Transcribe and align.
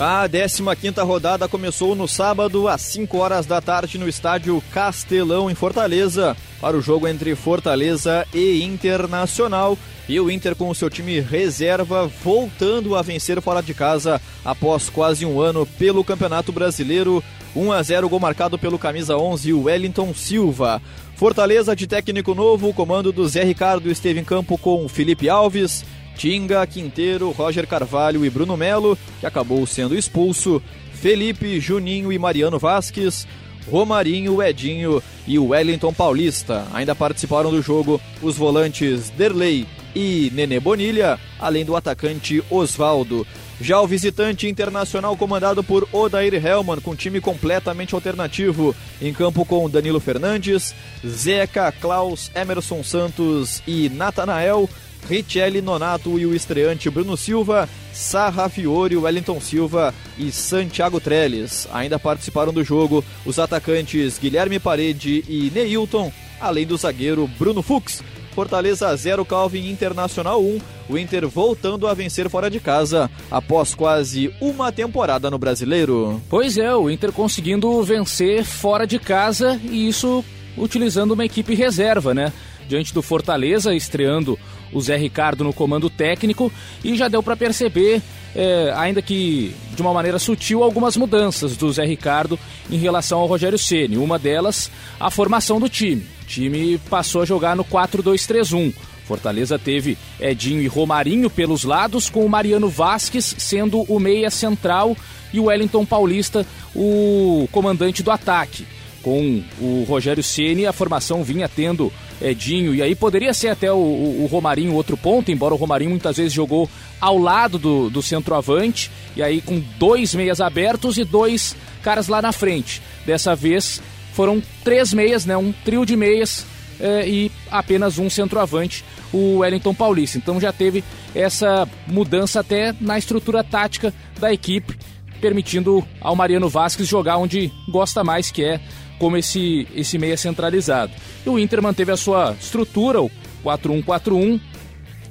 A 0.00 0.28
15ª 0.28 1.04
rodada 1.04 1.48
começou 1.48 1.96
no 1.96 2.06
sábado 2.06 2.68
às 2.68 2.82
5 2.82 3.18
horas 3.18 3.46
da 3.46 3.60
tarde 3.60 3.98
no 3.98 4.08
estádio 4.08 4.62
Castelão 4.72 5.50
em 5.50 5.56
Fortaleza, 5.56 6.36
para 6.60 6.76
o 6.76 6.80
jogo 6.80 7.08
entre 7.08 7.34
Fortaleza 7.34 8.24
e 8.32 8.62
Internacional. 8.62 9.76
E 10.08 10.20
o 10.20 10.30
Inter 10.30 10.54
com 10.54 10.68
o 10.70 10.74
seu 10.74 10.88
time 10.88 11.18
reserva 11.18 12.06
voltando 12.22 12.94
a 12.94 13.02
vencer 13.02 13.42
fora 13.42 13.60
de 13.60 13.74
casa 13.74 14.22
após 14.44 14.88
quase 14.88 15.26
um 15.26 15.40
ano 15.40 15.66
pelo 15.66 16.04
Campeonato 16.04 16.52
Brasileiro. 16.52 17.22
1 17.56 17.72
a 17.72 17.82
0 17.82 18.08
gol 18.08 18.20
marcado 18.20 18.56
pelo 18.56 18.78
camisa 18.78 19.16
11 19.16 19.52
Wellington 19.52 20.14
Silva. 20.14 20.80
Fortaleza 21.16 21.74
de 21.74 21.88
técnico 21.88 22.36
novo, 22.36 22.68
o 22.68 22.74
comando 22.74 23.10
do 23.10 23.26
Zé 23.26 23.42
Ricardo 23.42 23.90
esteve 23.90 24.20
em 24.20 24.24
campo 24.24 24.56
com 24.56 24.88
Felipe 24.88 25.28
Alves, 25.28 25.84
Tinga, 26.18 26.66
Quinteiro, 26.66 27.30
Roger 27.30 27.64
Carvalho 27.64 28.24
e 28.24 28.28
Bruno 28.28 28.56
Melo, 28.56 28.98
que 29.20 29.26
acabou 29.26 29.64
sendo 29.66 29.96
expulso, 29.96 30.60
Felipe, 30.92 31.60
Juninho 31.60 32.12
e 32.12 32.18
Mariano 32.18 32.58
Vasques, 32.58 33.24
Romarinho, 33.70 34.42
Edinho 34.42 35.00
e 35.28 35.38
Wellington 35.38 35.92
Paulista. 35.92 36.66
Ainda 36.74 36.92
participaram 36.94 37.52
do 37.52 37.62
jogo 37.62 38.00
os 38.20 38.36
volantes 38.36 39.10
Derlei 39.10 39.64
e 39.94 40.30
Nenê 40.34 40.58
Bonilha, 40.58 41.20
além 41.38 41.64
do 41.64 41.76
atacante 41.76 42.42
Osvaldo. 42.50 43.24
Já 43.60 43.80
o 43.80 43.86
visitante 43.86 44.48
internacional 44.48 45.16
comandado 45.16 45.62
por 45.64 45.88
Odair 45.92 46.34
Hellman, 46.34 46.80
com 46.80 46.94
time 46.94 47.20
completamente 47.20 47.94
alternativo, 47.94 48.74
em 49.00 49.12
campo 49.12 49.44
com 49.44 49.68
Danilo 49.68 49.98
Fernandes, 49.98 50.74
Zeca, 51.06 51.72
Klaus, 51.72 52.30
Emerson 52.34 52.84
Santos 52.84 53.62
e 53.66 53.88
Natanael, 53.88 54.68
Richelli 55.08 55.60
Nonato 55.60 56.18
e 56.18 56.26
o 56.26 56.34
estreante 56.34 56.88
Bruno 56.90 57.16
Silva, 57.16 57.68
Sarra 57.92 58.48
Fiore, 58.48 58.96
Wellington 58.96 59.40
Silva 59.40 59.94
e 60.16 60.32
Santiago 60.32 61.00
Trellis. 61.00 61.68
Ainda 61.72 61.98
participaram 61.98 62.52
do 62.52 62.64
jogo 62.64 63.04
os 63.26 63.38
atacantes 63.38 64.18
Guilherme 64.18 64.58
Parede 64.58 65.24
e 65.28 65.50
Neilton, 65.54 66.12
além 66.40 66.66
do 66.66 66.76
zagueiro 66.76 67.28
Bruno 67.38 67.62
Fux. 67.62 68.02
Fortaleza 68.38 68.94
0, 68.94 69.24
Calvin 69.24 69.68
Internacional 69.68 70.40
1. 70.40 70.60
O 70.90 70.96
Inter 70.96 71.26
voltando 71.26 71.88
a 71.88 71.92
vencer 71.92 72.30
fora 72.30 72.48
de 72.48 72.60
casa 72.60 73.10
após 73.28 73.74
quase 73.74 74.32
uma 74.40 74.70
temporada 74.70 75.28
no 75.28 75.38
Brasileiro. 75.38 76.22
Pois 76.30 76.56
é, 76.56 76.72
o 76.72 76.88
Inter 76.88 77.10
conseguindo 77.10 77.82
vencer 77.82 78.44
fora 78.44 78.86
de 78.86 78.96
casa 78.96 79.60
e 79.64 79.88
isso 79.88 80.24
utilizando 80.56 81.12
uma 81.12 81.24
equipe 81.24 81.52
reserva, 81.54 82.14
né? 82.14 82.32
Diante 82.68 82.94
do 82.94 83.02
Fortaleza, 83.02 83.74
estreando 83.74 84.38
o 84.72 84.80
Zé 84.80 84.96
Ricardo 84.96 85.44
no 85.44 85.52
comando 85.52 85.88
técnico 85.88 86.52
e 86.84 86.96
já 86.96 87.08
deu 87.08 87.22
para 87.22 87.36
perceber, 87.36 88.02
é, 88.34 88.72
ainda 88.76 89.00
que 89.00 89.54
de 89.74 89.82
uma 89.82 89.92
maneira 89.92 90.18
sutil, 90.18 90.62
algumas 90.62 90.96
mudanças 90.96 91.56
do 91.56 91.72
Zé 91.72 91.84
Ricardo 91.84 92.38
em 92.70 92.76
relação 92.76 93.20
ao 93.20 93.26
Rogério 93.26 93.58
Ceni. 93.58 93.96
Uma 93.96 94.18
delas, 94.18 94.70
a 94.98 95.10
formação 95.10 95.60
do 95.60 95.68
time. 95.68 96.06
O 96.22 96.26
time 96.26 96.78
passou 96.90 97.22
a 97.22 97.24
jogar 97.24 97.56
no 97.56 97.64
4-2-3-1. 97.64 98.74
Fortaleza 99.06 99.58
teve 99.58 99.96
Edinho 100.20 100.60
e 100.60 100.66
Romarinho 100.66 101.30
pelos 101.30 101.64
lados, 101.64 102.10
com 102.10 102.26
o 102.26 102.28
Mariano 102.28 102.68
Vasques 102.68 103.34
sendo 103.38 103.80
o 103.88 103.98
meia 103.98 104.30
central 104.30 104.94
e 105.32 105.40
o 105.40 105.44
Wellington 105.44 105.86
Paulista 105.86 106.46
o 106.74 107.48
comandante 107.50 108.02
do 108.02 108.10
ataque. 108.10 108.66
Com 109.02 109.42
o 109.60 109.84
Rogério 109.88 110.22
Ceni, 110.22 110.66
a 110.66 110.72
formação 110.72 111.22
vinha 111.22 111.48
tendo 111.48 111.92
Edinho, 112.20 112.74
e 112.74 112.82
aí 112.82 112.94
poderia 112.94 113.32
ser 113.32 113.48
até 113.48 113.72
o, 113.72 113.76
o, 113.76 114.28
Romarinho 114.30 114.74
outro 114.74 114.96
ponto, 114.96 115.30
embora 115.30 115.54
o 115.54 115.56
Romarinho 115.56 115.90
muitas 115.90 116.16
vezes 116.16 116.32
jogou 116.32 116.68
ao 117.00 117.16
lado 117.16 117.58
do, 117.58 117.88
do 117.88 118.02
centroavante, 118.02 118.90
e 119.16 119.22
aí 119.22 119.40
com 119.40 119.62
dois 119.78 120.14
meias 120.14 120.40
abertos 120.40 120.98
e 120.98 121.04
dois 121.04 121.56
caras 121.82 122.08
lá 122.08 122.20
na 122.20 122.32
frente. 122.32 122.82
Dessa 123.06 123.34
vez 123.34 123.80
foram 124.12 124.42
três 124.64 124.92
meias, 124.92 125.24
né, 125.24 125.36
um 125.36 125.52
trio 125.64 125.86
de 125.86 125.96
meias 125.96 126.44
é, 126.80 127.08
e 127.08 127.30
apenas 127.50 127.98
um 127.98 128.10
centroavante, 128.10 128.84
o 129.12 129.38
Wellington 129.38 129.74
Paulista. 129.74 130.18
Então 130.18 130.40
já 130.40 130.52
teve 130.52 130.82
essa 131.14 131.68
mudança 131.86 132.40
até 132.40 132.74
na 132.80 132.98
estrutura 132.98 133.44
tática 133.44 133.94
da 134.18 134.32
equipe, 134.32 134.76
permitindo 135.20 135.86
ao 136.00 136.14
Mariano 136.14 136.48
Vasquez 136.48 136.88
jogar 136.88 137.16
onde 137.16 137.52
gosta 137.68 138.04
mais, 138.04 138.30
que 138.30 138.44
é 138.44 138.60
como 138.98 139.16
esse, 139.16 139.66
esse 139.74 139.98
meia 139.98 140.16
centralizado. 140.16 140.92
E 141.24 141.28
o 141.28 141.38
Inter 141.38 141.62
manteve 141.62 141.92
a 141.92 141.96
sua 141.96 142.36
estrutura, 142.40 143.00
o 143.00 143.10
4-1-4-1. 143.44 144.40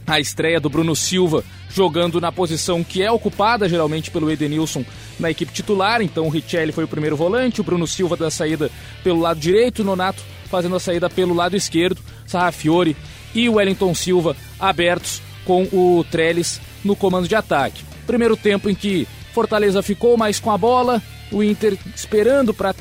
A 0.05 0.19
estreia 0.19 0.59
do 0.59 0.69
Bruno 0.69 0.95
Silva 0.95 1.43
jogando 1.69 2.21
na 2.21 2.31
posição 2.31 2.83
que 2.83 3.03
é 3.03 3.11
ocupada 3.11 3.67
geralmente 3.67 4.09
pelo 4.09 4.31
Edenilson 4.31 4.85
na 5.19 5.29
equipe 5.29 5.51
titular. 5.51 6.01
Então 6.01 6.27
o 6.27 6.29
Richelli 6.29 6.71
foi 6.71 6.85
o 6.85 6.87
primeiro 6.87 7.15
volante, 7.15 7.61
o 7.61 7.63
Bruno 7.63 7.85
Silva 7.85 8.15
da 8.15 8.31
saída 8.31 8.71
pelo 9.03 9.19
lado 9.19 9.39
direito, 9.39 9.81
o 9.81 9.85
Nonato 9.85 10.23
fazendo 10.49 10.75
a 10.75 10.79
saída 10.79 11.09
pelo 11.09 11.33
lado 11.33 11.55
esquerdo, 11.55 12.01
Sarrafiore 12.25 12.95
e 13.35 13.49
o 13.49 13.55
Wellington 13.55 13.93
Silva 13.93 14.35
abertos 14.59 15.21
com 15.45 15.63
o 15.63 16.05
Trellis 16.09 16.59
no 16.83 16.95
comando 16.95 17.27
de 17.27 17.35
ataque. 17.35 17.83
Primeiro 18.05 18.37
tempo 18.37 18.69
em 18.69 18.75
que 18.75 19.07
Fortaleza 19.33 19.83
ficou 19.83 20.17
mais 20.17 20.39
com 20.39 20.51
a 20.51 20.57
bola, 20.57 21.01
o 21.31 21.43
Inter 21.43 21.77
esperando 21.95 22.53
para 22.53 22.73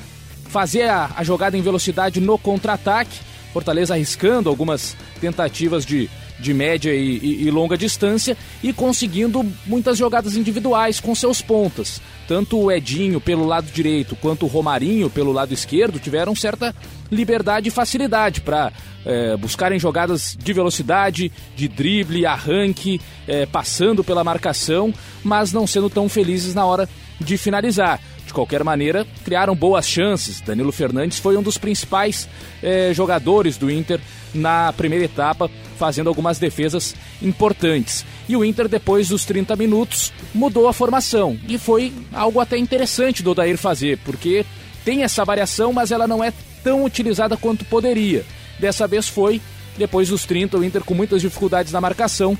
fazer 0.56 0.88
a, 0.88 1.10
a 1.14 1.22
jogada 1.22 1.58
em 1.58 1.60
velocidade 1.60 2.18
no 2.18 2.38
contra-ataque. 2.38 3.18
Fortaleza 3.52 3.92
arriscando 3.92 4.48
algumas 4.48 4.96
tentativas 5.20 5.84
de, 5.84 6.08
de 6.40 6.54
média 6.54 6.94
e, 6.94 7.18
e, 7.18 7.42
e, 7.46 7.50
longa 7.50 7.76
distância 7.76 8.34
e 8.62 8.72
conseguindo 8.72 9.44
muitas 9.66 9.98
jogadas 9.98 10.34
individuais 10.34 10.98
com 10.98 11.14
seus 11.14 11.42
pontas. 11.42 12.00
Tanto 12.26 12.58
o 12.58 12.72
Edinho 12.72 13.20
pelo 13.20 13.44
lado 13.44 13.70
direito 13.70 14.16
quanto 14.16 14.46
o 14.46 14.48
Romarinho 14.48 15.10
pelo 15.10 15.30
lado 15.30 15.52
esquerdo 15.52 15.98
tiveram 15.98 16.34
certa 16.34 16.74
liberdade 17.12 17.68
e 17.68 17.70
facilidade 17.70 18.40
para 18.40 18.72
é, 19.04 19.36
buscarem 19.36 19.78
jogadas 19.78 20.34
de 20.42 20.52
velocidade, 20.54 21.30
de 21.54 21.68
drible, 21.68 22.24
arranque, 22.24 22.98
é, 23.28 23.44
passando 23.44 24.02
pela 24.02 24.24
marcação, 24.24 24.90
mas 25.22 25.52
não 25.52 25.66
sendo 25.66 25.90
tão 25.90 26.08
felizes 26.08 26.54
na 26.54 26.64
hora 26.64 26.88
de 27.20 27.36
finalizar. 27.36 28.00
De 28.26 28.34
qualquer 28.34 28.64
maneira, 28.64 29.06
criaram 29.24 29.54
boas 29.54 29.86
chances. 29.86 30.40
Danilo 30.40 30.72
Fernandes 30.72 31.18
foi 31.18 31.36
um 31.36 31.42
dos 31.42 31.56
principais 31.56 32.28
é, 32.60 32.92
jogadores 32.92 33.56
do 33.56 33.70
Inter 33.70 34.00
na 34.34 34.72
primeira 34.72 35.04
etapa, 35.04 35.48
fazendo 35.78 36.08
algumas 36.08 36.38
defesas 36.38 36.94
importantes. 37.22 38.04
E 38.28 38.36
o 38.36 38.44
Inter, 38.44 38.68
depois 38.68 39.08
dos 39.08 39.24
30 39.24 39.54
minutos, 39.54 40.12
mudou 40.34 40.66
a 40.66 40.72
formação. 40.72 41.38
E 41.48 41.56
foi 41.56 41.92
algo 42.12 42.40
até 42.40 42.58
interessante 42.58 43.22
do 43.22 43.30
Odair 43.30 43.56
fazer, 43.56 43.98
porque 44.04 44.44
tem 44.84 45.04
essa 45.04 45.24
variação, 45.24 45.72
mas 45.72 45.92
ela 45.92 46.08
não 46.08 46.22
é 46.22 46.32
tão 46.64 46.84
utilizada 46.84 47.36
quanto 47.36 47.64
poderia. 47.64 48.24
Dessa 48.58 48.88
vez 48.88 49.08
foi, 49.08 49.40
depois 49.78 50.08
dos 50.08 50.24
30, 50.24 50.58
o 50.58 50.64
Inter 50.64 50.82
com 50.82 50.94
muitas 50.94 51.22
dificuldades 51.22 51.72
na 51.72 51.80
marcação. 51.80 52.36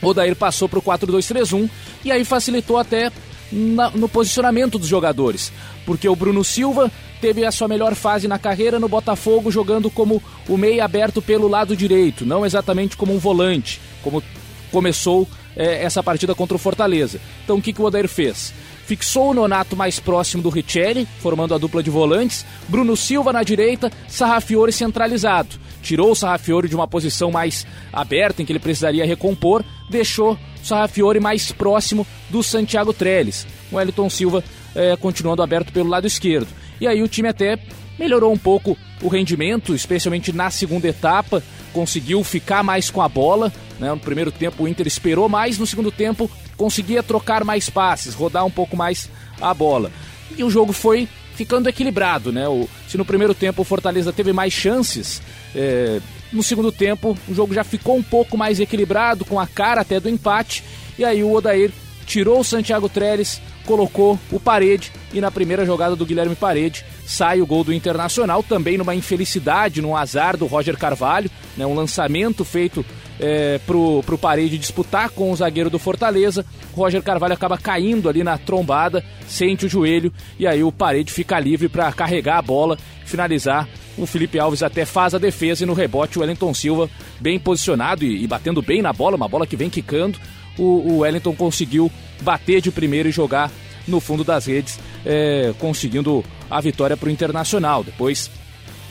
O 0.00 0.06
Odair 0.06 0.36
passou 0.36 0.68
para 0.68 0.78
o 0.78 0.82
4-2-3-1 0.82 1.68
e 2.04 2.12
aí 2.12 2.24
facilitou 2.24 2.78
até 2.78 3.10
na, 3.50 3.90
no 3.90 4.08
posicionamento 4.08 4.78
dos 4.78 4.88
jogadores, 4.88 5.52
porque 5.84 6.08
o 6.08 6.16
Bruno 6.16 6.44
Silva 6.44 6.90
teve 7.20 7.44
a 7.44 7.50
sua 7.50 7.68
melhor 7.68 7.94
fase 7.94 8.28
na 8.28 8.38
carreira 8.38 8.78
no 8.78 8.88
Botafogo, 8.88 9.50
jogando 9.50 9.90
como 9.90 10.22
o 10.48 10.56
meia 10.56 10.84
aberto 10.84 11.20
pelo 11.20 11.48
lado 11.48 11.76
direito, 11.76 12.24
não 12.24 12.46
exatamente 12.46 12.96
como 12.96 13.14
um 13.14 13.18
volante, 13.18 13.80
como 14.02 14.22
começou 14.70 15.26
é, 15.56 15.82
essa 15.82 16.02
partida 16.02 16.34
contra 16.34 16.56
o 16.56 16.60
Fortaleza. 16.60 17.20
Então 17.44 17.56
o 17.56 17.62
que, 17.62 17.72
que 17.72 17.82
o 17.82 17.84
Odair 17.84 18.08
fez? 18.08 18.54
Fixou 18.86 19.30
o 19.30 19.34
Nonato 19.34 19.76
mais 19.76 20.00
próximo 20.00 20.42
do 20.42 20.48
Richelli, 20.48 21.06
formando 21.20 21.54
a 21.54 21.58
dupla 21.58 21.82
de 21.82 21.90
volantes, 21.90 22.46
Bruno 22.68 22.96
Silva 22.96 23.32
na 23.32 23.42
direita, 23.42 23.92
Sarrafiore 24.08 24.72
centralizado. 24.72 25.56
Tirou 25.82 26.10
o 26.10 26.14
Sarrafiore 26.14 26.68
de 26.68 26.74
uma 26.74 26.88
posição 26.88 27.30
mais 27.30 27.66
aberta, 27.92 28.40
em 28.40 28.46
que 28.46 28.52
ele 28.52 28.58
precisaria 28.58 29.04
recompor, 29.04 29.62
deixou 29.88 30.38
Sarrafiore 30.62 31.20
mais 31.20 31.50
próximo 31.52 32.06
do 32.28 32.42
Santiago 32.42 32.92
Trellis. 32.92 33.46
O 33.70 33.80
Elton 33.80 34.10
Silva 34.10 34.44
é, 34.74 34.96
continuando 34.96 35.42
aberto 35.42 35.72
pelo 35.72 35.88
lado 35.88 36.06
esquerdo. 36.06 36.48
E 36.80 36.86
aí 36.86 37.02
o 37.02 37.08
time 37.08 37.28
até 37.28 37.58
melhorou 37.98 38.32
um 38.32 38.38
pouco 38.38 38.76
o 39.02 39.08
rendimento, 39.08 39.74
especialmente 39.74 40.32
na 40.32 40.50
segunda 40.50 40.88
etapa, 40.88 41.42
conseguiu 41.72 42.22
ficar 42.22 42.62
mais 42.62 42.90
com 42.90 43.02
a 43.02 43.08
bola. 43.08 43.52
Né? 43.78 43.90
No 43.90 43.98
primeiro 43.98 44.30
tempo 44.30 44.62
o 44.62 44.68
Inter 44.68 44.86
esperou 44.86 45.28
mais, 45.28 45.58
no 45.58 45.66
segundo 45.66 45.90
tempo 45.90 46.30
conseguia 46.56 47.02
trocar 47.02 47.44
mais 47.44 47.70
passes, 47.70 48.14
rodar 48.14 48.44
um 48.44 48.50
pouco 48.50 48.76
mais 48.76 49.08
a 49.40 49.52
bola. 49.54 49.90
E 50.36 50.44
o 50.44 50.50
jogo 50.50 50.72
foi 50.72 51.08
ficando 51.34 51.68
equilibrado, 51.68 52.32
né? 52.32 52.48
O, 52.48 52.68
se 52.88 52.98
no 52.98 53.04
primeiro 53.04 53.32
tempo 53.32 53.62
o 53.62 53.64
Fortaleza 53.64 54.12
teve 54.12 54.32
mais 54.32 54.52
chances, 54.52 55.22
é, 55.54 56.00
no 56.32 56.42
segundo 56.42 56.70
tempo 56.70 57.16
o 57.28 57.34
jogo 57.34 57.54
já 57.54 57.64
ficou 57.64 57.96
um 57.96 58.02
pouco 58.02 58.36
mais 58.36 58.60
equilibrado, 58.60 59.24
com 59.24 59.38
a 59.38 59.46
cara 59.46 59.80
até 59.80 59.98
do 59.98 60.08
empate, 60.08 60.62
e 60.98 61.04
aí 61.04 61.22
o 61.22 61.32
Odair 61.32 61.70
tirou 62.06 62.40
o 62.40 62.44
Santiago 62.44 62.88
Trellis, 62.88 63.40
colocou 63.66 64.18
o 64.32 64.40
Parede 64.40 64.90
e 65.12 65.20
na 65.20 65.30
primeira 65.30 65.66
jogada 65.66 65.94
do 65.94 66.06
Guilherme 66.06 66.34
Parede 66.34 66.84
sai 67.06 67.40
o 67.40 67.46
gol 67.46 67.64
do 67.64 67.72
Internacional, 67.72 68.42
também 68.42 68.78
numa 68.78 68.94
infelicidade, 68.94 69.82
num 69.82 69.96
azar 69.96 70.36
do 70.36 70.46
Roger 70.46 70.76
Carvalho, 70.76 71.30
né, 71.56 71.66
um 71.66 71.74
lançamento 71.74 72.44
feito 72.44 72.84
é, 73.20 73.58
pro, 73.66 74.02
pro 74.04 74.18
Parede 74.18 74.58
disputar 74.58 75.10
com 75.10 75.30
o 75.30 75.36
zagueiro 75.36 75.70
do 75.70 75.78
Fortaleza. 75.78 76.44
Roger 76.74 77.02
Carvalho 77.02 77.34
acaba 77.34 77.58
caindo 77.58 78.08
ali 78.08 78.22
na 78.22 78.38
trombada, 78.38 79.04
sente 79.26 79.66
o 79.66 79.68
joelho 79.68 80.12
e 80.38 80.46
aí 80.46 80.62
o 80.62 80.72
Parede 80.72 81.12
fica 81.12 81.38
livre 81.38 81.68
para 81.68 81.92
carregar 81.92 82.38
a 82.38 82.42
bola, 82.42 82.78
finalizar. 83.04 83.68
O 83.96 84.06
Felipe 84.06 84.38
Alves 84.38 84.62
até 84.62 84.84
faz 84.84 85.14
a 85.14 85.18
defesa 85.18 85.64
e 85.64 85.66
no 85.66 85.74
rebote 85.74 86.18
o 86.18 86.20
Wellington 86.20 86.54
Silva 86.54 86.88
bem 87.20 87.38
posicionado 87.38 88.04
e, 88.04 88.22
e 88.22 88.26
batendo 88.26 88.62
bem 88.62 88.80
na 88.80 88.92
bola, 88.92 89.16
uma 89.16 89.28
bola 89.28 89.46
que 89.46 89.56
vem 89.56 89.68
quicando. 89.68 90.18
O, 90.56 90.62
o 90.62 90.98
Wellington 90.98 91.34
conseguiu 91.34 91.90
bater 92.20 92.60
de 92.60 92.70
primeiro 92.70 93.08
e 93.08 93.12
jogar 93.12 93.50
no 93.88 94.00
fundo 94.00 94.22
das 94.22 94.46
redes, 94.46 94.78
é, 95.04 95.52
conseguindo 95.58 96.24
a 96.50 96.60
vitória 96.60 96.96
para 96.96 97.08
o 97.08 97.10
Internacional. 97.10 97.82
Depois, 97.82 98.30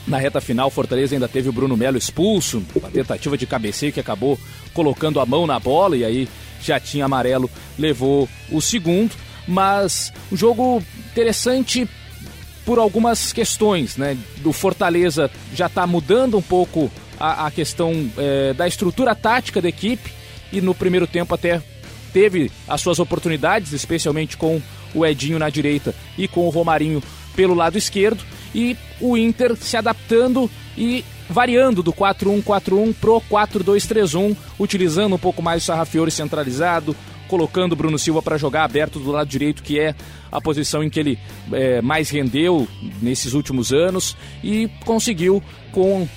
na 0.08 0.18
reta 0.18 0.40
final, 0.40 0.70
Fortaleza 0.70 1.14
ainda 1.14 1.28
teve 1.28 1.48
o 1.48 1.52
Bruno 1.52 1.76
Melo 1.76 1.98
expulso, 1.98 2.62
uma 2.74 2.90
tentativa 2.90 3.36
de 3.36 3.46
cabeceio 3.46 3.92
que 3.92 4.00
acabou 4.00 4.38
colocando 4.72 5.20
a 5.20 5.26
mão 5.26 5.46
na 5.46 5.60
bola 5.60 5.96
e 5.96 6.04
aí 6.04 6.28
já 6.60 6.80
tinha 6.80 7.04
amarelo, 7.04 7.50
levou 7.78 8.28
o 8.50 8.60
segundo. 8.60 9.14
Mas 9.46 10.12
um 10.32 10.36
jogo 10.36 10.82
interessante 11.10 11.88
por 12.64 12.78
algumas 12.78 13.32
questões, 13.32 13.96
né? 13.96 14.16
Do 14.38 14.52
Fortaleza 14.52 15.30
já 15.54 15.66
está 15.66 15.86
mudando 15.86 16.36
um 16.36 16.42
pouco 16.42 16.90
a, 17.18 17.46
a 17.46 17.50
questão 17.50 18.10
é, 18.16 18.52
da 18.52 18.66
estrutura 18.66 19.14
tática 19.14 19.60
da 19.60 19.68
equipe 19.68 20.12
e 20.52 20.60
no 20.60 20.74
primeiro 20.74 21.06
tempo 21.06 21.34
até 21.34 21.62
teve 22.12 22.50
as 22.66 22.80
suas 22.80 22.98
oportunidades, 22.98 23.72
especialmente 23.72 24.36
com 24.36 24.60
o 24.94 25.04
Edinho 25.04 25.38
na 25.38 25.50
direita 25.50 25.94
e 26.16 26.26
com 26.26 26.46
o 26.46 26.50
Romarinho 26.50 27.02
pelo 27.34 27.54
lado 27.54 27.78
esquerdo, 27.78 28.24
e 28.54 28.76
o 29.00 29.16
Inter 29.16 29.56
se 29.56 29.76
adaptando 29.76 30.50
e 30.76 31.04
variando 31.28 31.82
do 31.82 31.92
4-1-4-1 31.92 32.94
pro 32.94 33.20
4-2-3-1, 33.30 34.36
utilizando 34.58 35.14
um 35.14 35.18
pouco 35.18 35.42
mais 35.42 35.62
o 35.62 35.66
Sarrafiore 35.66 36.10
centralizado, 36.10 36.96
colocando 37.28 37.72
o 37.72 37.76
Bruno 37.76 37.98
Silva 37.98 38.22
para 38.22 38.38
jogar 38.38 38.64
aberto 38.64 38.98
do 38.98 39.10
lado 39.10 39.28
direito, 39.28 39.62
que 39.62 39.78
é 39.78 39.94
a 40.32 40.40
posição 40.40 40.82
em 40.82 40.88
que 40.88 40.98
ele 40.98 41.18
é, 41.52 41.80
mais 41.82 42.08
rendeu 42.10 42.66
nesses 43.00 43.34
últimos 43.34 43.72
anos, 43.72 44.16
e 44.42 44.68
conseguiu, 44.84 45.42
com 45.70 46.02
um 46.02 46.08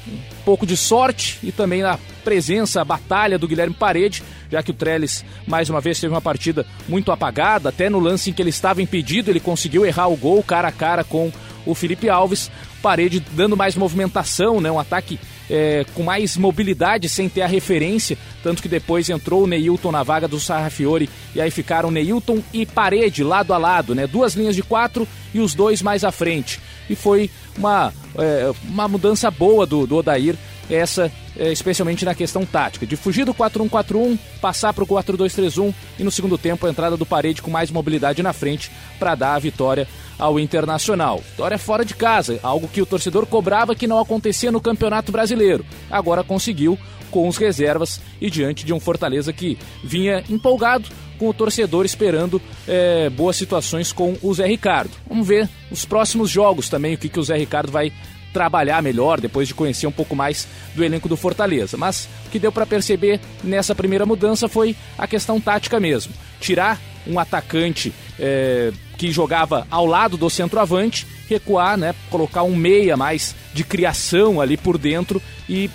pouco 0.45 0.65
de 0.65 0.77
sorte 0.77 1.37
e 1.43 1.51
também 1.51 1.83
a 1.83 1.99
presença, 2.23 2.81
a 2.81 2.85
batalha 2.85 3.37
do 3.37 3.47
Guilherme 3.47 3.75
Parede, 3.75 4.23
já 4.49 4.63
que 4.63 4.71
o 4.71 4.73
Trellis, 4.73 5.25
mais 5.45 5.69
uma 5.69 5.81
vez, 5.81 5.99
teve 5.99 6.13
uma 6.13 6.21
partida 6.21 6.65
muito 6.87 7.11
apagada, 7.11 7.69
até 7.69 7.89
no 7.89 7.99
lance 7.99 8.29
em 8.29 8.33
que 8.33 8.41
ele 8.41 8.49
estava 8.49 8.81
impedido, 8.81 9.29
ele 9.29 9.39
conseguiu 9.39 9.85
errar 9.85 10.07
o 10.07 10.17
gol 10.17 10.41
cara 10.43 10.69
a 10.69 10.71
cara 10.71 11.03
com 11.03 11.31
o 11.65 11.75
Felipe 11.75 12.09
Alves. 12.09 12.51
Parede 12.81 13.23
dando 13.33 13.55
mais 13.55 13.75
movimentação, 13.75 14.59
né? 14.59 14.71
um 14.71 14.79
ataque 14.79 15.19
é, 15.49 15.85
com 15.93 16.01
mais 16.01 16.37
mobilidade, 16.37 17.09
sem 17.09 17.27
ter 17.27 17.41
a 17.41 17.47
referência. 17.47 18.17
Tanto 18.41 18.61
que 18.61 18.69
depois 18.69 19.09
entrou 19.09 19.43
o 19.43 19.47
Neilton 19.47 19.91
na 19.91 20.01
vaga 20.01 20.27
do 20.27 20.39
Sarrafiore 20.39 21.09
e 21.35 21.41
aí 21.41 21.51
ficaram 21.51 21.91
Neilton 21.91 22.41
e 22.53 22.65
Parede 22.65 23.23
lado 23.23 23.53
a 23.53 23.57
lado, 23.57 23.93
né? 23.93 24.07
Duas 24.07 24.33
linhas 24.33 24.55
de 24.55 24.63
quatro 24.63 25.07
e 25.33 25.39
os 25.39 25.53
dois 25.53 25.81
mais 25.81 26.03
à 26.03 26.11
frente. 26.11 26.59
E 26.89 26.95
foi 26.95 27.29
uma, 27.57 27.93
é, 28.17 28.51
uma 28.67 28.87
mudança 28.87 29.29
boa 29.29 29.65
do, 29.65 29.85
do 29.85 29.97
Odair, 29.97 30.35
essa 30.69 31.11
especialmente 31.49 32.05
na 32.05 32.13
questão 32.13 32.45
tática, 32.45 32.85
de 32.85 32.95
fugir 32.95 33.25
do 33.25 33.33
4-1-4-1, 33.33 34.19
passar 34.41 34.73
para 34.73 34.83
o 34.83 34.87
4-2-3-1 34.87 35.73
e 35.97 36.03
no 36.03 36.11
segundo 36.11 36.37
tempo 36.37 36.65
a 36.65 36.69
entrada 36.69 36.97
do 36.97 37.05
Parede 37.05 37.41
com 37.41 37.49
mais 37.49 37.71
mobilidade 37.71 38.21
na 38.21 38.33
frente 38.33 38.69
para 38.99 39.15
dar 39.15 39.35
a 39.35 39.39
vitória 39.39 39.87
ao 40.19 40.39
Internacional. 40.39 41.19
Vitória 41.31 41.57
fora 41.57 41.83
de 41.83 41.95
casa, 41.95 42.39
algo 42.43 42.67
que 42.67 42.81
o 42.81 42.85
torcedor 42.85 43.25
cobrava 43.25 43.75
que 43.75 43.87
não 43.87 43.99
acontecia 43.99 44.51
no 44.51 44.61
Campeonato 44.61 45.11
Brasileiro. 45.11 45.65
Agora 45.89 46.23
conseguiu 46.23 46.77
com 47.09 47.27
os 47.27 47.37
reservas 47.37 47.99
e 48.19 48.29
diante 48.29 48.65
de 48.65 48.73
um 48.73 48.79
Fortaleza 48.79 49.33
que 49.33 49.57
vinha 49.83 50.23
empolgado 50.29 50.89
com 51.19 51.29
o 51.29 51.33
torcedor 51.33 51.85
esperando 51.85 52.41
é, 52.67 53.09
boas 53.09 53.35
situações 53.35 53.91
com 53.91 54.17
o 54.23 54.33
Zé 54.33 54.47
Ricardo. 54.47 54.89
Vamos 55.07 55.27
ver 55.27 55.47
os 55.69 55.85
próximos 55.85 56.31
jogos 56.31 56.67
também, 56.67 56.95
o 56.95 56.97
que, 56.97 57.09
que 57.09 57.19
o 57.19 57.23
Zé 57.23 57.37
Ricardo 57.37 57.71
vai 57.71 57.91
trabalhar 58.33 58.81
melhor 58.81 59.19
depois 59.19 59.47
de 59.47 59.53
conhecer 59.53 59.87
um 59.87 59.91
pouco 59.91 60.15
mais 60.15 60.47
do 60.75 60.83
elenco 60.83 61.09
do 61.09 61.17
Fortaleza. 61.17 61.77
Mas 61.77 62.07
o 62.25 62.29
que 62.29 62.39
deu 62.39 62.51
para 62.51 62.65
perceber 62.65 63.19
nessa 63.43 63.75
primeira 63.75 64.05
mudança 64.05 64.47
foi 64.47 64.75
a 64.97 65.07
questão 65.07 65.39
tática 65.39 65.79
mesmo. 65.79 66.13
Tirar 66.39 66.79
um 67.07 67.19
atacante 67.19 67.93
é, 68.19 68.71
que 68.97 69.11
jogava 69.11 69.65
ao 69.69 69.85
lado 69.85 70.17
do 70.17 70.29
centroavante, 70.29 71.07
recuar, 71.27 71.77
né, 71.77 71.95
colocar 72.09 72.43
um 72.43 72.55
meia 72.55 72.95
mais 72.95 73.35
de 73.53 73.63
criação 73.63 74.39
ali 74.39 74.57
por 74.57 74.77
dentro 74.77 75.21
e 75.49 75.69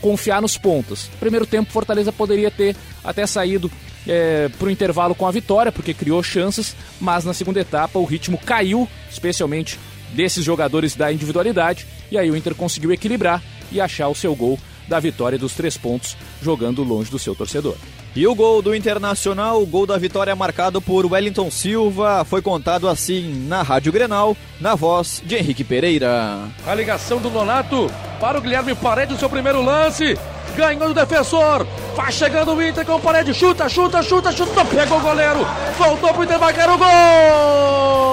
confiar 0.00 0.40
nos 0.40 0.56
pontos. 0.56 1.10
Primeiro 1.20 1.46
tempo, 1.46 1.70
Fortaleza 1.70 2.10
poderia 2.10 2.50
ter 2.50 2.74
até 3.04 3.26
saído 3.26 3.70
é, 4.06 4.48
para 4.58 4.68
o 4.68 4.70
intervalo 4.70 5.14
com 5.14 5.26
a 5.26 5.30
vitória, 5.30 5.70
porque 5.70 5.92
criou 5.92 6.22
chances, 6.22 6.74
mas 7.00 7.24
na 7.24 7.34
segunda 7.34 7.60
etapa 7.60 7.98
o 7.98 8.04
ritmo 8.04 8.38
caiu, 8.38 8.88
especialmente 9.10 9.78
desses 10.12 10.44
jogadores 10.44 10.96
da 10.96 11.12
individualidade, 11.12 11.86
e 12.10 12.18
aí 12.18 12.30
o 12.30 12.36
Inter 12.36 12.54
conseguiu 12.54 12.92
equilibrar 12.92 13.42
e 13.70 13.80
achar 13.80 14.08
o 14.08 14.14
seu 14.14 14.34
gol 14.34 14.58
da 14.88 14.98
vitória 14.98 15.38
dos 15.38 15.54
três 15.54 15.76
pontos, 15.76 16.16
jogando 16.42 16.82
longe 16.82 17.10
do 17.10 17.18
seu 17.18 17.34
torcedor. 17.34 17.76
E 18.14 18.26
o 18.26 18.34
gol 18.34 18.60
do 18.60 18.74
Internacional, 18.74 19.62
o 19.62 19.66
gol 19.66 19.86
da 19.86 19.96
vitória 19.96 20.34
marcado 20.34 20.82
por 20.82 21.06
Wellington 21.06 21.48
Silva, 21.48 22.24
foi 22.24 22.42
contado 22.42 22.88
assim 22.88 23.46
na 23.46 23.62
Rádio 23.62 23.92
Grenal, 23.92 24.36
na 24.60 24.74
voz 24.74 25.22
de 25.24 25.36
Henrique 25.36 25.62
Pereira. 25.62 26.48
A 26.66 26.74
ligação 26.74 27.20
do 27.20 27.30
Nonato 27.30 27.88
para 28.20 28.36
o 28.36 28.40
Guilherme 28.40 28.74
Paredes, 28.74 29.16
seu 29.20 29.30
primeiro 29.30 29.62
lance. 29.62 30.18
Ganhou 30.56 30.88
do 30.88 30.94
defensor. 30.94 31.64
Vai 31.94 32.10
chegando 32.10 32.52
o 32.52 32.60
Inter 32.60 32.84
com 32.84 32.96
o 32.96 33.00
Paredes. 33.00 33.36
Chuta, 33.36 33.68
chuta, 33.68 34.02
chuta, 34.02 34.32
chuta. 34.32 34.64
Pegou 34.64 34.98
o 34.98 35.00
goleiro. 35.00 35.46
Voltou 35.78 36.12
pro 36.12 36.24
Inter, 36.24 36.40
vai 36.40 36.52
o 36.52 36.78
gol. 36.78 38.10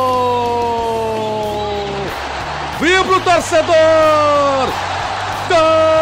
Vibra 2.79 3.17
o 3.17 3.21
torcedor. 3.21 4.69
Gol! 5.49 5.97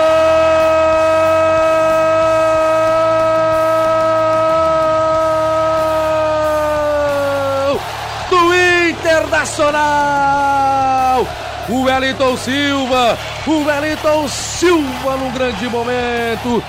Internacional. 9.56 11.26
O 11.70 11.84
Wellington 11.84 12.38
Silva, 12.38 13.18
o 13.48 13.64
Wellington 13.66 14.28
Silva 14.28 15.16
num 15.18 15.32
grande 15.32 15.68
momento. 15.70 16.64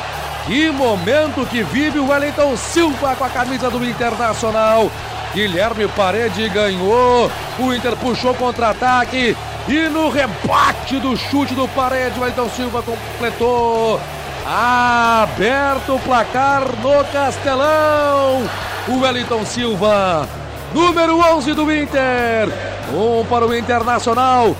Que 0.46 0.70
momento 0.70 1.44
que 1.46 1.62
vive 1.62 1.98
o 1.98 2.08
Wellington 2.08 2.56
Silva 2.56 3.16
com 3.16 3.24
a 3.24 3.28
camisa 3.28 3.68
do 3.68 3.84
Internacional. 3.84 4.90
Guilherme 5.34 5.88
Parede 5.88 6.48
ganhou. 6.48 7.30
O 7.58 7.74
Inter 7.74 7.96
puxou 7.96 8.34
contra-ataque. 8.34 9.36
E 9.68 9.88
no 9.88 10.08
rebate 10.08 10.98
do 10.98 11.16
chute 11.16 11.54
do 11.54 11.66
Parede, 11.68 12.20
Wellington 12.20 12.48
Silva 12.50 12.82
completou. 12.82 14.00
Aberto 14.46 15.96
o 15.96 16.00
placar 16.00 16.62
no 16.80 17.04
Castelão. 17.12 18.48
O 18.88 19.00
Wellington 19.00 19.44
Silva 19.44 20.28
número 20.76 21.18
11 21.18 21.54
do 21.54 21.72
Inter. 21.72 22.48
Um 22.92 23.24
para 23.24 23.46
o 23.46 23.54
Internacional, 23.54 24.54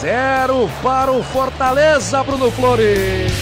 zero 0.00 0.68
para 0.82 1.12
o 1.12 1.22
Fortaleza, 1.22 2.22
Bruno 2.22 2.50
Flores. 2.50 3.32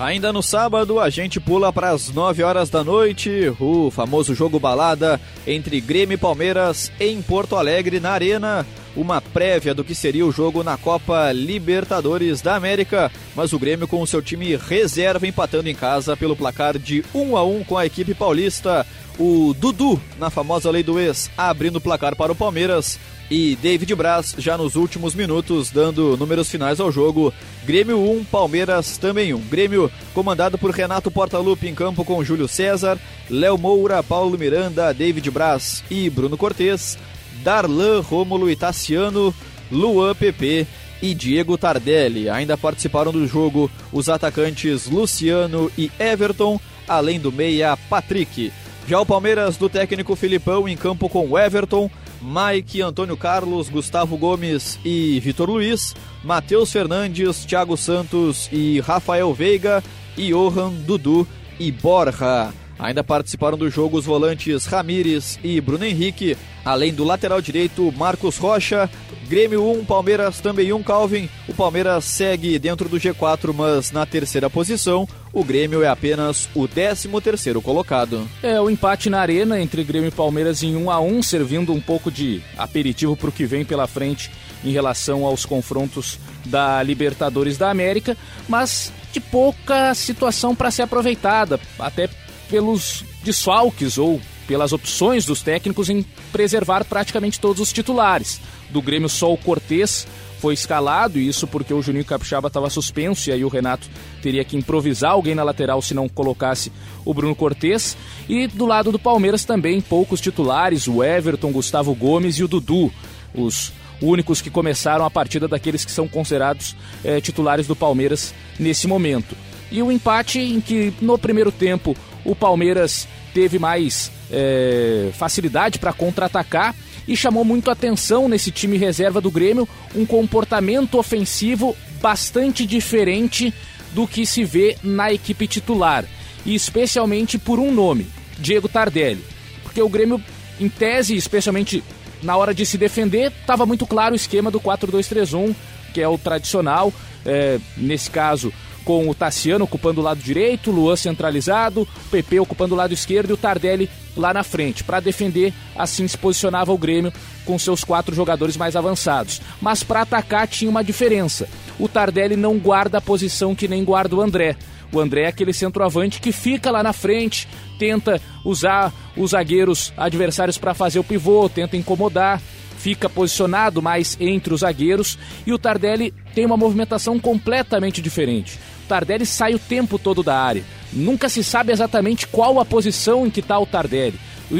Ainda 0.00 0.32
no 0.32 0.42
sábado, 0.42 0.98
a 0.98 1.08
gente 1.08 1.38
pula 1.38 1.72
para 1.72 1.90
as 1.90 2.08
9 2.08 2.42
horas 2.42 2.68
da 2.68 2.82
noite, 2.82 3.54
o 3.60 3.88
famoso 3.90 4.34
jogo 4.34 4.58
balada 4.58 5.20
entre 5.46 5.80
Grêmio 5.80 6.14
e 6.14 6.18
Palmeiras 6.18 6.90
em 6.98 7.22
Porto 7.22 7.54
Alegre, 7.54 8.00
na 8.00 8.10
Arena. 8.10 8.66
Uma 8.96 9.20
prévia 9.20 9.74
do 9.74 9.84
que 9.84 9.94
seria 9.94 10.26
o 10.26 10.32
jogo 10.32 10.62
na 10.62 10.76
Copa 10.76 11.32
Libertadores 11.32 12.40
da 12.42 12.56
América, 12.56 13.10
mas 13.34 13.52
o 13.52 13.58
Grêmio 13.58 13.88
com 13.88 14.02
o 14.02 14.06
seu 14.06 14.20
time 14.20 14.56
reserva 14.56 15.26
empatando 15.26 15.68
em 15.68 15.74
casa 15.74 16.16
pelo 16.16 16.36
placar 16.36 16.78
de 16.78 17.04
1 17.14 17.36
a 17.36 17.44
1 17.44 17.64
com 17.64 17.78
a 17.78 17.86
equipe 17.86 18.14
paulista 18.14 18.86
o 19.18 19.54
Dudu, 19.54 20.00
na 20.18 20.30
famosa 20.30 20.70
lei 20.70 20.82
do 20.82 20.98
ex, 20.98 21.30
abrindo 21.36 21.76
o 21.76 21.80
placar 21.80 22.16
para 22.16 22.32
o 22.32 22.36
Palmeiras. 22.36 22.98
E 23.30 23.56
David 23.56 23.94
Braz 23.94 24.34
já 24.36 24.58
nos 24.58 24.76
últimos 24.76 25.14
minutos, 25.14 25.70
dando 25.70 26.16
números 26.16 26.50
finais 26.50 26.80
ao 26.80 26.92
jogo. 26.92 27.32
Grêmio 27.64 27.98
1, 27.98 28.24
Palmeiras 28.24 28.98
também 28.98 29.32
1. 29.32 29.40
Grêmio 29.42 29.90
comandado 30.12 30.58
por 30.58 30.70
Renato 30.70 31.10
Portaluppi 31.10 31.68
em 31.68 31.74
campo 31.74 32.04
com 32.04 32.22
Júlio 32.22 32.46
César, 32.46 32.98
Léo 33.30 33.56
Moura, 33.56 34.02
Paulo 34.02 34.36
Miranda, 34.36 34.92
David 34.92 35.30
Braz 35.30 35.82
e 35.90 36.10
Bruno 36.10 36.36
Cortes, 36.36 36.98
Darlan, 37.42 38.00
Rômulo 38.00 38.54
Tassiano, 38.56 39.34
Luan 39.70 40.14
PP 40.14 40.66
e 41.02 41.14
Diego 41.14 41.58
Tardelli. 41.58 42.28
Ainda 42.28 42.56
participaram 42.56 43.12
do 43.12 43.26
jogo 43.26 43.70
os 43.92 44.08
atacantes 44.08 44.86
Luciano 44.86 45.70
e 45.76 45.90
Everton, 45.98 46.60
além 46.86 47.18
do 47.18 47.32
meia 47.32 47.76
Patrick. 47.76 48.52
Já 48.86 49.00
o 49.00 49.06
Palmeiras 49.06 49.56
do 49.56 49.68
técnico 49.68 50.16
Filipão 50.16 50.68
em 50.68 50.76
campo 50.76 51.08
com 51.08 51.38
Everton, 51.38 51.90
Mike, 52.20 52.80
Antônio 52.80 53.16
Carlos, 53.16 53.68
Gustavo 53.68 54.16
Gomes 54.16 54.78
e 54.84 55.18
Vitor 55.20 55.50
Luiz, 55.50 55.94
Matheus 56.22 56.70
Fernandes, 56.70 57.44
Thiago 57.44 57.76
Santos 57.76 58.48
e 58.52 58.80
Rafael 58.80 59.32
Veiga, 59.34 59.82
Johan, 60.16 60.70
Dudu 60.70 61.26
e 61.58 61.70
Borja. 61.72 62.52
Ainda 62.78 63.04
participaram 63.04 63.56
do 63.56 63.70
jogo 63.70 63.98
os 63.98 64.04
volantes 64.04 64.66
Ramires 64.66 65.38
e 65.42 65.60
Bruno 65.60 65.84
Henrique, 65.84 66.36
além 66.64 66.92
do 66.92 67.04
lateral 67.04 67.40
direito 67.40 67.92
Marcos 67.92 68.38
Rocha, 68.38 68.90
Grêmio 69.28 69.66
1, 69.80 69.84
Palmeiras 69.84 70.40
também 70.40 70.72
1, 70.72 70.82
Calvin. 70.82 71.28
O 71.48 71.54
Palmeiras 71.54 72.04
segue 72.04 72.58
dentro 72.58 72.88
do 72.88 72.98
G4, 72.98 73.52
mas 73.54 73.90
na 73.92 74.04
terceira 74.04 74.50
posição. 74.50 75.08
O 75.32 75.42
Grêmio 75.42 75.82
é 75.82 75.88
apenas 75.88 76.48
o 76.54 76.68
13 76.68 77.08
terceiro 77.22 77.62
colocado. 77.62 78.28
É, 78.42 78.60
o 78.60 78.68
empate 78.68 79.08
na 79.08 79.20
arena 79.20 79.58
entre 79.58 79.82
Grêmio 79.82 80.08
e 80.08 80.10
Palmeiras 80.10 80.62
em 80.62 80.76
1 80.76 80.90
a 80.90 81.00
1 81.00 81.22
servindo 81.22 81.72
um 81.72 81.80
pouco 81.80 82.10
de 82.10 82.42
aperitivo 82.58 83.16
para 83.16 83.30
o 83.30 83.32
que 83.32 83.46
vem 83.46 83.64
pela 83.64 83.86
frente 83.86 84.30
em 84.62 84.70
relação 84.70 85.24
aos 85.24 85.46
confrontos 85.46 86.18
da 86.44 86.82
Libertadores 86.82 87.56
da 87.56 87.70
América, 87.70 88.16
mas 88.48 88.92
de 89.12 89.20
pouca 89.20 89.94
situação 89.94 90.54
para 90.54 90.70
ser 90.70 90.82
aproveitada, 90.82 91.60
até 91.78 92.08
pelos 92.52 93.02
desfalques 93.24 93.96
ou 93.96 94.20
pelas 94.46 94.74
opções 94.74 95.24
dos 95.24 95.40
técnicos 95.40 95.88
em 95.88 96.04
preservar 96.30 96.84
praticamente 96.84 97.40
todos 97.40 97.62
os 97.62 97.72
titulares. 97.72 98.42
Do 98.68 98.82
Grêmio 98.82 99.08
só 99.08 99.32
o 99.32 99.38
Cortez 99.38 100.06
foi 100.38 100.52
escalado, 100.52 101.18
e 101.18 101.26
isso 101.26 101.46
porque 101.46 101.72
o 101.72 101.80
Juninho 101.80 102.04
Capixaba 102.04 102.48
estava 102.48 102.68
suspenso, 102.68 103.30
e 103.30 103.32
aí 103.32 103.42
o 103.42 103.48
Renato 103.48 103.88
teria 104.20 104.44
que 104.44 104.54
improvisar 104.54 105.12
alguém 105.12 105.34
na 105.34 105.42
lateral 105.42 105.80
se 105.80 105.94
não 105.94 106.10
colocasse 106.10 106.70
o 107.06 107.14
Bruno 107.14 107.34
Cortez. 107.34 107.96
E 108.28 108.46
do 108.46 108.66
lado 108.66 108.92
do 108.92 108.98
Palmeiras 108.98 109.46
também 109.46 109.80
poucos 109.80 110.20
titulares, 110.20 110.86
o 110.86 111.02
Everton, 111.02 111.52
Gustavo 111.52 111.94
Gomes 111.94 112.36
e 112.36 112.44
o 112.44 112.48
Dudu, 112.48 112.92
os 113.34 113.72
únicos 114.02 114.42
que 114.42 114.50
começaram 114.50 115.06
a 115.06 115.10
partida 115.10 115.48
daqueles 115.48 115.86
que 115.86 115.92
são 115.92 116.06
considerados 116.06 116.76
é, 117.02 117.18
titulares 117.18 117.66
do 117.66 117.74
Palmeiras 117.74 118.34
nesse 118.58 118.86
momento. 118.86 119.34
E 119.70 119.80
o 119.82 119.90
empate 119.90 120.38
em 120.38 120.60
que 120.60 120.92
no 121.00 121.16
primeiro 121.16 121.50
tempo 121.50 121.96
o 122.24 122.34
Palmeiras 122.34 123.08
teve 123.34 123.58
mais 123.58 124.10
é, 124.30 125.10
facilidade 125.12 125.78
para 125.78 125.92
contra-atacar 125.92 126.74
e 127.06 127.16
chamou 127.16 127.44
muito 127.44 127.70
atenção 127.70 128.28
nesse 128.28 128.50
time 128.50 128.76
reserva 128.76 129.20
do 129.20 129.30
Grêmio 129.30 129.68
um 129.94 130.06
comportamento 130.06 130.98
ofensivo 130.98 131.76
bastante 132.00 132.66
diferente 132.66 133.52
do 133.92 134.06
que 134.06 134.24
se 134.24 134.44
vê 134.44 134.76
na 134.82 135.12
equipe 135.12 135.46
titular, 135.46 136.04
e 136.44 136.54
especialmente 136.54 137.38
por 137.38 137.58
um 137.58 137.72
nome, 137.72 138.06
Diego 138.38 138.68
Tardelli. 138.68 139.24
Porque 139.62 139.82
o 139.82 139.88
Grêmio, 139.88 140.20
em 140.60 140.68
tese, 140.68 141.14
especialmente 141.14 141.82
na 142.22 142.36
hora 142.36 142.54
de 142.54 142.64
se 142.64 142.78
defender, 142.78 143.32
estava 143.32 143.66
muito 143.66 143.86
claro 143.86 144.14
o 144.14 144.16
esquema 144.16 144.50
do 144.50 144.60
4-2-3-1, 144.60 145.54
que 145.92 146.00
é 146.00 146.08
o 146.08 146.16
tradicional. 146.16 146.92
É, 147.24 147.58
nesse 147.76 148.10
caso, 148.10 148.52
com 148.84 149.08
o 149.08 149.14
Tassiano 149.14 149.64
ocupando 149.64 150.00
o 150.00 150.04
lado 150.04 150.20
direito, 150.20 150.70
o 150.70 150.74
Luan 150.74 150.96
centralizado, 150.96 151.82
o 151.82 152.10
PP 152.10 152.40
ocupando 152.40 152.74
o 152.74 152.76
lado 152.76 152.92
esquerdo 152.92 153.30
e 153.30 153.32
o 153.32 153.36
Tardelli 153.36 153.88
lá 154.16 154.34
na 154.34 154.42
frente. 154.42 154.84
Para 154.84 155.00
defender, 155.00 155.52
assim 155.76 156.06
se 156.06 156.18
posicionava 156.18 156.72
o 156.72 156.78
Grêmio 156.78 157.12
com 157.44 157.58
seus 157.58 157.84
quatro 157.84 158.14
jogadores 158.14 158.56
mais 158.56 158.76
avançados. 158.76 159.40
Mas 159.60 159.82
para 159.82 160.02
atacar 160.02 160.46
tinha 160.46 160.70
uma 160.70 160.84
diferença. 160.84 161.48
O 161.78 161.88
Tardelli 161.88 162.36
não 162.36 162.58
guarda 162.58 162.98
a 162.98 163.02
posição 163.02 163.54
que 163.54 163.68
nem 163.68 163.84
guarda 163.84 164.16
o 164.16 164.20
André. 164.20 164.56
O 164.92 165.00
André 165.00 165.22
é 165.22 165.28
aquele 165.28 165.54
centroavante 165.54 166.20
que 166.20 166.32
fica 166.32 166.70
lá 166.70 166.82
na 166.82 166.92
frente, 166.92 167.48
tenta 167.78 168.20
usar 168.44 168.92
os 169.16 169.30
zagueiros 169.30 169.92
adversários 169.96 170.58
para 170.58 170.74
fazer 170.74 170.98
o 170.98 171.04
pivô, 171.04 171.48
tenta 171.48 171.76
incomodar 171.76 172.40
fica 172.82 173.08
posicionado 173.08 173.80
mais 173.80 174.16
entre 174.20 174.52
os 174.52 174.60
zagueiros 174.60 175.16
e 175.46 175.52
o 175.52 175.58
Tardelli 175.58 176.12
tem 176.34 176.44
uma 176.44 176.56
movimentação 176.56 177.16
completamente 177.16 178.02
diferente. 178.02 178.58
Tardelli 178.82 179.24
sai 179.24 179.54
o 179.54 179.58
tempo 179.58 179.98
todo 179.98 180.22
da 180.22 180.38
área. 180.38 180.64
Nunca 180.92 181.28
se 181.28 181.42
sabe 181.42 181.72
exatamente 181.72 182.26
qual 182.26 182.60
a 182.60 182.64
posição 182.64 183.26
em 183.26 183.30
que 183.30 183.40
está 183.40 183.58
o 183.58 183.66
Tardelli. 183.66 184.18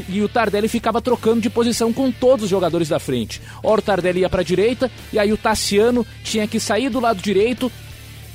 E 0.09 0.23
o 0.23 0.29
Tardelli 0.29 0.69
ficava 0.69 1.03
trocando 1.03 1.41
de 1.41 1.51
posição 1.51 1.93
com 1.93 2.11
todos 2.11 2.45
os 2.45 2.51
jogadores 2.51 2.89
da 2.89 2.99
frente. 2.99 3.43
Ora 3.63 3.81
o 3.81 3.85
Tardelli 3.85 4.21
ia 4.21 4.31
para 4.31 4.41
a 4.41 4.45
direita 4.45 4.91
e 5.13 5.19
aí 5.19 5.33
o 5.33 5.37
Tassiano 5.37 6.07
tinha 6.25 6.49
que 6.49 6.59
sair 6.59 6.89
do 6.89 7.01
lado 7.01 7.21
direito 7.21 7.71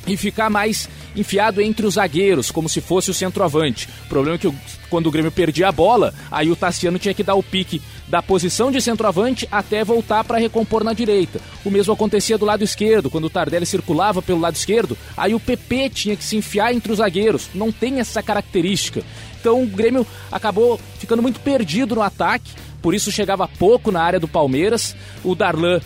e 0.06 0.16
ficar 0.16 0.50
mais 0.50 0.88
enfiado 1.18 1.62
entre 1.62 1.86
os 1.86 1.96
zagueiros, 1.96 2.52
como 2.52 2.70
se 2.70 2.80
fosse 2.80 3.10
o 3.12 3.14
centroavante. 3.14 3.90
O 4.06 4.10
problema 4.10 4.36
é 4.36 4.40
que 4.40 4.54
quando 4.90 5.08
o 5.08 5.12
Grêmio 5.12 5.32
perdia 5.32 5.68
a 5.68 5.72
bola, 5.72 6.14
aí 6.32 6.50
o 6.50 6.56
Tassiano 6.56 7.00
tinha 7.00 7.14
que 7.14 7.24
dar 7.24 7.36
o 7.36 7.44
pique 7.44 7.82
da 8.08 8.22
posição 8.22 8.72
de 8.72 8.82
centroavante 8.82 9.48
até 9.52 9.84
voltar 9.84 10.24
para 10.24 10.38
recompor 10.38 10.84
na 10.84 10.94
direita. 10.94 11.42
O 11.66 11.70
mesmo 11.70 11.94
acontecia 11.94 12.38
do 12.38 12.46
lado 12.46 12.64
esquerdo, 12.64 13.10
quando 13.10 13.26
o 13.26 13.30
Tardelli 13.30 13.66
circulava 13.66 14.22
pelo 14.22 14.40
lado 14.40 14.56
esquerdo, 14.56 14.98
aí 15.18 15.34
o 15.34 15.40
PP 15.40 15.90
tinha 15.90 16.16
que 16.16 16.24
se 16.24 16.38
enfiar 16.38 16.74
entre 16.74 16.92
os 16.92 17.00
zagueiros. 17.00 17.50
Não 17.54 17.72
tem 17.72 18.00
essa 18.00 18.24
característica. 18.24 19.04
Então 19.40 19.62
o 19.64 19.68
Grêmio 19.68 20.06
acabou 20.32 20.80
ficando 21.00 21.22
muito 21.22 21.40
perdido 21.40 21.96
no 21.96 22.02
ataque, 22.02 22.52
por 22.82 22.94
isso 22.94 23.12
chegava 23.12 23.48
pouco 23.48 23.92
na 23.92 24.02
área 24.02 24.20
do 24.20 24.28
Palmeiras. 24.28 24.96
O 25.24 25.36
Darlan 25.36 25.82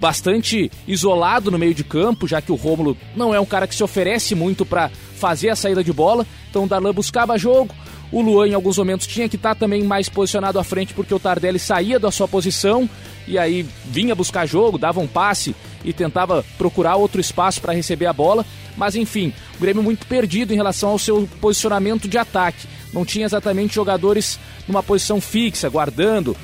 bastante 0.00 0.70
isolado 0.86 1.50
no 1.50 1.58
meio 1.58 1.74
de 1.74 1.84
campo, 1.84 2.26
já 2.26 2.40
que 2.40 2.52
o 2.52 2.54
Rômulo 2.54 2.96
não 3.16 3.34
é 3.34 3.40
um 3.40 3.46
cara 3.46 3.66
que 3.66 3.74
se 3.74 3.82
oferece 3.82 4.34
muito 4.34 4.64
para 4.64 4.90
fazer 5.16 5.50
a 5.50 5.56
saída 5.56 5.82
de 5.82 5.92
bola. 5.92 6.26
Então 6.50 6.64
o 6.64 6.68
Darlan 6.68 6.92
buscava 6.92 7.38
jogo. 7.38 7.74
O 8.10 8.22
Luan, 8.22 8.48
em 8.48 8.54
alguns 8.54 8.78
momentos, 8.78 9.06
tinha 9.06 9.28
que 9.28 9.36
estar 9.36 9.54
tá 9.54 9.60
também 9.60 9.82
mais 9.82 10.08
posicionado 10.08 10.58
à 10.58 10.64
frente 10.64 10.94
porque 10.94 11.12
o 11.12 11.18
Tardelli 11.18 11.58
saía 11.58 11.98
da 11.98 12.10
sua 12.10 12.26
posição 12.26 12.88
e 13.26 13.36
aí 13.36 13.66
vinha 13.84 14.14
buscar 14.14 14.46
jogo, 14.46 14.78
dava 14.78 14.98
um 15.00 15.06
passe 15.06 15.54
e 15.84 15.92
tentava 15.92 16.44
procurar 16.56 16.96
outro 16.96 17.20
espaço 17.20 17.60
para 17.60 17.74
receber 17.74 18.06
a 18.06 18.12
bola. 18.12 18.46
Mas 18.76 18.94
enfim, 18.94 19.32
o 19.56 19.60
Grêmio 19.60 19.82
muito 19.82 20.06
perdido 20.06 20.54
em 20.54 20.56
relação 20.56 20.90
ao 20.90 20.98
seu 20.98 21.28
posicionamento 21.40 22.08
de 22.08 22.16
ataque. 22.16 22.66
Não 22.92 23.04
tinha 23.04 23.26
exatamente 23.26 23.74
jogadores 23.74 24.38
numa 24.66 24.82
posição 24.82 25.20
fixa, 25.20 25.68
guardando, 25.68 26.34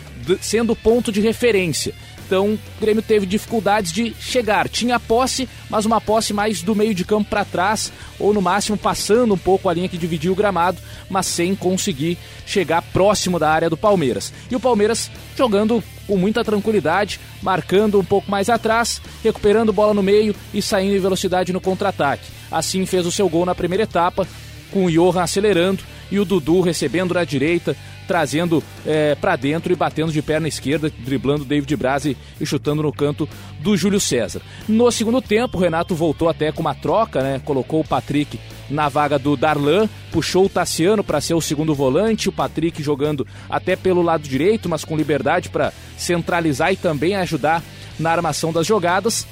sendo 0.41 0.77
ponto 0.77 1.11
de 1.11 1.21
referência. 1.21 1.95
Então 2.35 2.55
o 2.55 2.59
Grêmio 2.81 3.01
teve 3.01 3.27
dificuldades 3.27 3.93
de 3.93 4.13
chegar. 4.19 4.69
Tinha 4.69 4.99
posse, 4.99 5.49
mas 5.71 5.87
uma 5.87 6.01
posse 6.01 6.33
mais 6.33 6.63
do 6.63 6.75
meio 6.75 6.93
de 6.93 7.05
campo 7.05 7.31
para 7.31 7.45
trás, 7.45 7.93
ou 8.19 8.35
no 8.35 8.43
máximo 8.43 8.77
passando 8.77 9.35
um 9.35 9.39
pouco 9.39 9.69
a 9.69 9.73
linha 9.73 9.89
que 9.89 9.97
dividia 9.97 10.33
o 10.33 10.35
gramado, 10.35 10.79
mas 11.09 11.27
sem 11.27 11.55
conseguir 11.55 12.19
chegar 12.45 12.83
próximo 12.83 13.39
da 13.39 13.49
área 13.49 13.71
do 13.71 13.77
Palmeiras. 13.77 14.33
E 14.51 14.57
o 14.57 14.59
Palmeiras 14.59 15.13
jogando 15.37 15.81
com 16.09 16.17
muita 16.17 16.43
tranquilidade, 16.43 17.21
marcando 17.41 18.01
um 18.01 18.05
pouco 18.05 18.29
mais 18.29 18.51
atrás, 18.51 19.01
recuperando 19.23 19.73
bola 19.73 19.95
no 19.95 20.03
meio 20.03 20.35
e 20.53 20.61
saindo 20.61 20.97
em 20.97 21.01
velocidade 21.01 21.53
no 21.53 21.61
contra-ataque. 21.61 22.25
Assim 22.51 22.85
fez 22.85 23.07
o 23.07 23.13
seu 23.13 23.29
gol 23.29 23.47
na 23.47 23.55
primeira 23.55 23.85
etapa, 23.85 24.27
com 24.75 24.87
o 24.87 24.91
Johan 24.91 25.23
acelerando 25.23 25.85
e 26.11 26.19
o 26.19 26.25
Dudu 26.25 26.61
recebendo 26.61 27.15
na 27.15 27.23
direita, 27.23 27.77
trazendo 28.09 28.61
é, 28.85 29.15
para 29.15 29.37
dentro 29.37 29.73
e 29.73 29.77
batendo 29.77 30.11
de 30.11 30.21
perna 30.21 30.49
esquerda, 30.49 30.93
driblando 30.99 31.45
David 31.45 31.77
Braz 31.77 32.05
e, 32.05 32.17
e 32.41 32.45
chutando 32.45 32.83
no 32.83 32.93
canto 32.93 33.29
do 33.61 33.77
Júlio 33.77 34.01
César. 34.01 34.43
No 34.69 34.91
segundo 34.91 35.23
tempo, 35.23 35.57
o 35.57 35.61
Renato 35.61 35.95
voltou 35.95 36.29
até 36.29 36.51
com 36.51 36.61
uma 36.61 36.75
troca, 36.75 37.23
né? 37.23 37.41
Colocou 37.45 37.81
o 37.81 37.87
Patrick 37.87 38.39
na 38.69 38.89
vaga 38.89 39.17
do 39.17 39.37
Darlan, 39.37 39.89
puxou 40.11 40.47
o 40.47 40.49
Tassiano 40.49 41.05
para 41.05 41.21
ser 41.21 41.35
o 41.35 41.41
segundo 41.41 41.73
volante, 41.73 42.29
o 42.29 42.33
Patrick 42.33 42.83
jogando 42.83 43.25
até 43.49 43.77
pelo 43.77 44.03
lado 44.03 44.29
direito, 44.29 44.69
mas 44.69 44.85
com 44.85 44.97
liberdade 44.97 45.51
para 45.51 45.73
centralizar 45.97 46.73
e 46.73 46.77
também 46.77 47.15
ajudar 47.15 47.63
na 47.99 48.11
armação 48.11 48.53
das 48.53 48.67
jogadas. 48.67 49.25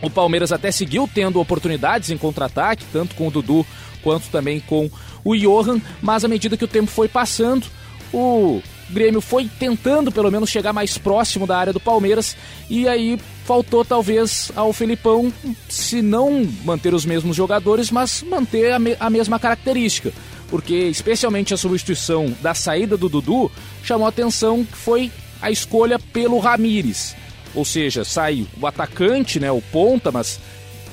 O 0.00 0.08
Palmeiras 0.08 0.52
até 0.52 0.70
seguiu 0.70 1.08
tendo 1.12 1.40
oportunidades 1.40 2.10
em 2.10 2.16
contra-ataque, 2.16 2.84
tanto 2.92 3.14
com 3.14 3.28
o 3.28 3.30
Dudu 3.30 3.66
quanto 4.02 4.28
também 4.28 4.60
com 4.60 4.90
o 5.24 5.36
Johan, 5.36 5.80
mas 6.00 6.24
à 6.24 6.28
medida 6.28 6.56
que 6.56 6.64
o 6.64 6.68
tempo 6.68 6.90
foi 6.90 7.08
passando, 7.08 7.66
o 8.12 8.62
Grêmio 8.90 9.20
foi 9.20 9.50
tentando 9.58 10.10
pelo 10.10 10.30
menos 10.30 10.48
chegar 10.48 10.72
mais 10.72 10.96
próximo 10.96 11.46
da 11.46 11.58
área 11.58 11.72
do 11.72 11.80
Palmeiras 11.80 12.36
e 12.70 12.88
aí 12.88 13.18
faltou 13.44 13.84
talvez 13.84 14.50
ao 14.56 14.72
Felipão, 14.72 15.32
se 15.68 16.00
não 16.00 16.46
manter 16.64 16.94
os 16.94 17.04
mesmos 17.04 17.36
jogadores, 17.36 17.90
mas 17.90 18.22
manter 18.22 18.72
a, 18.72 18.78
me 18.78 18.96
a 18.98 19.10
mesma 19.10 19.38
característica. 19.38 20.12
Porque 20.48 20.74
especialmente 20.74 21.52
a 21.52 21.58
substituição 21.58 22.34
da 22.40 22.54
saída 22.54 22.96
do 22.96 23.08
Dudu 23.08 23.50
chamou 23.82 24.06
a 24.06 24.08
atenção 24.08 24.64
que 24.64 24.76
foi 24.76 25.12
a 25.42 25.50
escolha 25.50 25.98
pelo 25.98 26.38
Ramires. 26.38 27.14
Ou 27.58 27.64
seja, 27.64 28.04
sai 28.04 28.46
o 28.60 28.66
atacante, 28.68 29.40
né, 29.40 29.50
o 29.50 29.60
ponta, 29.60 30.12
mas 30.12 30.38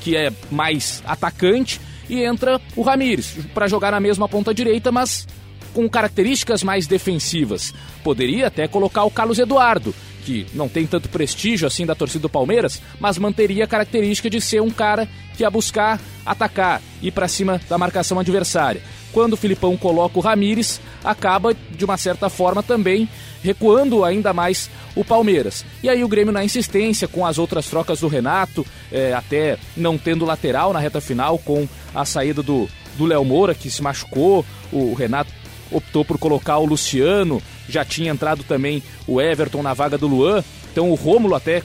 que 0.02 0.18
é 0.18 0.34
mais 0.50 1.04
atacante, 1.06 1.80
e 2.10 2.24
entra 2.24 2.60
o 2.76 2.82
Ramires 2.82 3.38
para 3.54 3.68
jogar 3.68 3.92
na 3.92 4.00
mesma 4.00 4.28
ponta 4.28 4.52
direita, 4.52 4.92
mas 4.92 5.28
com 5.76 5.88
características 5.88 6.64
mais 6.64 6.88
defensivas. 6.88 7.72
Poderia 8.04 8.48
até 8.48 8.68
colocar 8.68 9.04
o 9.04 9.12
Carlos 9.12 9.38
Eduardo, 9.38 9.94
que 10.24 10.48
não 10.56 10.68
tem 10.68 10.88
tanto 10.88 11.08
prestígio 11.08 11.68
assim 11.68 11.86
da 11.86 11.94
torcida 11.94 12.24
do 12.24 12.30
Palmeiras, 12.30 12.82
mas 13.00 13.20
manteria 13.20 13.66
a 13.66 13.68
característica 13.68 14.28
de 14.28 14.42
ser 14.42 14.60
um 14.60 14.72
cara 14.72 15.08
que 15.38 15.44
ia 15.44 15.52
buscar 15.52 16.02
atacar, 16.26 16.82
ir 17.00 17.12
para 17.12 17.28
cima 17.28 17.62
da 17.70 17.78
marcação 17.78 18.20
adversária. 18.20 18.82
Quando 19.16 19.32
o 19.32 19.38
Filipão 19.38 19.78
coloca 19.78 20.20
o 20.20 20.22
Ramires, 20.22 20.82
acaba 21.02 21.56
de 21.72 21.86
uma 21.86 21.96
certa 21.96 22.28
forma 22.30 22.62
também 22.62 23.08
recuando 23.42 24.04
ainda 24.04 24.34
mais 24.34 24.70
o 24.94 25.06
Palmeiras. 25.06 25.64
E 25.82 25.88
aí 25.88 26.04
o 26.04 26.08
Grêmio 26.10 26.34
na 26.34 26.44
insistência 26.44 27.08
com 27.08 27.26
as 27.26 27.38
outras 27.38 27.68
trocas 27.68 28.02
do 28.02 28.10
Renato, 28.10 28.66
é, 28.92 29.14
até 29.14 29.58
não 29.78 29.98
tendo 29.98 30.26
lateral 30.26 30.74
na 30.74 30.80
reta 30.80 31.00
final 31.00 31.40
com 31.40 31.66
a 31.94 32.04
saída 32.04 32.44
do 32.44 32.68
do 32.98 33.06
Léo 33.06 33.24
Moura 33.24 33.56
que 33.56 33.70
se 33.70 33.82
machucou, 33.82 34.46
o 34.70 34.94
Renato 34.94 35.32
optou 35.72 36.04
por 36.04 36.18
colocar 36.18 36.58
o 36.58 36.66
Luciano, 36.66 37.42
já 37.70 37.86
tinha 37.86 38.12
entrado 38.12 38.44
também 38.44 38.84
o 39.08 39.22
Everton 39.22 39.64
na 39.64 39.74
vaga 39.74 39.98
do 39.98 40.08
Luan, 40.08 40.44
então 40.72 40.92
o 40.92 40.96
Rômulo 40.96 41.36
até 41.36 41.64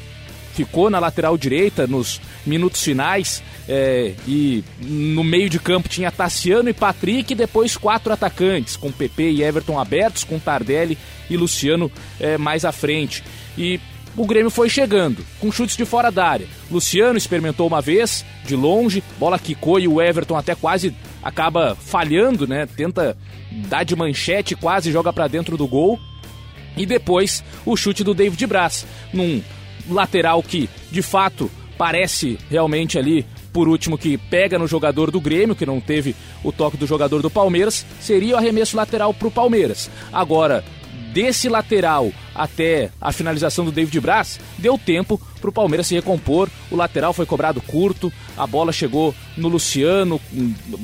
ficou 0.64 0.90
na 0.90 0.98
lateral 0.98 1.38
direita 1.38 1.86
nos 1.86 2.20
minutos 2.44 2.82
finais 2.82 3.42
é, 3.66 4.12
e 4.28 4.62
no 4.82 5.24
meio 5.24 5.48
de 5.48 5.58
campo 5.58 5.88
tinha 5.88 6.10
Tassiano 6.10 6.68
e 6.68 6.74
Patrick 6.74 7.32
e 7.32 7.36
depois 7.36 7.78
quatro 7.78 8.12
atacantes 8.12 8.76
com 8.76 8.92
PP 8.92 9.30
e 9.30 9.42
Everton 9.42 9.78
abertos, 9.78 10.22
com 10.22 10.38
Tardelli 10.38 10.98
e 11.30 11.36
Luciano 11.36 11.90
é, 12.18 12.36
mais 12.36 12.66
à 12.66 12.72
frente. 12.72 13.24
E 13.56 13.80
o 14.14 14.26
Grêmio 14.26 14.50
foi 14.50 14.68
chegando, 14.68 15.24
com 15.40 15.50
chutes 15.50 15.78
de 15.78 15.86
fora 15.86 16.10
da 16.10 16.26
área. 16.26 16.46
Luciano 16.70 17.16
experimentou 17.16 17.66
uma 17.66 17.80
vez, 17.80 18.24
de 18.44 18.54
longe, 18.54 19.02
bola 19.18 19.38
quicou 19.38 19.80
e 19.80 19.88
o 19.88 20.02
Everton 20.02 20.36
até 20.36 20.54
quase 20.54 20.94
acaba 21.22 21.74
falhando, 21.74 22.46
né? 22.46 22.66
Tenta 22.66 23.16
dar 23.50 23.84
de 23.84 23.96
manchete, 23.96 24.54
quase 24.54 24.92
joga 24.92 25.10
para 25.10 25.26
dentro 25.26 25.56
do 25.56 25.66
gol. 25.66 25.98
E 26.76 26.84
depois 26.84 27.42
o 27.64 27.76
chute 27.76 28.04
do 28.04 28.12
David 28.14 28.46
Braz, 28.46 28.86
num 29.12 29.42
lateral 29.94 30.42
que 30.42 30.68
de 30.90 31.02
fato 31.02 31.50
parece 31.76 32.38
realmente 32.50 32.98
ali 32.98 33.24
por 33.52 33.68
último 33.68 33.98
que 33.98 34.16
pega 34.16 34.58
no 34.58 34.66
jogador 34.66 35.10
do 35.10 35.20
Grêmio, 35.20 35.56
que 35.56 35.66
não 35.66 35.80
teve 35.80 36.14
o 36.44 36.52
toque 36.52 36.76
do 36.76 36.86
jogador 36.86 37.22
do 37.22 37.30
Palmeiras, 37.30 37.84
seria 38.00 38.34
o 38.34 38.38
arremesso 38.38 38.76
lateral 38.76 39.12
para 39.12 39.28
o 39.28 39.30
Palmeiras. 39.30 39.90
Agora, 40.12 40.64
desse 41.12 41.48
lateral 41.48 42.12
até 42.34 42.90
a 43.00 43.12
finalização 43.12 43.64
do 43.64 43.72
David 43.72 44.00
Braz, 44.00 44.38
deu 44.58 44.78
tempo 44.78 45.20
para 45.40 45.50
o 45.50 45.52
Palmeiras 45.52 45.86
se 45.86 45.94
recompor. 45.94 46.48
O 46.70 46.76
lateral 46.76 47.12
foi 47.12 47.26
cobrado 47.26 47.60
curto, 47.60 48.12
a 48.36 48.46
bola 48.46 48.72
chegou 48.72 49.14
no 49.36 49.48
Luciano, 49.48 50.20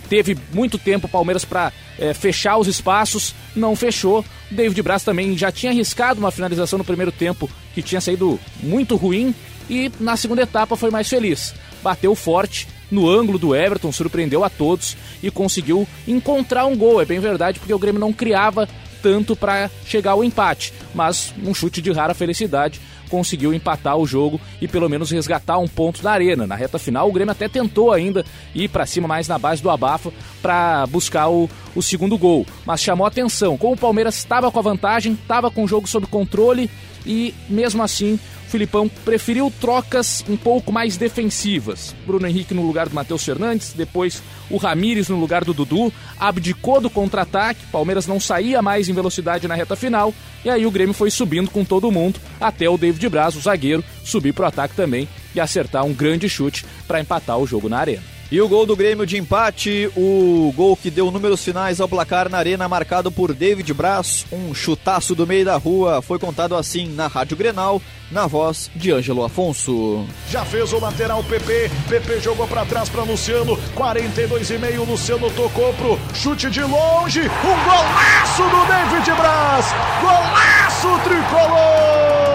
teve 0.09 0.37
muito 0.53 0.79
tempo 0.79 1.07
o 1.07 1.11
Palmeiras 1.11 1.45
para 1.45 1.73
é, 1.99 2.13
fechar 2.15 2.57
os 2.57 2.67
espaços, 2.67 3.35
não 3.55 3.77
fechou. 3.77 4.25
David 4.51 4.83
Braz 4.83 5.05
também 5.05 5.37
já 5.37 5.51
tinha 5.51 5.73
arriscado 5.73 6.21
uma 6.21 6.31
finalização 6.31 6.79
no 6.79 6.85
primeiro 6.85 7.13
tempo 7.13 7.51
que 7.75 7.83
tinha 7.83 8.01
saído 8.01 8.39
muito 8.63 8.97
ruim 8.97 9.35
e 9.69 9.91
na 10.01 10.17
segunda 10.17 10.43
etapa 10.43 10.77
foi 10.77 10.91
mais 10.91 11.09
feliz. 11.09 11.55
Bateu 11.83 12.15
forte 12.15 12.69
no 12.91 13.09
ângulo 13.09 13.39
do 13.39 13.55
Everton, 13.55 13.91
surpreendeu 13.91 14.45
a 14.45 14.51
todos 14.51 14.97
e 15.23 15.31
conseguiu 15.31 15.87
encontrar 16.07 16.67
um 16.67 16.77
gol. 16.77 17.01
É 17.01 17.05
bem 17.05 17.19
verdade, 17.19 17.59
porque 17.59 17.75
o 17.75 17.79
Grêmio 17.79 18.01
não 18.01 18.13
criava 18.13 18.69
tanto 19.03 19.37
para 19.37 19.71
chegar 19.85 20.13
ao 20.13 20.25
empate, 20.25 20.73
mas 20.95 21.33
um 21.45 21.55
chute 21.55 21.81
de 21.81 21.93
rara 21.93 22.15
felicidade 22.15 22.81
conseguiu 23.09 23.53
empatar 23.55 23.97
o 23.97 24.07
jogo 24.07 24.41
e 24.61 24.69
pelo 24.69 24.89
menos 24.89 25.11
resgatar 25.11 25.59
um 25.59 25.69
ponto 25.69 26.03
na 26.03 26.11
arena. 26.11 26.47
Na 26.47 26.55
reta 26.55 26.79
final, 26.79 27.09
o 27.09 27.13
Grêmio 27.13 27.33
até 27.33 27.49
tentou 27.49 27.93
ainda 27.93 28.25
ir 28.55 28.69
para 28.69 28.87
cima 28.87 29.09
mais 29.09 29.29
na 29.29 29.39
base 29.39 29.63
do 29.63 29.71
abafa 29.71 30.13
para 30.43 30.87
buscar 30.87 31.29
o, 31.29 31.49
o 31.75 31.83
segundo 31.83 32.19
gol, 32.19 32.47
mas 32.65 32.81
chamou 32.81 33.07
atenção. 33.07 33.57
Como 33.57 33.75
o 33.75 33.79
Palmeiras 33.79 34.17
estava 34.17 34.51
com 34.51 34.59
a 34.59 34.63
vantagem, 34.63 35.13
estava 35.13 35.51
com 35.51 35.65
o 35.65 35.69
jogo 35.69 35.89
sob 35.89 36.07
controle 36.07 36.71
e 37.07 37.35
mesmo 37.49 37.83
assim 37.83 38.19
o 38.47 38.49
Filipão 38.49 38.89
preferiu 38.89 39.53
trocas 39.61 40.25
um 40.29 40.37
pouco 40.37 40.73
mais 40.73 40.97
defensivas. 40.97 41.95
Bruno 42.07 42.27
Henrique 42.27 42.55
no 42.55 42.67
lugar 42.67 42.89
do 42.89 42.95
Matheus 42.95 43.25
Fernandes, 43.25 43.73
depois 43.75 44.23
o 44.49 44.57
Ramires 44.57 45.09
no 45.09 45.19
lugar 45.19 45.45
do 45.45 45.53
Dudu, 45.53 45.93
abdicou 46.19 46.81
do 46.81 46.89
contra-ataque, 46.89 47.67
Palmeiras 47.73 48.07
não 48.07 48.21
saía 48.21 48.63
mais 48.63 48.89
em 48.89 48.93
velocidade 48.93 49.49
na 49.49 49.55
reta 49.55 49.75
final, 49.75 50.15
e 50.45 50.51
aí 50.51 50.65
o 50.65 50.71
Grêmio 50.71 50.95
foi 50.95 51.11
subindo 51.11 51.51
com 51.51 51.65
todo 51.65 51.91
mundo, 51.91 52.21
até 52.41 52.69
o 52.69 52.79
David 52.79 53.09
Braz, 53.09 53.35
o 53.35 53.41
zagueiro, 53.41 53.85
subir 54.05 54.33
para 54.33 54.45
o 54.45 54.49
ataque 54.49 54.77
também 54.77 55.09
e 55.35 55.41
acertar 55.41 55.85
um 55.85 55.93
grande 55.93 56.29
chute 56.29 56.65
para 56.87 57.01
empatar 57.01 57.39
o 57.39 57.47
jogo 57.47 57.69
na 57.69 57.79
arena. 57.79 58.16
E 58.29 58.41
o 58.41 58.49
gol 58.49 58.67
do 58.67 58.75
Grêmio 58.75 59.07
de 59.07 59.17
empate, 59.17 59.89
o 59.97 60.53
gol 60.57 60.77
que 60.77 60.91
deu 60.91 61.13
números 61.13 61.45
finais 61.45 61.81
ao 61.81 61.89
placar 61.89 62.29
na 62.29 62.39
arena, 62.39 62.69
marcado 62.69 63.13
por 63.13 63.33
David 63.33 63.73
Braz, 63.73 64.27
um 64.33 64.53
chutaço 64.53 65.15
do 65.15 65.25
meio 65.25 65.45
da 65.45 65.57
rua, 65.57 66.03
foi 66.03 66.19
contado 66.19 66.57
assim 66.57 66.89
na 66.89 67.07
Rádio 67.07 67.37
Grenal, 67.37 67.81
na 68.11 68.27
voz 68.27 68.69
de 68.75 68.91
Ângelo 68.91 69.25
Afonso. 69.25 70.05
Já 70.29 70.45
fez 70.45 70.73
o 70.73 70.81
lateral 70.81 71.23
PP, 71.23 71.71
PP 71.89 72.21
jogou 72.21 72.49
para 72.49 72.65
trás 72.65 72.89
para 72.89 73.05
Luciano, 73.05 73.57
42 73.77 74.51
e 74.51 74.59
meio, 74.59 74.83
Luciano 74.85 75.31
tocou 75.31 75.73
pro 75.75 75.97
chute 76.13 76.51
de 76.51 76.63
longe, 76.63 77.21
um 77.21 77.65
golaço 77.65 78.43
do 78.43 78.67
David 78.67 79.09
Braz, 79.17 79.67
golaço 80.03 80.99
tricolor! 81.05 82.27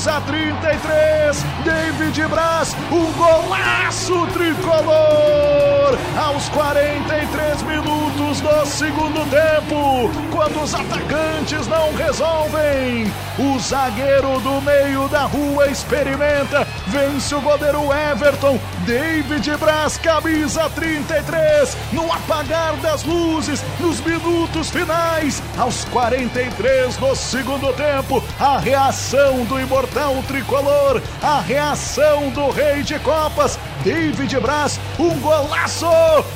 Camisa 0.00 0.20
33, 0.22 1.44
David 1.62 2.26
Braz, 2.28 2.74
um 2.90 3.12
golaço 3.12 4.26
tricolor! 4.28 5.98
Aos 6.16 6.48
43 6.48 7.62
minutos 7.62 8.40
do 8.40 8.66
segundo 8.66 9.28
tempo, 9.28 10.10
quando 10.30 10.62
os 10.62 10.74
atacantes 10.74 11.66
não 11.66 11.94
resolvem, 11.94 13.12
o 13.38 13.58
zagueiro 13.58 14.40
do 14.40 14.62
meio 14.62 15.06
da 15.08 15.24
rua 15.24 15.66
experimenta, 15.68 16.66
vence 16.86 17.34
o 17.34 17.40
goleiro 17.40 17.92
Everton, 17.92 18.58
David 18.90 19.56
Braz, 19.56 19.96
camisa 19.98 20.68
33, 20.70 21.76
no 21.92 22.12
apagar 22.12 22.74
das 22.78 23.04
luzes, 23.04 23.62
nos 23.78 24.00
minutos 24.00 24.68
finais, 24.68 25.40
aos 25.56 25.84
43 25.84 26.96
do 26.96 27.14
segundo 27.14 27.72
tempo, 27.74 28.20
a 28.40 28.58
reação 28.58 29.44
do 29.44 29.60
imortal 29.60 30.20
tricolor, 30.26 31.00
a 31.22 31.40
reação 31.40 32.30
do 32.30 32.50
rei 32.50 32.82
de 32.82 32.98
copas, 32.98 33.56
David 33.84 34.40
Braz, 34.40 34.80
um 34.98 35.20
golaço! 35.20 35.86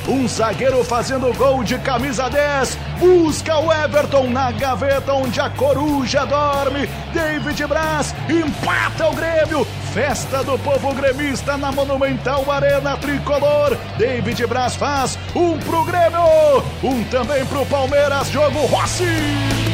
Um 0.07 0.29
zagueiro 0.29 0.85
fazendo 0.85 1.37
gol 1.37 1.65
de 1.65 1.77
camisa 1.79 2.31
10, 2.31 2.79
busca 3.01 3.59
o 3.59 3.73
Everton 3.73 4.29
na 4.31 4.53
gaveta 4.53 5.13
onde 5.13 5.41
a 5.41 5.51
coruja 5.51 6.25
dorme. 6.25 6.89
David 7.13 7.67
Braz 7.67 8.15
empata 8.29 9.09
o 9.09 9.15
Grêmio, 9.15 9.67
festa 9.93 10.43
do 10.45 10.59
povo 10.61 10.95
gremista 10.95 11.57
na 11.57 11.73
Monumental 11.73 12.44
Arena 12.51 12.97
Tricolor. 12.97 13.77
David 13.99 14.47
Braz 14.47 14.75
faz 14.77 15.19
um 15.35 15.59
pro 15.59 15.85
Grêmio, 15.85 16.21
um 16.83 17.05
também 17.05 17.45
pro 17.47 17.65
Palmeiras, 17.67 18.29
jogo 18.29 18.67
Rossi. 18.67 19.74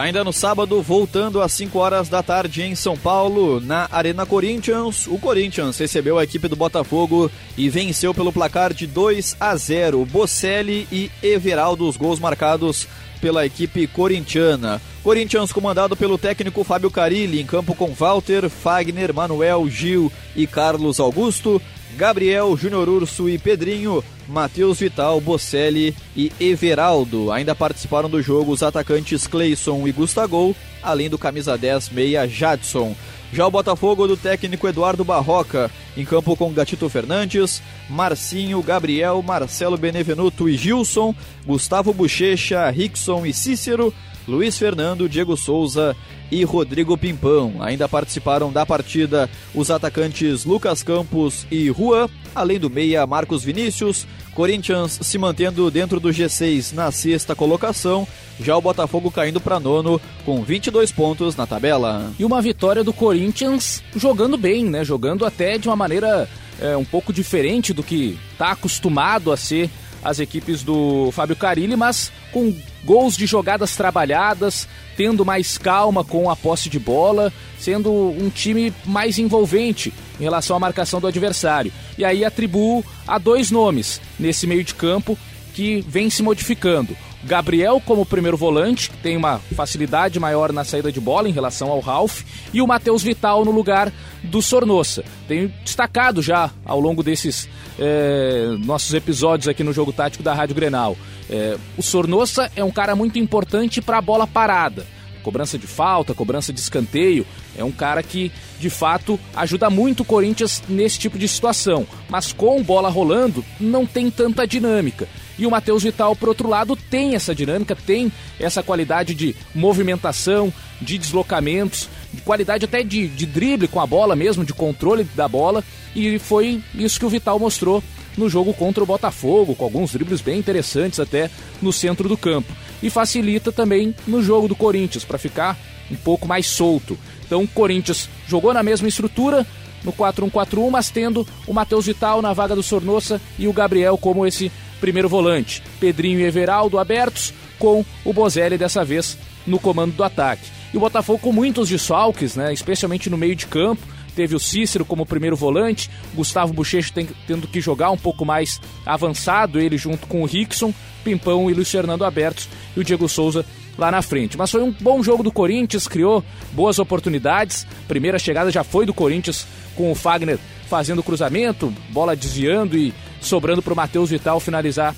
Ainda 0.00 0.24
no 0.24 0.32
sábado, 0.32 0.80
voltando 0.80 1.42
às 1.42 1.52
5 1.52 1.78
horas 1.78 2.08
da 2.08 2.22
tarde 2.22 2.62
em 2.62 2.74
São 2.74 2.96
Paulo, 2.96 3.60
na 3.60 3.86
Arena 3.92 4.24
Corinthians, 4.24 5.06
o 5.06 5.18
Corinthians 5.18 5.76
recebeu 5.76 6.18
a 6.18 6.24
equipe 6.24 6.48
do 6.48 6.56
Botafogo 6.56 7.30
e 7.54 7.68
venceu 7.68 8.14
pelo 8.14 8.32
placar 8.32 8.72
de 8.72 8.86
2 8.86 9.36
a 9.38 9.54
0. 9.54 10.06
Bocelli 10.06 10.88
e 10.90 11.10
Everaldo, 11.22 11.86
os 11.86 11.98
gols 11.98 12.18
marcados 12.18 12.88
pela 13.20 13.44
equipe 13.44 13.86
corintiana. 13.86 14.80
Corinthians 15.02 15.52
comandado 15.52 15.94
pelo 15.94 16.16
técnico 16.16 16.64
Fábio 16.64 16.90
Carilli, 16.90 17.38
em 17.38 17.44
campo 17.44 17.74
com 17.74 17.92
Walter, 17.92 18.48
Fagner, 18.48 19.12
Manuel, 19.12 19.68
Gil 19.68 20.10
e 20.34 20.46
Carlos 20.46 20.98
Augusto. 20.98 21.60
Gabriel, 21.98 22.56
Júnior 22.56 22.88
Urso 22.88 23.28
e 23.28 23.36
Pedrinho, 23.36 24.02
Matheus 24.30 24.78
Vital, 24.78 25.20
Bocelli 25.20 25.94
e 26.16 26.32
Everaldo. 26.38 27.32
Ainda 27.32 27.54
participaram 27.54 28.08
do 28.08 28.22
jogo 28.22 28.52
os 28.52 28.62
atacantes 28.62 29.26
Cleison 29.26 29.86
e 29.86 29.92
Gustagol, 29.92 30.54
além 30.82 31.10
do 31.10 31.18
camisa 31.18 31.58
10 31.58 31.90
meia 31.90 32.26
Jadson. 32.28 32.94
Já 33.32 33.46
o 33.46 33.50
Botafogo 33.50 34.06
do 34.06 34.16
técnico 34.16 34.66
Eduardo 34.66 35.04
Barroca, 35.04 35.70
em 35.96 36.04
campo 36.04 36.36
com 36.36 36.52
Gatito 36.52 36.88
Fernandes, 36.88 37.60
Marcinho, 37.88 38.62
Gabriel, 38.62 39.22
Marcelo 39.22 39.76
Benevenuto 39.76 40.48
e 40.48 40.56
Gilson, 40.56 41.14
Gustavo 41.44 41.92
Bochecha, 41.92 42.68
Rickson 42.70 43.26
e 43.26 43.32
Cícero, 43.32 43.92
Luiz 44.26 44.56
Fernando, 44.56 45.08
Diego 45.08 45.36
Souza 45.36 45.96
e 46.30 46.44
Rodrigo 46.44 46.96
Pimpão. 46.96 47.54
Ainda 47.60 47.88
participaram 47.88 48.52
da 48.52 48.64
partida 48.64 49.28
os 49.54 49.70
atacantes 49.70 50.44
Lucas 50.44 50.82
Campos 50.82 51.46
e 51.50 51.66
Juan, 51.72 52.08
além 52.34 52.58
do 52.58 52.70
meia 52.70 53.06
Marcos 53.06 53.42
Vinícius. 53.42 54.06
Corinthians 54.34 54.98
se 55.02 55.18
mantendo 55.18 55.70
dentro 55.70 55.98
do 55.98 56.08
G6 56.10 56.72
na 56.72 56.90
sexta 56.92 57.34
colocação, 57.34 58.06
já 58.40 58.56
o 58.56 58.60
Botafogo 58.60 59.10
caindo 59.10 59.40
para 59.40 59.60
nono 59.60 60.00
com 60.24 60.42
22 60.42 60.92
pontos 60.92 61.36
na 61.36 61.46
tabela. 61.46 62.12
E 62.18 62.24
uma 62.24 62.40
vitória 62.40 62.84
do 62.84 62.92
Corinthians 62.92 63.82
jogando 63.94 64.38
bem, 64.38 64.64
né? 64.64 64.84
Jogando 64.84 65.26
até 65.26 65.58
de 65.58 65.68
uma 65.68 65.76
maneira 65.76 66.28
é, 66.60 66.76
um 66.76 66.84
pouco 66.84 67.12
diferente 67.12 67.72
do 67.72 67.82
que 67.82 68.18
está 68.32 68.52
acostumado 68.52 69.32
a 69.32 69.36
ser 69.36 69.68
as 70.02 70.18
equipes 70.18 70.62
do 70.62 71.10
Fábio 71.12 71.36
Carilli, 71.36 71.76
mas 71.76 72.10
com 72.32 72.54
gols 72.84 73.16
de 73.16 73.26
jogadas 73.26 73.76
trabalhadas, 73.76 74.66
tendo 74.96 75.24
mais 75.24 75.58
calma 75.58 76.02
com 76.04 76.30
a 76.30 76.36
posse 76.36 76.68
de 76.68 76.78
bola, 76.78 77.32
sendo 77.58 77.90
um 77.92 78.30
time 78.30 78.72
mais 78.84 79.18
envolvente 79.18 79.92
em 80.18 80.22
relação 80.22 80.56
à 80.56 80.60
marcação 80.60 81.00
do 81.00 81.06
adversário. 81.06 81.72
E 81.98 82.04
aí 82.04 82.24
atribuo 82.24 82.84
a 83.06 83.18
dois 83.18 83.50
nomes 83.50 84.00
nesse 84.18 84.46
meio 84.46 84.64
de 84.64 84.74
campo 84.74 85.18
que 85.52 85.84
vem 85.86 86.08
se 86.08 86.22
modificando. 86.22 86.96
Gabriel 87.24 87.80
como 87.84 88.06
primeiro 88.06 88.36
volante, 88.36 88.90
que 88.90 88.96
tem 88.96 89.16
uma 89.16 89.38
facilidade 89.54 90.18
maior 90.18 90.52
na 90.52 90.64
saída 90.64 90.90
de 90.90 91.00
bola 91.00 91.28
em 91.28 91.32
relação 91.32 91.70
ao 91.70 91.80
Ralph, 91.80 92.22
e 92.52 92.62
o 92.62 92.66
Matheus 92.66 93.02
Vital 93.02 93.44
no 93.44 93.50
lugar 93.50 93.92
do 94.22 94.40
Sornossa. 94.40 95.04
Tenho 95.28 95.48
destacado 95.64 96.22
já 96.22 96.50
ao 96.64 96.80
longo 96.80 97.02
desses 97.02 97.48
é, 97.78 98.56
nossos 98.60 98.94
episódios 98.94 99.48
aqui 99.48 99.62
no 99.62 99.72
Jogo 99.72 99.92
Tático 99.92 100.22
da 100.22 100.34
Rádio 100.34 100.54
Grenal. 100.54 100.96
É, 101.28 101.56
o 101.76 101.82
Sornossa 101.82 102.50
é 102.56 102.64
um 102.64 102.70
cara 102.70 102.94
muito 102.96 103.18
importante 103.18 103.80
para 103.80 103.98
a 103.98 104.02
bola 104.02 104.26
parada. 104.26 104.86
Cobrança 105.22 105.58
de 105.58 105.66
falta, 105.66 106.14
cobrança 106.14 106.52
de 106.52 106.60
escanteio. 106.60 107.26
É 107.56 107.64
um 107.64 107.72
cara 107.72 108.02
que, 108.02 108.32
de 108.58 108.70
fato, 108.70 109.18
ajuda 109.34 109.68
muito 109.70 110.00
o 110.00 110.04
Corinthians 110.04 110.62
nesse 110.68 110.98
tipo 110.98 111.18
de 111.18 111.28
situação. 111.28 111.86
Mas 112.08 112.32
com 112.32 112.62
bola 112.62 112.88
rolando, 112.88 113.44
não 113.58 113.86
tem 113.86 114.10
tanta 114.10 114.46
dinâmica. 114.46 115.08
E 115.38 115.46
o 115.46 115.50
Matheus 115.50 115.82
Vital, 115.82 116.14
por 116.14 116.28
outro 116.28 116.48
lado, 116.48 116.76
tem 116.76 117.14
essa 117.14 117.34
dinâmica, 117.34 117.74
tem 117.74 118.12
essa 118.38 118.62
qualidade 118.62 119.14
de 119.14 119.34
movimentação, 119.54 120.52
de 120.80 120.98
deslocamentos, 120.98 121.88
de 122.12 122.20
qualidade 122.20 122.64
até 122.64 122.82
de, 122.82 123.08
de 123.08 123.26
drible 123.26 123.68
com 123.68 123.80
a 123.80 123.86
bola 123.86 124.14
mesmo, 124.14 124.44
de 124.44 124.52
controle 124.52 125.04
da 125.14 125.26
bola. 125.26 125.64
E 125.96 126.18
foi 126.18 126.62
isso 126.74 126.98
que 126.98 127.06
o 127.06 127.08
Vital 127.08 127.38
mostrou 127.38 127.82
no 128.16 128.28
jogo 128.28 128.52
contra 128.52 128.82
o 128.82 128.86
Botafogo, 128.86 129.54
com 129.54 129.64
alguns 129.64 129.92
dribles 129.92 130.20
bem 130.20 130.38
interessantes 130.38 131.00
até 131.00 131.30
no 131.60 131.72
centro 131.72 132.08
do 132.08 132.16
campo. 132.16 132.52
E 132.82 132.90
facilita 132.90 133.52
também 133.52 133.94
no 134.06 134.22
jogo 134.22 134.48
do 134.48 134.56
Corinthians, 134.56 135.04
para 135.04 135.18
ficar 135.18 135.58
um 135.90 135.96
pouco 135.96 136.26
mais 136.26 136.46
solto. 136.46 136.98
Então 137.24 137.42
o 137.42 137.48
Corinthians 137.48 138.08
jogou 138.26 138.52
na 138.52 138.62
mesma 138.62 138.88
estrutura, 138.88 139.46
no 139.84 139.92
4-1-4-1, 139.92 140.70
mas 140.70 140.90
tendo 140.90 141.26
o 141.46 141.54
Matheus 141.54 141.86
Vital 141.86 142.20
na 142.20 142.32
vaga 142.32 142.54
do 142.54 142.62
Sornossa 142.62 143.20
e 143.38 143.48
o 143.48 143.52
Gabriel 143.52 143.96
como 143.96 144.26
esse 144.26 144.52
primeiro 144.80 145.08
volante. 145.08 145.62
Pedrinho 145.78 146.20
e 146.20 146.24
Everaldo 146.24 146.78
abertos, 146.78 147.32
com 147.58 147.84
o 148.04 148.12
Bozelli 148.12 148.56
dessa 148.56 148.84
vez 148.84 149.18
no 149.46 149.58
comando 149.58 149.94
do 149.94 150.04
ataque. 150.04 150.50
E 150.72 150.76
o 150.76 150.80
Botafogo 150.80 151.18
com 151.18 151.32
muitos 151.32 151.68
desfalques, 151.68 152.36
né, 152.36 152.52
especialmente 152.52 153.10
no 153.10 153.18
meio 153.18 153.34
de 153.34 153.46
campo. 153.46 153.86
Teve 154.10 154.34
o 154.34 154.40
Cícero 154.40 154.84
como 154.84 155.06
primeiro 155.06 155.36
volante, 155.36 155.90
Gustavo 156.14 156.52
Bochecha 156.52 156.92
tendo 157.26 157.46
que 157.46 157.60
jogar 157.60 157.90
um 157.90 157.96
pouco 157.96 158.24
mais 158.24 158.60
avançado, 158.84 159.60
ele 159.60 159.78
junto 159.78 160.06
com 160.06 160.22
o 160.22 160.26
Rickson, 160.26 160.74
Pimpão 161.04 161.50
e 161.50 161.54
Luiz 161.54 161.70
Fernando 161.70 162.04
abertos, 162.04 162.48
e 162.76 162.80
o 162.80 162.84
Diego 162.84 163.08
Souza 163.08 163.44
lá 163.78 163.90
na 163.90 164.02
frente. 164.02 164.36
Mas 164.36 164.50
foi 164.50 164.62
um 164.62 164.72
bom 164.72 165.02
jogo 165.02 165.22
do 165.22 165.32
Corinthians, 165.32 165.88
criou 165.88 166.22
boas 166.52 166.78
oportunidades. 166.78 167.66
Primeira 167.88 168.18
chegada 168.18 168.50
já 168.50 168.62
foi 168.62 168.84
do 168.84 168.94
Corinthians 168.94 169.46
com 169.74 169.90
o 169.90 169.94
Fagner 169.94 170.38
fazendo 170.68 171.02
cruzamento, 171.02 171.72
bola 171.90 172.14
desviando 172.14 172.76
e 172.76 172.94
sobrando 173.20 173.62
para 173.62 173.72
o 173.72 173.76
Matheus 173.76 174.10
Vital 174.10 174.38
finalizar 174.38 174.94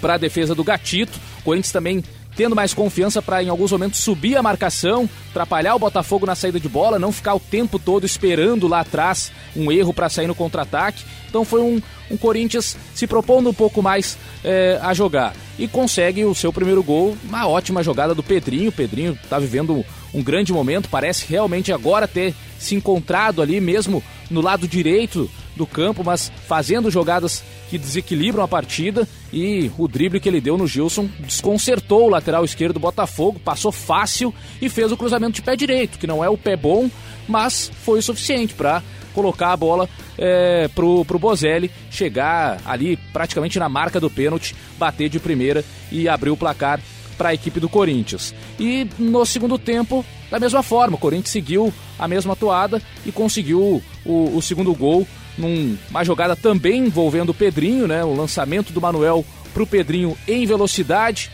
para 0.00 0.14
a 0.14 0.18
defesa 0.18 0.54
do 0.54 0.64
Gatito. 0.64 1.18
O 1.40 1.42
Corinthians 1.42 1.72
também 1.72 2.02
tendo 2.38 2.54
mais 2.54 2.72
confiança 2.72 3.20
para 3.20 3.42
em 3.42 3.48
alguns 3.48 3.72
momentos 3.72 3.98
subir 3.98 4.36
a 4.36 4.42
marcação, 4.44 5.10
atrapalhar 5.30 5.74
o 5.74 5.78
Botafogo 5.78 6.24
na 6.24 6.36
saída 6.36 6.60
de 6.60 6.68
bola, 6.68 6.96
não 6.96 7.10
ficar 7.10 7.34
o 7.34 7.40
tempo 7.40 7.80
todo 7.80 8.06
esperando 8.06 8.68
lá 8.68 8.78
atrás 8.78 9.32
um 9.56 9.72
erro 9.72 9.92
para 9.92 10.08
sair 10.08 10.28
no 10.28 10.36
contra-ataque. 10.36 11.02
Então 11.28 11.44
foi 11.44 11.60
um, 11.60 11.82
um 12.08 12.16
Corinthians 12.16 12.76
se 12.94 13.08
propondo 13.08 13.50
um 13.50 13.52
pouco 13.52 13.82
mais 13.82 14.16
é, 14.44 14.78
a 14.80 14.94
jogar. 14.94 15.34
E 15.58 15.66
consegue 15.66 16.24
o 16.24 16.32
seu 16.32 16.52
primeiro 16.52 16.80
gol, 16.80 17.16
uma 17.24 17.48
ótima 17.48 17.82
jogada 17.82 18.14
do 18.14 18.22
Pedrinho. 18.22 18.68
O 18.68 18.72
Pedrinho 18.72 19.18
está 19.20 19.40
vivendo 19.40 19.84
um 20.14 20.22
grande 20.22 20.52
momento, 20.52 20.88
parece 20.88 21.26
realmente 21.28 21.72
agora 21.72 22.06
ter 22.06 22.36
se 22.56 22.76
encontrado 22.76 23.42
ali 23.42 23.60
mesmo 23.60 24.00
no 24.30 24.40
lado 24.40 24.68
direito 24.68 25.28
do 25.56 25.66
campo, 25.66 26.04
mas 26.04 26.30
fazendo 26.46 26.88
jogadas 26.88 27.42
que 27.68 27.78
desequilibram 27.78 28.42
a 28.42 28.48
partida 28.48 29.06
e 29.32 29.70
o 29.76 29.86
drible 29.86 30.20
que 30.20 30.28
ele 30.28 30.40
deu 30.40 30.56
no 30.56 30.66
Gilson 30.66 31.08
desconcertou 31.20 32.06
o 32.06 32.10
lateral 32.10 32.44
esquerdo 32.44 32.74
do 32.74 32.80
Botafogo, 32.80 33.38
passou 33.38 33.70
fácil 33.70 34.34
e 34.60 34.68
fez 34.68 34.90
o 34.90 34.96
cruzamento 34.96 35.34
de 35.34 35.42
pé 35.42 35.54
direito, 35.54 35.98
que 35.98 36.06
não 36.06 36.24
é 36.24 36.28
o 36.28 36.38
pé 36.38 36.56
bom, 36.56 36.90
mas 37.28 37.70
foi 37.84 37.98
o 37.98 38.02
suficiente 38.02 38.54
para 38.54 38.82
colocar 39.14 39.52
a 39.52 39.56
bola 39.56 39.88
é, 40.16 40.68
pro, 40.68 41.04
pro 41.04 41.18
Bozelli 41.18 41.70
chegar 41.90 42.60
ali 42.64 42.96
praticamente 43.12 43.58
na 43.58 43.68
marca 43.68 44.00
do 44.00 44.08
pênalti, 44.08 44.54
bater 44.78 45.08
de 45.08 45.18
primeira 45.18 45.64
e 45.90 46.08
abrir 46.08 46.30
o 46.30 46.36
placar 46.36 46.80
para 47.16 47.30
a 47.30 47.34
equipe 47.34 47.58
do 47.58 47.68
Corinthians. 47.68 48.32
E 48.58 48.86
no 48.98 49.26
segundo 49.26 49.58
tempo, 49.58 50.04
da 50.30 50.38
mesma 50.38 50.62
forma, 50.62 50.96
o 50.96 51.00
Corinthians 51.00 51.30
seguiu 51.30 51.74
a 51.98 52.06
mesma 52.06 52.36
toada 52.36 52.80
e 53.04 53.10
conseguiu 53.10 53.82
o, 54.06 54.36
o 54.36 54.40
segundo 54.40 54.72
gol 54.72 55.06
numa 55.38 56.04
jogada 56.04 56.36
também 56.36 56.86
envolvendo 56.86 57.30
o 57.30 57.34
Pedrinho, 57.34 57.86
né? 57.86 58.04
O 58.04 58.14
lançamento 58.14 58.72
do 58.72 58.80
Manuel 58.80 59.24
para 59.54 59.62
o 59.62 59.66
Pedrinho 59.66 60.16
em 60.26 60.44
velocidade, 60.44 61.30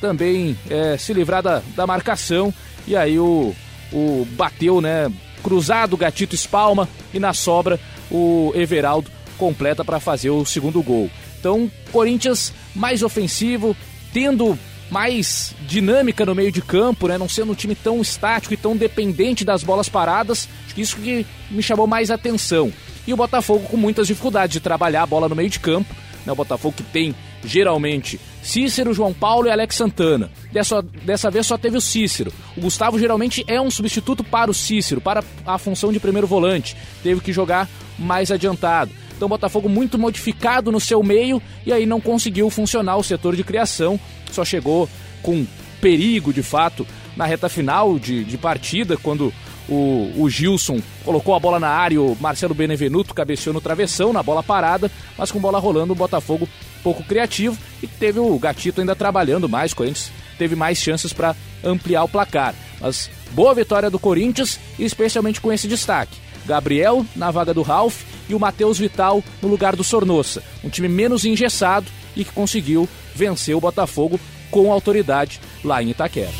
também 0.00 0.56
é, 0.68 0.96
se 0.96 1.12
livrar 1.12 1.42
da, 1.42 1.62
da 1.76 1.86
marcação 1.86 2.52
e 2.86 2.96
aí 2.96 3.18
o, 3.18 3.54
o 3.92 4.26
bateu, 4.32 4.80
né? 4.80 5.12
cruzado, 5.42 5.96
Gatito 5.96 6.34
espalma 6.34 6.88
e 7.12 7.18
na 7.18 7.34
sobra 7.34 7.78
o 8.10 8.52
Everaldo 8.54 9.10
completa 9.36 9.84
para 9.84 10.00
fazer 10.00 10.30
o 10.30 10.44
segundo 10.44 10.82
gol. 10.82 11.10
Então, 11.38 11.70
Corinthians 11.90 12.52
mais 12.74 13.02
ofensivo, 13.02 13.76
tendo 14.12 14.56
mais 14.92 15.54
dinâmica 15.66 16.26
no 16.26 16.34
meio 16.34 16.52
de 16.52 16.60
campo, 16.60 17.08
né? 17.08 17.16
Não 17.16 17.26
sendo 17.26 17.52
um 17.52 17.54
time 17.54 17.74
tão 17.74 18.02
estático 18.02 18.52
e 18.52 18.58
tão 18.58 18.76
dependente 18.76 19.42
das 19.42 19.64
bolas 19.64 19.88
paradas. 19.88 20.46
Acho 20.66 20.74
que 20.74 20.82
isso 20.82 20.96
que 20.96 21.26
me 21.50 21.62
chamou 21.62 21.86
mais 21.86 22.10
atenção. 22.10 22.70
E 23.06 23.12
o 23.12 23.16
Botafogo 23.16 23.66
com 23.68 23.78
muitas 23.78 24.06
dificuldades 24.06 24.52
de 24.52 24.60
trabalhar 24.60 25.02
a 25.02 25.06
bola 25.06 25.30
no 25.30 25.34
meio 25.34 25.48
de 25.48 25.58
campo. 25.58 25.94
Né? 26.26 26.32
O 26.32 26.36
Botafogo 26.36 26.74
que 26.76 26.82
tem 26.82 27.14
geralmente 27.42 28.20
Cícero, 28.42 28.92
João 28.92 29.14
Paulo 29.14 29.48
e 29.48 29.50
Alex 29.50 29.76
Santana. 29.76 30.30
Dessa, 30.52 30.82
dessa 30.82 31.30
vez 31.30 31.46
só 31.46 31.56
teve 31.56 31.78
o 31.78 31.80
Cícero. 31.80 32.30
O 32.54 32.60
Gustavo 32.60 32.98
geralmente 32.98 33.42
é 33.48 33.58
um 33.58 33.70
substituto 33.70 34.22
para 34.22 34.50
o 34.50 34.54
Cícero, 34.54 35.00
para 35.00 35.24
a 35.46 35.56
função 35.56 35.90
de 35.90 35.98
primeiro 35.98 36.26
volante. 36.26 36.76
Teve 37.02 37.22
que 37.22 37.32
jogar 37.32 37.66
mais 37.98 38.30
adiantado. 38.30 38.90
Então 39.22 39.28
o 39.28 39.38
Botafogo 39.38 39.68
muito 39.68 39.96
modificado 39.96 40.72
no 40.72 40.80
seu 40.80 41.00
meio 41.00 41.40
e 41.64 41.72
aí 41.72 41.86
não 41.86 42.00
conseguiu 42.00 42.50
funcionar 42.50 42.96
o 42.96 43.04
setor 43.04 43.36
de 43.36 43.44
criação 43.44 44.00
só 44.32 44.44
chegou 44.44 44.88
com 45.22 45.46
perigo 45.80 46.32
de 46.32 46.42
fato 46.42 46.84
na 47.16 47.24
reta 47.24 47.48
final 47.48 48.00
de, 48.00 48.24
de 48.24 48.36
partida, 48.36 48.96
quando 48.96 49.32
o, 49.68 50.10
o, 50.16 50.28
Gilson 50.28 50.80
colocou 51.04 51.36
a 51.36 51.38
bola 51.38 51.60
na 51.60 51.68
área, 51.68 52.02
o 52.02 52.16
Marcelo 52.20 52.52
Benevenuto 52.52 53.14
cabeceou 53.14 53.54
no 53.54 53.60
travessão, 53.60 54.12
na 54.12 54.24
bola 54.24 54.42
parada, 54.42 54.90
mas 55.16 55.30
com 55.30 55.38
bola 55.38 55.60
rolando, 55.60 55.92
o 55.92 55.96
Botafogo 55.96 56.48
pouco 56.82 57.04
criativo 57.04 57.56
e 57.80 57.86
teve 57.86 58.18
o 58.18 58.36
Gatito 58.40 58.80
ainda 58.80 58.96
trabalhando 58.96 59.48
mais, 59.48 59.70
o 59.70 59.76
Corinthians 59.76 60.10
teve 60.36 60.56
mais 60.56 60.78
chances 60.78 61.12
para 61.12 61.36
ampliar 61.62 62.02
o 62.02 62.08
placar. 62.08 62.56
Mas 62.80 63.08
boa 63.30 63.54
vitória 63.54 63.88
do 63.88 64.00
Corinthians, 64.00 64.58
especialmente 64.80 65.40
com 65.40 65.52
esse 65.52 65.68
destaque. 65.68 66.16
Gabriel 66.44 67.06
na 67.14 67.30
vaga 67.30 67.54
do 67.54 67.62
Ralf 67.62 68.02
e 68.28 68.34
o 68.34 68.40
Matheus 68.40 68.78
Vital 68.78 69.22
no 69.40 69.48
lugar 69.48 69.76
do 69.76 69.84
Sornossa. 69.84 70.42
Um 70.62 70.68
time 70.68 70.88
menos 70.88 71.24
engessado 71.24 71.86
e 72.16 72.24
que 72.24 72.32
conseguiu 72.32 72.88
vencer 73.14 73.54
o 73.54 73.60
Botafogo 73.60 74.18
com 74.50 74.72
autoridade 74.72 75.40
lá 75.64 75.82
em 75.82 75.90
Itaquera. 75.90 76.32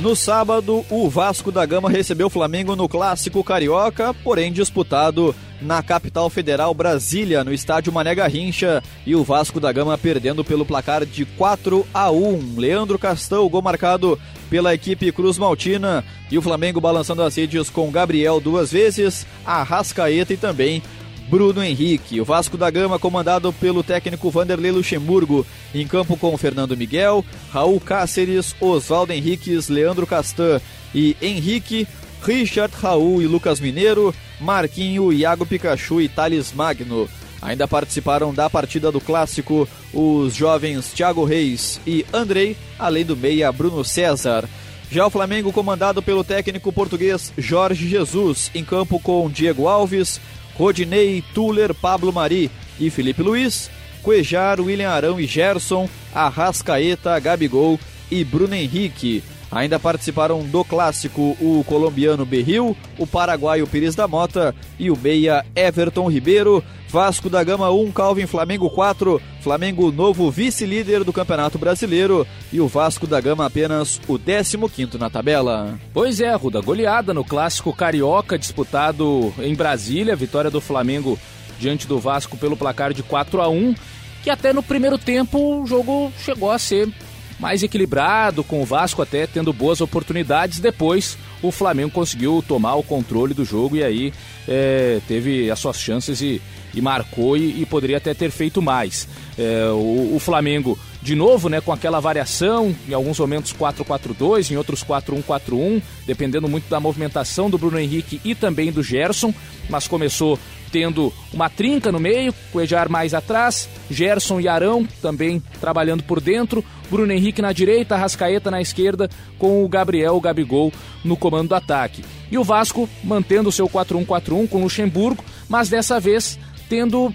No 0.00 0.14
sábado, 0.14 0.84
o 0.88 1.08
Vasco 1.08 1.50
da 1.50 1.66
Gama 1.66 1.90
recebeu 1.90 2.28
o 2.28 2.30
Flamengo 2.30 2.76
no 2.76 2.88
Clássico 2.88 3.42
Carioca, 3.42 4.14
porém 4.22 4.52
disputado 4.52 5.34
na 5.60 5.82
capital 5.82 6.30
federal 6.30 6.72
Brasília, 6.72 7.44
no 7.44 7.52
estádio 7.52 7.92
Mané 7.92 8.14
Garrincha, 8.14 8.82
e 9.06 9.14
o 9.14 9.24
Vasco 9.24 9.60
da 9.60 9.72
Gama 9.72 9.98
perdendo 9.98 10.44
pelo 10.44 10.64
placar 10.64 11.04
de 11.04 11.24
4 11.24 11.86
a 11.92 12.10
1. 12.10 12.54
Leandro 12.56 12.98
Castão, 12.98 13.48
gol 13.48 13.62
marcado 13.62 14.18
pela 14.48 14.74
equipe 14.74 15.12
Cruz 15.12 15.38
Maltina, 15.38 16.04
e 16.30 16.38
o 16.38 16.42
Flamengo 16.42 16.80
balançando 16.80 17.22
as 17.22 17.36
redes 17.36 17.70
com 17.70 17.90
Gabriel 17.90 18.40
duas 18.40 18.72
vezes, 18.72 19.26
Arrascaeta 19.44 20.32
e 20.32 20.36
também 20.36 20.82
Bruno 21.28 21.62
Henrique. 21.62 22.20
O 22.20 22.24
Vasco 22.24 22.56
da 22.56 22.70
Gama, 22.70 22.98
comandado 22.98 23.52
pelo 23.52 23.82
técnico 23.82 24.30
Vanderlei 24.30 24.70
Luxemburgo, 24.70 25.46
em 25.74 25.86
campo 25.86 26.16
com 26.16 26.36
Fernando 26.38 26.76
Miguel, 26.76 27.24
Raul 27.50 27.78
Cáceres, 27.80 28.56
Oswaldo 28.60 29.12
Henriques, 29.12 29.68
Leandro 29.68 30.06
Castan 30.06 30.60
e 30.94 31.16
Henrique, 31.20 31.86
Richard 32.22 32.74
Raul 32.80 33.22
e 33.22 33.26
Lucas 33.26 33.60
Mineiro, 33.60 34.14
Marquinho, 34.40 35.12
Iago 35.12 35.46
Pikachu 35.46 36.00
e 36.00 36.08
Thales 36.08 36.52
Magno. 36.52 37.08
Ainda 37.40 37.68
participaram 37.68 38.34
da 38.34 38.50
partida 38.50 38.90
do 38.90 39.00
clássico 39.00 39.68
os 39.92 40.34
jovens 40.34 40.92
Thiago 40.92 41.24
Reis 41.24 41.80
e 41.86 42.04
Andrei, 42.12 42.56
além 42.78 43.04
do 43.04 43.16
meia 43.16 43.50
Bruno 43.52 43.84
César. 43.84 44.48
Já 44.90 45.06
o 45.06 45.10
Flamengo, 45.10 45.52
comandado 45.52 46.02
pelo 46.02 46.24
técnico 46.24 46.72
português 46.72 47.32
Jorge 47.36 47.86
Jesus, 47.86 48.50
em 48.54 48.64
campo 48.64 48.98
com 48.98 49.30
Diego 49.30 49.68
Alves, 49.68 50.20
Rodinei, 50.54 51.22
Tuller, 51.34 51.74
Pablo 51.74 52.12
Mari 52.12 52.50
e 52.80 52.90
Felipe 52.90 53.22
Luiz, 53.22 53.70
Cuejar, 54.02 54.60
William 54.60 54.90
Arão 54.90 55.20
e 55.20 55.26
Gerson, 55.26 55.88
Arrascaeta, 56.14 57.18
Gabigol 57.20 57.78
e 58.10 58.24
Bruno 58.24 58.54
Henrique. 58.54 59.22
Ainda 59.50 59.78
participaram 59.78 60.42
do 60.42 60.62
clássico 60.62 61.36
o 61.40 61.64
colombiano 61.66 62.26
Berril, 62.26 62.76
o 62.98 63.06
paraguaio 63.06 63.66
Pires 63.66 63.94
da 63.94 64.06
Mota 64.06 64.54
e 64.78 64.90
o 64.90 64.96
meia 64.96 65.44
Everton 65.56 66.08
Ribeiro. 66.08 66.62
Vasco 66.90 67.28
da 67.28 67.44
Gama 67.44 67.70
1, 67.70 67.92
Calvin 67.92 68.26
Flamengo 68.26 68.70
4, 68.70 69.20
Flamengo 69.42 69.92
novo 69.92 70.30
vice-líder 70.30 71.04
do 71.04 71.12
Campeonato 71.12 71.58
Brasileiro 71.58 72.26
e 72.50 72.60
o 72.62 72.66
Vasco 72.66 73.06
da 73.06 73.20
Gama 73.20 73.44
apenas 73.44 74.00
o 74.08 74.18
15º 74.18 74.94
na 74.94 75.10
tabela. 75.10 75.78
Pois 75.92 76.18
é, 76.18 76.34
Ruda, 76.34 76.62
goleada 76.62 77.12
no 77.12 77.24
clássico 77.24 77.74
carioca 77.74 78.38
disputado 78.38 79.34
em 79.38 79.54
Brasília, 79.54 80.16
vitória 80.16 80.50
do 80.50 80.62
Flamengo 80.62 81.18
diante 81.58 81.86
do 81.86 81.98
Vasco 81.98 82.38
pelo 82.38 82.56
placar 82.56 82.94
de 82.94 83.02
4 83.02 83.42
a 83.42 83.48
1, 83.48 83.74
que 84.22 84.30
até 84.30 84.54
no 84.54 84.62
primeiro 84.62 84.96
tempo 84.96 85.60
o 85.60 85.66
jogo 85.66 86.10
chegou 86.18 86.50
a 86.50 86.58
ser 86.58 86.88
mais 87.38 87.62
equilibrado, 87.62 88.42
com 88.42 88.60
o 88.60 88.64
Vasco 88.64 89.00
até 89.00 89.26
tendo 89.26 89.52
boas 89.52 89.80
oportunidades. 89.80 90.58
Depois 90.58 91.16
o 91.42 91.52
Flamengo 91.52 91.90
conseguiu 91.90 92.42
tomar 92.46 92.74
o 92.74 92.82
controle 92.82 93.32
do 93.32 93.44
jogo 93.44 93.76
e 93.76 93.84
aí 93.84 94.12
é, 94.46 95.00
teve 95.06 95.50
as 95.50 95.58
suas 95.58 95.78
chances 95.78 96.20
e, 96.20 96.42
e 96.74 96.80
marcou 96.80 97.36
e, 97.36 97.62
e, 97.62 97.66
poderia 97.66 97.98
até 97.98 98.12
ter 98.12 98.30
feito 98.30 98.60
mais. 98.60 99.08
É, 99.38 99.68
o, 99.70 100.16
o, 100.16 100.18
Flamengo, 100.18 100.76
de 101.00 101.14
novo, 101.14 101.48
né, 101.48 101.60
com 101.60 101.72
aquela 101.72 102.00
variação, 102.00 102.74
em 102.88 102.92
alguns 102.92 103.18
momentos 103.20 103.52
4-4-2, 103.52 104.50
em 104.50 104.56
outros 104.56 104.82
4-1-4-1, 104.82 105.80
dependendo 106.06 106.48
muito 106.48 106.68
da 106.68 106.80
movimentação 106.80 107.48
do 107.48 107.56
Bruno 107.56 107.78
Henrique 107.78 108.20
e 108.24 108.34
também 108.34 108.72
do 108.72 108.82
Gerson, 108.82 109.32
mas 109.70 109.86
começou 109.86 110.38
tendo 110.70 111.12
uma 111.32 111.48
trinca 111.48 111.90
no 111.90 111.98
meio, 111.98 112.34
o 112.52 112.60
Ejar 112.60 112.90
mais 112.90 113.14
atrás, 113.14 113.68
Gerson 113.90 114.40
e 114.40 114.48
Arão 114.48 114.86
também 115.02 115.42
trabalhando 115.60 116.02
por 116.02 116.20
dentro, 116.20 116.64
Bruno 116.90 117.12
Henrique 117.12 117.42
na 117.42 117.52
direita, 117.52 117.96
Rascaeta 117.96 118.50
na 118.50 118.60
esquerda, 118.60 119.08
com 119.38 119.64
o 119.64 119.68
Gabriel 119.68 120.16
o 120.16 120.20
Gabigol 120.20 120.72
no 121.04 121.16
comando 121.16 121.48
do 121.48 121.54
ataque. 121.54 122.04
E 122.30 122.38
o 122.38 122.44
Vasco 122.44 122.88
mantendo 123.02 123.48
o 123.48 123.52
seu 123.52 123.68
4-1-4-1 123.68 124.48
com 124.48 124.58
o 124.58 124.62
Luxemburgo, 124.62 125.24
mas 125.48 125.68
dessa 125.68 125.98
vez 125.98 126.38
tendo 126.68 127.12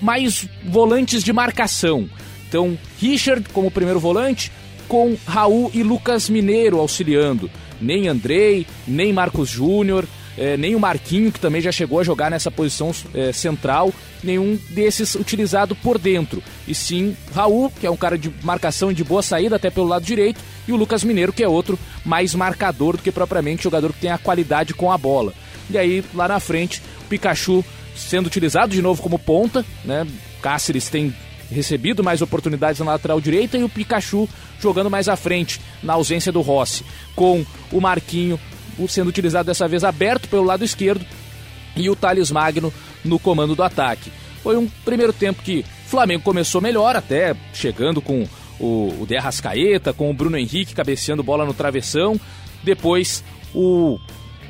mais 0.00 0.48
volantes 0.64 1.22
de 1.22 1.32
marcação. 1.32 2.08
Então, 2.48 2.78
Richard 2.98 3.48
como 3.50 3.70
primeiro 3.70 4.00
volante, 4.00 4.52
com 4.88 5.16
Raul 5.26 5.70
e 5.74 5.82
Lucas 5.82 6.28
Mineiro 6.28 6.78
auxiliando. 6.78 7.50
Nem 7.80 8.08
Andrei, 8.08 8.66
nem 8.86 9.12
Marcos 9.12 9.50
Júnior, 9.50 10.06
é, 10.36 10.56
nem 10.56 10.74
o 10.74 10.80
Marquinho, 10.80 11.32
que 11.32 11.40
também 11.40 11.60
já 11.60 11.72
chegou 11.72 12.00
a 12.00 12.04
jogar 12.04 12.30
nessa 12.30 12.50
posição 12.50 12.92
é, 13.14 13.32
central, 13.32 13.92
nenhum 14.22 14.58
desses 14.70 15.14
utilizado 15.14 15.74
por 15.76 15.98
dentro. 15.98 16.42
E 16.66 16.74
sim 16.74 17.16
Raul, 17.34 17.70
que 17.70 17.86
é 17.86 17.90
um 17.90 17.96
cara 17.96 18.18
de 18.18 18.30
marcação 18.42 18.90
e 18.90 18.94
de 18.94 19.04
boa 19.04 19.22
saída 19.22 19.56
até 19.56 19.70
pelo 19.70 19.86
lado 19.86 20.04
direito, 20.04 20.40
e 20.66 20.72
o 20.72 20.76
Lucas 20.76 21.04
Mineiro, 21.04 21.32
que 21.32 21.42
é 21.42 21.48
outro 21.48 21.78
mais 22.04 22.34
marcador 22.34 22.96
do 22.96 23.02
que 23.02 23.12
propriamente 23.12 23.64
jogador 23.64 23.92
que 23.92 24.00
tem 24.00 24.10
a 24.10 24.18
qualidade 24.18 24.74
com 24.74 24.92
a 24.92 24.98
bola. 24.98 25.32
E 25.70 25.78
aí, 25.78 26.04
lá 26.14 26.28
na 26.28 26.38
frente, 26.38 26.82
o 27.04 27.08
Pikachu 27.08 27.64
sendo 27.96 28.26
utilizado 28.26 28.74
de 28.74 28.82
novo 28.82 29.02
como 29.02 29.18
ponta, 29.18 29.64
né? 29.84 30.06
Cáceres 30.42 30.88
tem 30.88 31.14
recebido 31.50 32.04
mais 32.04 32.20
oportunidades 32.22 32.80
na 32.80 32.92
lateral 32.92 33.20
direita 33.20 33.56
e 33.56 33.64
o 33.64 33.68
Pikachu 33.68 34.28
jogando 34.60 34.90
mais 34.90 35.08
à 35.08 35.16
frente, 35.16 35.60
na 35.82 35.94
ausência 35.94 36.32
do 36.32 36.40
Rossi, 36.40 36.84
com 37.14 37.44
o 37.72 37.80
Marquinho 37.80 38.38
sendo 38.88 39.08
utilizado 39.08 39.46
dessa 39.46 39.66
vez 39.66 39.84
aberto 39.84 40.28
pelo 40.28 40.44
lado 40.44 40.64
esquerdo 40.64 41.04
e 41.76 41.90
o 41.90 41.96
Thales 41.96 42.30
Magno 42.30 42.72
no 43.04 43.18
comando 43.18 43.54
do 43.54 43.62
ataque. 43.62 44.10
Foi 44.42 44.56
um 44.56 44.68
primeiro 44.84 45.12
tempo 45.12 45.42
que 45.42 45.64
o 45.86 45.88
Flamengo 45.88 46.22
começou 46.22 46.60
melhor, 46.60 46.96
até 46.96 47.34
chegando 47.52 48.00
com 48.00 48.26
o, 48.58 49.02
o 49.02 49.06
De 49.06 49.16
Arrascaeta, 49.16 49.92
com 49.92 50.10
o 50.10 50.14
Bruno 50.14 50.38
Henrique 50.38 50.74
cabeceando 50.74 51.22
bola 51.22 51.44
no 51.44 51.54
travessão. 51.54 52.18
Depois 52.62 53.22
o 53.54 53.98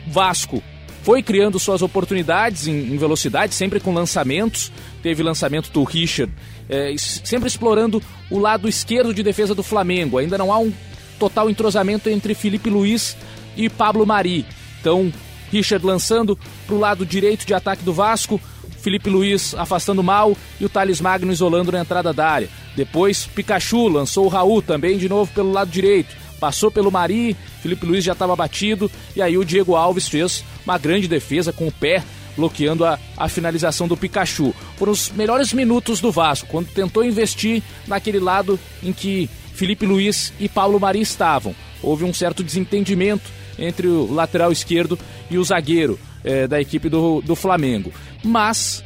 Vasco 0.07 0.63
foi 1.03 1.23
criando 1.23 1.59
suas 1.59 1.83
oportunidades 1.83 2.67
em, 2.67 2.93
em 2.93 2.97
velocidade, 2.97 3.55
sempre 3.55 3.79
com 3.79 3.95
lançamentos. 3.95 4.73
Teve 5.03 5.23
lançamento 5.23 5.71
do 5.71 5.85
Richard, 5.85 6.33
é, 6.69 6.95
sempre 6.99 7.49
explorando 7.49 8.03
o 8.31 8.39
lado 8.39 8.69
esquerdo 8.69 9.15
de 9.15 9.23
defesa 9.23 9.55
do 9.55 9.63
Flamengo. 9.63 10.19
Ainda 10.19 10.37
não 10.37 10.53
há 10.53 10.59
um 10.59 10.73
total 11.19 11.49
entrosamento 11.49 12.09
entre 12.09 12.35
Felipe 12.35 12.69
Luiz 12.69 13.17
e 13.57 13.69
Pablo 13.69 14.07
Mari. 14.07 14.47
Então, 14.81 15.13
Richard 15.51 15.85
lançando 15.85 16.39
para 16.67 16.75
o 16.75 16.79
lado 16.79 17.07
direito 17.07 17.47
de 17.47 17.55
ataque 17.55 17.83
do 17.83 17.93
Vasco, 17.93 18.41
Felipe 18.81 19.11
Luiz 19.11 19.55
afastando 19.55 20.03
mal 20.03 20.37
e 20.61 20.65
o 20.65 20.69
Thales 20.69 21.01
Magno 21.01 21.33
isolando 21.33 21.73
na 21.73 21.81
entrada 21.81 22.13
da 22.13 22.29
área. 22.29 22.49
Depois, 22.77 23.27
Pikachu 23.27 23.89
lançou 23.89 24.27
o 24.27 24.29
Raul 24.29 24.63
também 24.63 24.99
de 24.99 25.09
novo 25.09 25.33
pelo 25.33 25.51
lado 25.51 25.71
direito. 25.71 26.15
Passou 26.39 26.71
pelo 26.71 26.93
Mari, 26.93 27.37
Felipe 27.63 27.87
Luiz 27.87 28.05
já 28.05 28.13
estava 28.13 28.37
batido 28.37 28.91
e 29.17 29.23
aí 29.23 29.39
o 29.39 29.45
Diego 29.45 29.75
Alves 29.75 30.07
fez 30.07 30.45
uma 30.65 30.77
grande 30.79 31.09
defesa 31.09 31.53
com 31.53 31.67
o 31.67 31.73
pé 31.73 32.05
bloqueando 32.37 32.85
a, 32.85 32.99
a 33.17 33.29
finalização 33.29 33.89
do 33.89 33.97
Pikachu. 33.97 34.55
Foram 34.77 34.93
os 34.93 35.11
melhores 35.11 35.53
minutos 35.53 36.01
do 36.01 36.13
Vasco, 36.13 36.47
quando 36.49 36.69
tentou 36.69 37.03
investir 37.03 37.63
naquele 37.87 38.21
lado 38.21 38.61
em 38.83 38.93
que 38.93 39.29
Felipe 39.55 39.87
Luiz 39.87 40.33
e 40.39 40.49
Paulo 40.49 40.79
Mari 40.79 41.01
estavam. 41.01 41.55
Houve 41.83 42.05
um 42.05 42.13
certo 42.13 42.45
desentendimento 42.45 43.25
entre 43.59 43.87
o 43.87 44.13
lateral 44.13 44.53
esquerdo 44.53 44.99
e 45.31 45.39
o 45.39 45.45
zagueiro 45.45 45.99
é, 46.25 46.47
da 46.47 46.61
equipe 46.61 46.89
do, 46.89 47.21
do 47.23 47.35
Flamengo. 47.35 47.93
Mas 48.25 48.85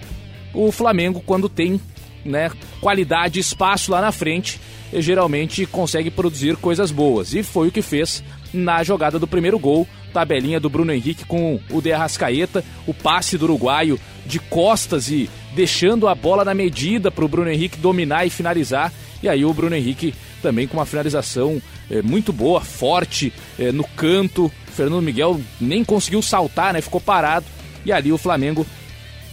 o 0.53 0.71
Flamengo, 0.71 1.23
quando 1.25 1.49
tem 1.49 1.81
né, 2.25 2.51
qualidade 2.81 3.41
espaço 3.41 3.91
lá 3.91 4.01
na 4.01 4.13
frente, 4.13 4.61
geralmente 4.93 5.67
consegue 5.67 6.11
produzir 6.11 6.57
coisas 6.57 6.91
boas. 6.91 7.35
E 7.35 7.43
foi 7.43 7.69
o 7.69 7.73
que 7.73 7.83
fez 7.83 8.23
na 8.53 8.83
jogada 8.83 9.19
do 9.19 9.27
primeiro 9.27 9.59
gol. 9.59 9.87
Tabelinha 10.13 10.59
do 10.59 10.69
Bruno 10.69 10.93
Henrique 10.93 11.25
com 11.25 11.61
o 11.71 11.81
De 11.81 11.93
Arrascaeta, 11.93 12.65
o 12.85 12.93
passe 12.93 13.39
do 13.39 13.45
uruguaio 13.45 13.99
de 14.27 14.41
costas 14.41 15.09
e 15.09 15.31
deixando 15.55 16.09
a 16.09 16.17
bola 16.17 16.45
na 16.45 16.53
medida 16.53 17.13
para 17.13 17.25
o 17.25 17.29
Bruno 17.29 17.49
Henrique 17.49 17.79
dominar 17.79 18.27
e 18.27 18.31
finalizar. 18.31 18.93
E 19.23 19.29
aí 19.29 19.45
o 19.45 19.55
Bruno 19.55 19.77
Henrique 19.77 20.13
também 20.43 20.67
com 20.67 20.79
uma 20.79 20.87
finalização 20.87 21.63
é, 21.89 22.03
muito 22.03 22.33
boa, 22.33 22.61
forte, 22.61 23.33
é, 23.59 23.71
no 23.71 23.85
canto. 23.85 24.51
Fernando 24.81 25.03
Miguel 25.03 25.38
nem 25.61 25.85
conseguiu 25.85 26.23
saltar, 26.23 26.73
né? 26.73 26.81
Ficou 26.81 27.03
parado. 27.03 27.45
E 27.85 27.93
ali 27.93 28.11
o 28.11 28.16
Flamengo 28.16 28.66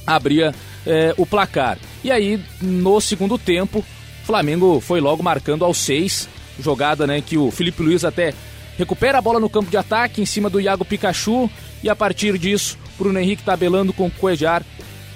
abria 0.05 0.53
é, 0.85 1.13
o 1.17 1.25
placar. 1.25 1.77
E 2.03 2.11
aí, 2.11 2.37
no 2.61 2.99
segundo 2.99 3.37
tempo, 3.37 3.79
o 3.79 4.25
Flamengo 4.25 4.81
foi 4.81 4.99
logo 4.99 5.23
marcando 5.23 5.63
aos 5.63 5.77
seis. 5.77 6.27
Jogada 6.59 7.07
né, 7.07 7.21
que 7.21 7.37
o 7.37 7.49
Felipe 7.49 7.81
Luiz 7.81 8.03
até 8.03 8.33
recupera 8.77 9.19
a 9.19 9.21
bola 9.21 9.39
no 9.39 9.49
campo 9.49 9.71
de 9.71 9.77
ataque 9.77 10.21
em 10.21 10.25
cima 10.25 10.49
do 10.49 10.59
Iago 10.59 10.83
Pikachu. 10.83 11.49
E 11.81 11.89
a 11.89 11.95
partir 11.95 12.37
disso, 12.37 12.77
Bruno 12.97 13.17
Henrique 13.17 13.43
tabelando 13.43 13.93
com 13.93 14.07
o 14.07 14.11
Cuejar, 14.11 14.65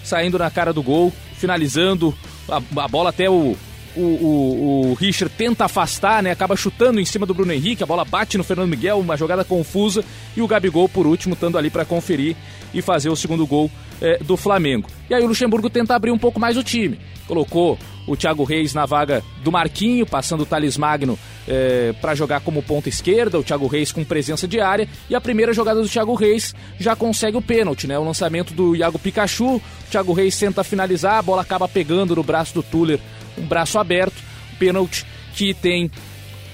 saindo 0.01 0.39
na 0.39 0.49
cara 0.49 0.71
do 0.71 0.81
gol, 0.81 1.11
finalizando 1.35 2.17
a, 2.47 2.61
a 2.83 2.87
bola 2.87 3.09
até 3.09 3.29
o, 3.29 3.57
o, 3.95 4.01
o, 4.01 4.91
o 4.91 4.93
Richard 4.93 5.33
tenta 5.37 5.65
afastar, 5.65 6.23
né? 6.23 6.31
Acaba 6.31 6.55
chutando 6.55 6.99
em 6.99 7.05
cima 7.05 7.25
do 7.25 7.33
Bruno 7.33 7.51
Henrique, 7.51 7.83
a 7.83 7.85
bola 7.85 8.05
bate 8.05 8.37
no 8.37 8.43
Fernando 8.43 8.69
Miguel, 8.69 8.99
uma 8.99 9.17
jogada 9.17 9.43
confusa, 9.43 10.03
e 10.35 10.41
o 10.41 10.47
Gabigol, 10.47 10.87
por 10.89 11.05
último, 11.07 11.33
estando 11.33 11.57
ali 11.57 11.69
para 11.69 11.85
conferir 11.85 12.35
e 12.73 12.81
fazer 12.81 13.09
o 13.09 13.15
segundo 13.15 13.45
gol 13.45 13.69
é, 14.01 14.17
do 14.19 14.35
Flamengo. 14.37 14.89
E 15.09 15.13
aí 15.13 15.23
o 15.23 15.27
Luxemburgo 15.27 15.69
tenta 15.69 15.95
abrir 15.95 16.11
um 16.11 16.17
pouco 16.17 16.39
mais 16.39 16.57
o 16.57 16.63
time. 16.63 16.99
Colocou 17.27 17.77
o 18.07 18.15
Thiago 18.15 18.43
Reis 18.43 18.73
na 18.73 18.85
vaga 18.85 19.23
do 19.43 19.51
Marquinho, 19.51 20.05
passando 20.05 20.41
o 20.41 20.45
Thales 20.45 20.77
Magno 20.77 21.17
é, 21.47 21.93
para 22.01 22.15
jogar 22.15 22.41
como 22.41 22.63
ponta 22.63 22.89
esquerda, 22.89 23.39
o 23.39 23.43
Thiago 23.43 23.67
Reis 23.67 23.91
com 23.91 24.03
presença 24.03 24.47
de 24.47 24.59
área, 24.59 24.87
e 25.09 25.15
a 25.15 25.21
primeira 25.21 25.53
jogada 25.53 25.81
do 25.81 25.87
Thiago 25.87 26.15
Reis 26.15 26.53
já 26.79 26.95
consegue 26.95 27.37
o 27.37 27.41
pênalti, 27.41 27.87
né? 27.87 27.97
O 27.97 28.03
lançamento 28.03 28.53
do 28.53 28.75
Iago 28.75 28.99
Pikachu, 28.99 29.57
o 29.57 29.61
Thiago 29.89 30.13
Reis 30.13 30.37
tenta 30.37 30.63
finalizar, 30.63 31.17
a 31.17 31.21
bola 31.21 31.41
acaba 31.41 31.67
pegando 31.67 32.15
no 32.15 32.23
braço 32.23 32.53
do 32.53 32.63
Tuller 32.63 32.99
um 33.37 33.45
braço 33.45 33.79
aberto, 33.79 34.21
pênalti 34.59 35.05
que 35.33 35.53
tem 35.53 35.89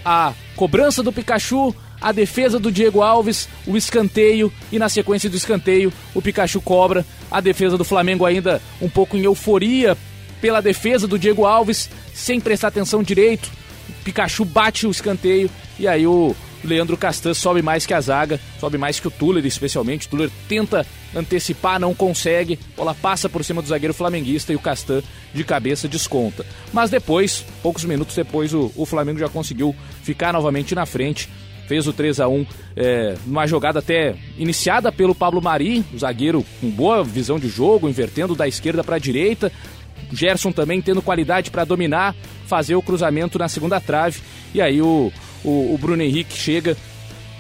a 0.06 0.34
cobrança 0.56 1.04
do 1.04 1.12
Pikachu, 1.12 1.76
a 2.00 2.12
defesa 2.12 2.60
do 2.60 2.72
Diego 2.72 3.02
Alves, 3.02 3.50
o 3.66 3.76
escanteio 3.76 4.52
e 4.72 4.78
na 4.78 4.88
sequência 4.88 5.30
do 5.30 5.36
escanteio 5.36 5.92
o 6.14 6.22
Pikachu 6.22 6.62
cobra. 6.62 7.06
A 7.30 7.42
defesa 7.42 7.78
do 7.78 7.84
Flamengo 7.84 8.26
ainda 8.26 8.62
um 8.82 8.90
pouco 8.90 9.18
em 9.18 9.24
euforia 9.24 9.98
pela 10.40 10.62
defesa 10.62 11.08
do 11.08 11.18
Diego 11.18 11.46
Alves, 11.46 11.90
sem 12.14 12.40
prestar 12.40 12.70
atenção 12.70 13.02
direito. 13.04 13.50
O 13.90 14.04
Pikachu 14.04 14.46
bate 14.46 14.86
o 14.86 14.92
escanteio 14.92 15.50
e 15.80 15.88
aí 15.88 16.06
o 16.06 16.36
Leandro 16.64 16.98
Castan 16.98 17.34
sobe 17.34 17.62
mais 17.62 17.86
que 17.86 17.94
a 17.94 18.02
zaga, 18.02 18.40
sobe 18.60 18.78
mais 18.78 19.00
que 19.00 19.08
o 19.08 19.12
Tuller, 19.12 19.46
especialmente. 19.46 20.08
O 20.08 20.10
Tuller 20.10 20.30
tenta 20.48 20.86
antecipar, 21.16 21.80
não 21.80 21.94
consegue. 21.94 22.60
Bola 22.76 22.96
passa 22.96 23.30
por 23.30 23.44
cima 23.44 23.62
do 23.62 23.68
zagueiro 23.68 23.94
flamenguista 23.94 24.52
e 24.52 24.56
o 24.56 24.60
Castan 24.60 25.02
de 25.34 25.44
cabeça 25.44 25.88
desconta. 25.88 26.46
Mas 26.74 26.90
depois, 26.90 27.46
poucos 27.62 27.84
minutos 27.86 28.16
depois, 28.16 28.54
o, 28.54 28.72
o 28.76 28.86
Flamengo 28.86 29.20
já 29.20 29.30
conseguiu 29.30 29.76
ficar 30.04 30.34
novamente 30.34 30.74
na 30.74 30.86
frente. 30.86 31.30
Fez 31.68 31.86
o 31.86 31.92
3 31.92 32.22
a 32.22 32.30
1 32.30 32.46
é, 32.78 33.16
numa 33.26 33.46
jogada 33.46 33.80
até 33.80 34.16
iniciada 34.38 34.90
pelo 34.90 35.14
Pablo 35.14 35.42
Mari, 35.42 35.84
o 35.94 35.98
zagueiro 35.98 36.46
com 36.62 36.70
boa 36.70 37.04
visão 37.04 37.38
de 37.38 37.50
jogo, 37.50 37.90
invertendo 37.90 38.36
da 38.36 38.48
esquerda 38.48 38.86
para 38.86 38.96
a 38.96 39.00
direita. 39.00 39.52
Gerson 40.12 40.52
também 40.52 40.82
tendo 40.82 41.02
qualidade 41.02 41.52
para 41.52 41.66
dominar, 41.66 42.16
fazer 42.46 42.76
o 42.76 42.82
cruzamento 42.82 43.38
na 43.38 43.50
segunda 43.50 43.82
trave. 43.82 44.22
E 44.54 44.62
aí 44.62 44.82
o, 44.82 45.12
o, 45.44 45.74
o 45.74 45.78
Bruno 45.80 46.02
Henrique 46.02 46.38
chega 46.38 46.76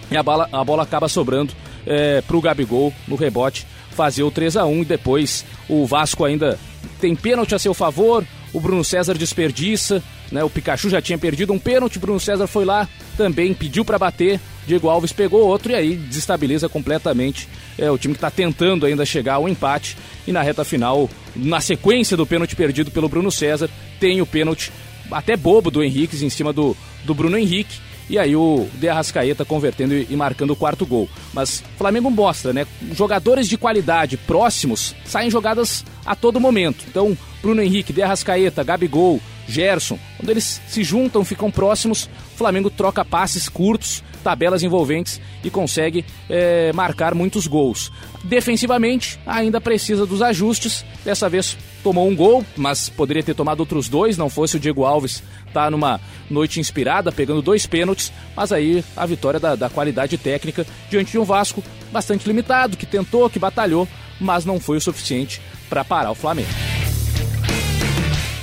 e 0.10 0.17
a 0.17 0.23
bola, 0.23 0.47
a 0.51 0.63
bola 0.63 0.83
acaba 0.83 1.07
sobrando 1.07 1.53
é, 1.86 2.21
para 2.21 2.38
o 2.38 2.41
Gabigol 2.41 2.93
no 3.07 3.15
rebote 3.15 3.65
fazer 3.91 4.23
o 4.23 4.29
3 4.29 4.57
a 4.57 4.65
1 4.65 4.81
e 4.81 4.86
depois 4.86 5.43
o 5.67 5.86
Vasco 5.86 6.23
ainda 6.23 6.60
tem 7.01 7.15
pênalti 7.15 7.55
a 7.55 7.60
seu 7.60 7.73
favor, 7.73 8.23
o 8.53 8.60
Bruno 8.60 8.83
César 8.83 9.17
desperdiça, 9.17 10.03
né? 10.31 10.43
O 10.43 10.49
Pikachu 10.49 10.89
já 10.89 11.01
tinha 11.01 11.17
perdido 11.17 11.51
um 11.51 11.60
pênalti, 11.60 11.99
Bruno 11.99 12.19
César 12.19 12.47
foi 12.47 12.63
lá, 12.63 12.88
também 13.17 13.53
pediu 13.53 13.83
para 13.83 13.97
bater, 13.97 14.39
Diego 14.67 14.88
Alves 14.88 15.12
pegou 15.12 15.47
outro 15.47 15.71
e 15.71 15.75
aí 15.75 15.95
desestabiliza 15.95 16.69
completamente 16.69 17.47
é, 17.77 17.89
o 17.89 17.97
time 17.97 18.13
que 18.13 18.17
está 18.17 18.29
tentando 18.29 18.86
ainda 18.86 19.05
chegar 19.05 19.36
ao 19.36 19.49
empate 19.49 19.97
e 20.27 20.31
na 20.31 20.41
reta 20.41 20.63
final, 20.63 21.10
na 21.36 21.60
sequência 21.60 22.15
do 22.15 22.25
pênalti 22.25 22.55
perdido 22.55 22.91
pelo 22.91 23.10
Bruno 23.10 23.31
César, 23.31 23.69
tem 23.99 24.21
o 24.21 24.25
pênalti 24.25 24.71
até 25.12 25.36
bobo 25.38 25.71
do 25.71 25.83
Henrique 25.83 26.23
em 26.23 26.29
cima 26.29 26.51
do, 26.53 26.75
do 27.03 27.13
Bruno 27.13 27.38
Henrique. 27.38 27.79
E 28.10 28.17
aí 28.17 28.36
o 28.36 28.67
De 28.76 28.88
Arrascaeta 28.88 29.43
convertendo 29.43 29.93
e 29.93 30.15
marcando 30.15 30.52
o 30.52 30.56
quarto 30.56 30.86
gol. 30.86 31.10
Mas 31.34 31.63
Flamengo 31.78 32.10
mostra, 32.10 32.54
né? 32.54 32.65
Jogadores 32.93 33.48
de 33.48 33.58
qualidade 33.58 34.17
próximos 34.17 34.96
saem 35.06 35.30
jogadas 35.30 35.84
a 36.06 36.15
todo 36.15 36.39
momento. 36.39 36.86
Então, 36.88 37.17
Bruno 37.41 37.62
Henrique, 37.62 37.93
De 37.93 38.02
Arrascaeta, 38.02 38.63
Gabigol, 38.63 39.20
Gerson, 39.48 39.98
quando 40.17 40.30
eles 40.30 40.62
se 40.67 40.84
juntam, 40.84 41.24
ficam 41.24 41.50
próximos, 41.50 42.10
o 42.34 42.38
Flamengo 42.38 42.70
troca 42.70 43.06
passes 43.06 43.48
curtos, 43.48 44.04
tabelas 44.24 44.62
envolventes 44.62 45.22
e 45.43 45.50
consegue 45.50 46.04
é, 46.30 46.74
marcar 46.74 47.15
muitos 47.15 47.48
gols. 47.48 47.91
Defensivamente, 48.28 49.18
ainda 49.26 49.62
precisa 49.62 50.06
dos 50.06 50.22
ajustes. 50.22 50.84
Dessa 51.06 51.30
vez 51.30 51.58
tomou 51.82 52.08
um 52.08 52.16
gol, 52.16 52.46
mas 52.58 52.90
poderia 52.90 53.24
ter 53.24 53.34
tomado 53.34 53.62
outros 53.62 53.88
dois, 53.88 54.18
não 54.18 54.30
fosse 54.30 54.58
o 54.58 54.60
Diego 54.60 54.84
Alves 54.84 55.24
tá 55.54 55.72
numa 55.72 56.00
noite 56.30 56.60
inspirada, 56.60 57.12
pegando 57.12 57.42
dois 57.42 57.66
pênaltis, 57.66 58.12
mas 58.36 58.52
aí 58.52 58.84
a 58.96 59.06
vitória 59.06 59.40
da, 59.40 59.56
da 59.56 59.70
qualidade 59.70 60.18
técnica 60.18 60.68
diante 60.90 61.12
de 61.12 61.18
um 61.18 61.24
Vasco 61.24 61.63
bastante 61.92 62.28
limitado, 62.28 62.78
que 62.78 62.86
tentou, 62.86 63.30
que 63.30 63.40
batalhou, 63.40 63.88
mas 64.20 64.46
não 64.46 64.60
foi 64.60 64.78
o 64.78 64.82
suficiente 64.82 65.42
para 65.70 65.84
parar 65.84 66.12
o 66.12 66.16
Flamengo. 66.16 66.50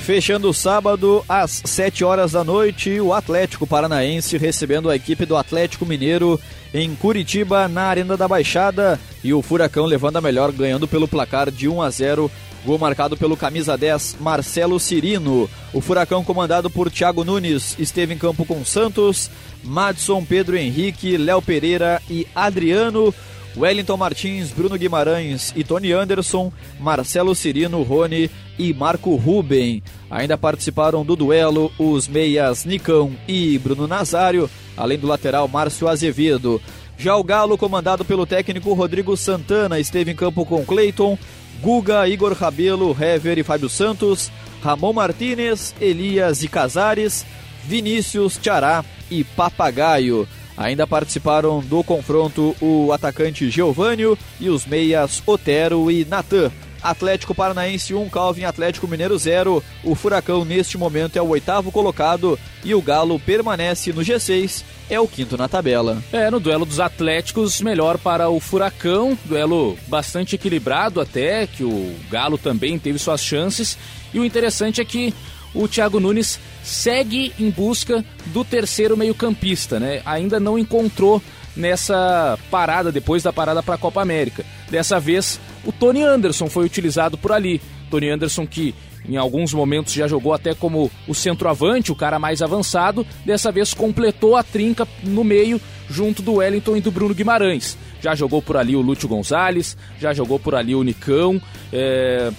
Fechando 0.03 0.51
o 0.51 0.55
sábado, 0.55 1.25
às 1.29 1.63
7 1.65 2.05
horas 2.05 2.33
da 2.33 2.43
noite, 2.43 3.01
o 3.01 3.13
Atlético 3.13 3.67
Paranaense 3.67 4.37
recebendo 4.37 4.91
a 4.91 4.97
equipe 4.97 5.25
do 5.25 5.37
Atlético 5.37 5.87
Mineiro 5.87 6.41
em 6.75 6.93
Curitiba, 6.97 7.69
na 7.69 7.85
Arena 7.85 8.17
da 8.17 8.27
Baixada, 8.27 8.99
e 9.23 9.33
o 9.33 9.41
Furacão 9.41 9.87
levando 9.87 10.17
a 10.17 10.21
melhor, 10.21 10.51
ganhando 10.51 10.89
pelo 10.89 11.07
placar 11.07 11.49
de 11.51 11.69
1 11.69 11.81
a 11.81 11.89
0 11.89 12.31
Gol 12.65 12.79
marcado 12.79 13.15
pelo 13.15 13.37
camisa 13.37 13.77
10 13.77 14.17
Marcelo 14.21 14.81
Cirino. 14.81 15.49
O 15.73 15.83
Furacão, 15.83 16.25
comandado 16.25 16.71
por 16.71 16.91
Thiago 16.91 17.23
Nunes, 17.23 17.77
esteve 17.79 18.15
em 18.15 18.19
campo 18.19 18.47
com 18.47 18.65
Santos, 18.65 19.31
Madson, 19.63 20.25
Pedro 20.25 20.57
Henrique, 20.57 21.19
Léo 21.19 21.43
Pereira 21.43 22.01
e 22.09 22.27
Adriano. 22.35 23.15
Wellington 23.57 23.97
Martins, 23.97 24.51
Bruno 24.51 24.77
Guimarães 24.77 25.53
e 25.55 25.63
Tony 25.63 25.93
Anderson, 25.93 26.53
Marcelo 26.81 27.35
Cirino, 27.35 27.83
Rony 27.83 28.29
e 28.59 28.73
Marco 28.73 29.15
Ruben. 29.17 29.83
Ainda 30.11 30.39
participaram 30.39 31.05
do 31.05 31.17
duelo 31.17 31.73
os 31.79 32.07
meias 32.09 32.65
Nicão 32.65 33.13
e 33.27 33.59
Bruno 33.59 33.87
Nazário, 33.87 34.49
além 34.77 34.99
do 34.99 35.07
lateral 35.07 35.49
Márcio 35.49 35.89
Azevedo. 35.89 36.61
Já 36.97 37.17
o 37.17 37.25
Galo, 37.25 37.59
comandado 37.59 38.05
pelo 38.05 38.27
técnico 38.27 38.73
Rodrigo 38.73 39.17
Santana, 39.17 39.81
esteve 39.81 40.13
em 40.13 40.17
campo 40.17 40.47
com 40.47 40.65
Cleiton, 40.65 41.19
Guga, 41.61 42.09
Igor 42.09 42.33
Rabelo, 42.33 42.97
Hever 42.99 43.39
e 43.39 43.43
Fábio 43.43 43.69
Santos, 43.69 44.31
Ramon 44.63 44.93
Martinez, 44.93 45.75
Elias 45.81 46.43
e 46.43 46.49
Casares, 46.49 47.27
Vinícius, 47.65 48.39
Tiará 48.39 48.85
e 49.11 49.25
Papagaio. 49.25 50.29
Ainda 50.57 50.87
participaram 50.87 51.61
do 51.61 51.83
confronto 51.83 52.55
o 52.61 52.93
atacante 52.93 53.51
Geovânio 53.51 54.17
e 54.41 54.49
os 54.49 54.65
meias 54.65 55.23
Otero 55.27 55.91
e 55.91 56.05
Natan. 56.05 56.53
Atlético 56.85 57.35
Paranaense 57.35 57.95
1, 57.95 58.11
Calvin 58.11 58.45
Atlético 58.45 58.87
Mineiro 58.87 59.19
0. 59.19 59.65
O 59.83 59.95
Furacão 59.95 60.45
neste 60.45 60.77
momento 60.77 61.17
é 61.17 61.23
o 61.23 61.29
oitavo 61.29 61.73
colocado 61.73 62.39
e 62.63 62.75
o 62.75 62.83
Galo 62.83 63.19
permanece 63.19 63.91
no 63.91 64.03
G6, 64.03 64.63
é 64.91 65.01
o 65.01 65.09
quinto 65.09 65.37
na 65.39 65.49
tabela. 65.49 66.03
É, 66.13 66.31
no 66.31 66.39
duelo 66.39 66.67
dos 66.67 66.81
Atléticos, 66.81 67.63
melhor 67.63 67.97
para 67.97 68.29
o 68.29 68.39
Furacão, 68.39 69.19
duelo 69.25 69.79
bastante 69.89 70.35
equilibrado 70.35 71.01
até, 71.01 71.47
que 71.47 71.65
o 71.65 71.95
Galo 72.11 72.37
também 72.37 72.79
teve 72.79 72.99
suas 72.99 73.23
chances. 73.23 73.79
E 74.13 74.21
o 74.21 74.25
interessante 74.25 74.83
é 74.83 74.85
que 74.85 75.15
o 75.55 75.67
Thiago 75.67 75.99
Nunes 75.99 76.39
segue 76.63 77.33
em 77.39 77.49
busca 77.49 78.05
do 78.27 78.45
terceiro 78.45 78.97
meio-campista, 78.97 79.81
né? 79.81 80.03
Ainda 80.05 80.39
não 80.39 80.59
encontrou 80.59 81.23
nessa 81.57 82.39
parada, 82.51 82.91
depois 82.91 83.23
da 83.23 83.33
parada 83.33 83.63
para 83.63 83.77
a 83.77 83.79
Copa 83.79 84.03
América. 84.03 84.45
Dessa 84.69 84.99
vez, 84.99 85.41
o 85.65 85.73
Tony 85.73 86.03
Anderson 86.03 86.49
foi 86.49 86.65
utilizado 86.65 87.17
por 87.17 87.33
ali. 87.33 87.61
Tony 87.91 88.11
Anderson 88.11 88.47
que 88.47 88.75
em 89.09 89.17
alguns 89.17 89.53
momentos 89.53 89.93
já 89.93 90.09
jogou 90.09 90.33
até 90.33 90.55
como 90.55 90.91
o 91.07 91.15
centroavante, 91.15 91.93
o 91.93 91.97
cara 91.97 92.19
mais 92.19 92.41
avançado, 92.41 93.07
dessa 93.25 93.53
vez 93.53 93.75
completou 93.75 94.35
a 94.37 94.43
trinca 94.43 94.89
no 95.03 95.23
meio 95.23 95.61
junto 95.89 96.23
do 96.23 96.35
Wellington 96.35 96.77
e 96.77 96.81
do 96.81 96.91
Bruno 96.91 97.15
Guimarães. 97.15 97.77
já 98.01 98.15
jogou 98.15 98.41
por 98.41 98.57
ali 98.57 98.75
o 98.75 98.81
Lúcio 98.81 99.09
Gonzalez, 99.09 99.77
já 100.01 100.13
jogou 100.15 100.39
por 100.39 100.55
ali 100.55 100.75
o 100.75 100.83
Nicão. 100.83 101.41
É, 101.73 102.31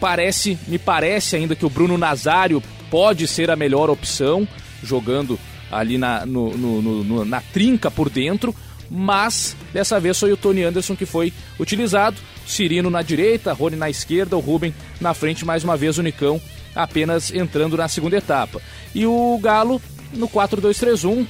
parece, 0.00 0.58
me 0.66 0.78
parece 0.78 1.36
ainda 1.36 1.54
que 1.54 1.66
o 1.66 1.70
Bruno 1.70 1.98
Nazário 1.98 2.62
pode 2.90 3.26
ser 3.26 3.50
a 3.50 3.56
melhor 3.56 3.90
opção, 3.90 4.46
jogando 4.82 5.38
ali 5.70 5.98
na, 5.98 6.24
no, 6.24 6.56
no, 6.56 6.82
no, 6.82 7.24
na 7.24 7.40
trinca 7.40 7.90
por 7.90 8.08
dentro, 8.08 8.54
mas 8.90 9.56
dessa 9.72 9.98
vez 9.98 10.18
foi 10.18 10.32
o 10.32 10.36
Tony 10.36 10.62
Anderson 10.62 10.94
que 10.94 11.06
foi 11.06 11.32
utilizado. 11.58 12.16
Cirino 12.46 12.90
na 12.90 13.02
direita, 13.02 13.52
Rony 13.52 13.76
na 13.76 13.88
esquerda, 13.90 14.36
o 14.36 14.40
Ruben 14.40 14.74
na 15.00 15.14
frente, 15.14 15.44
mais 15.44 15.64
uma 15.64 15.76
vez 15.76 15.98
o 15.98 16.02
Nicão 16.02 16.40
apenas 16.74 17.32
entrando 17.32 17.76
na 17.76 17.88
segunda 17.88 18.16
etapa. 18.16 18.60
E 18.94 19.06
o 19.06 19.38
Galo 19.40 19.80
no 20.12 20.28
4-2-3-1, 20.28 21.26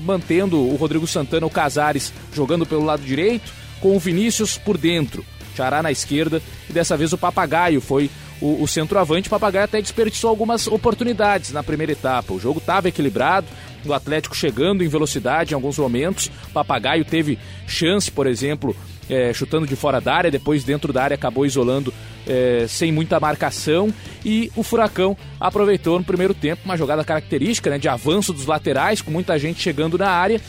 mantendo 0.00 0.58
o 0.58 0.76
Rodrigo 0.76 1.06
Santana, 1.06 1.46
o 1.46 1.50
Casares 1.50 2.12
jogando 2.32 2.66
pelo 2.66 2.84
lado 2.84 3.02
direito, 3.02 3.52
com 3.80 3.96
o 3.96 4.00
Vinícius 4.00 4.56
por 4.56 4.78
dentro, 4.78 5.24
Chará 5.56 5.82
na 5.82 5.90
esquerda, 5.90 6.42
e 6.68 6.72
dessa 6.72 6.96
vez 6.96 7.14
o 7.14 7.18
Papagaio 7.18 7.80
foi 7.80 8.10
o, 8.40 8.62
o 8.62 8.68
centroavante. 8.68 9.28
O 9.28 9.30
Papagaio 9.30 9.64
até 9.64 9.80
desperdiçou 9.80 10.28
algumas 10.28 10.66
oportunidades 10.66 11.50
na 11.50 11.62
primeira 11.62 11.92
etapa. 11.92 12.34
O 12.34 12.38
jogo 12.38 12.58
estava 12.58 12.88
equilibrado, 12.88 13.46
o 13.84 13.94
Atlético 13.94 14.36
chegando 14.36 14.84
em 14.84 14.88
velocidade 14.88 15.52
em 15.52 15.54
alguns 15.54 15.78
momentos. 15.78 16.30
O 16.48 16.52
Papagaio 16.52 17.06
teve 17.06 17.38
chance, 17.66 18.10
por 18.10 18.26
exemplo, 18.26 18.76
é, 19.08 19.32
chutando 19.32 19.66
de 19.66 19.76
fora 19.76 20.00
da 20.00 20.14
área, 20.14 20.30
depois 20.30 20.64
dentro 20.64 20.92
da 20.92 21.02
área 21.02 21.14
acabou 21.14 21.46
isolando 21.46 21.92
é, 22.26 22.66
sem 22.68 22.90
muita 22.90 23.20
marcação. 23.20 23.92
E 24.24 24.50
o 24.56 24.62
Furacão 24.62 25.16
aproveitou 25.40 25.98
no 25.98 26.04
primeiro 26.04 26.34
tempo 26.34 26.62
uma 26.64 26.76
jogada 26.76 27.04
característica 27.04 27.70
né, 27.70 27.78
de 27.78 27.88
avanço 27.88 28.32
dos 28.32 28.46
laterais, 28.46 29.00
com 29.00 29.10
muita 29.10 29.38
gente 29.38 29.60
chegando 29.60 29.96
na 29.96 30.10
área. 30.10 30.40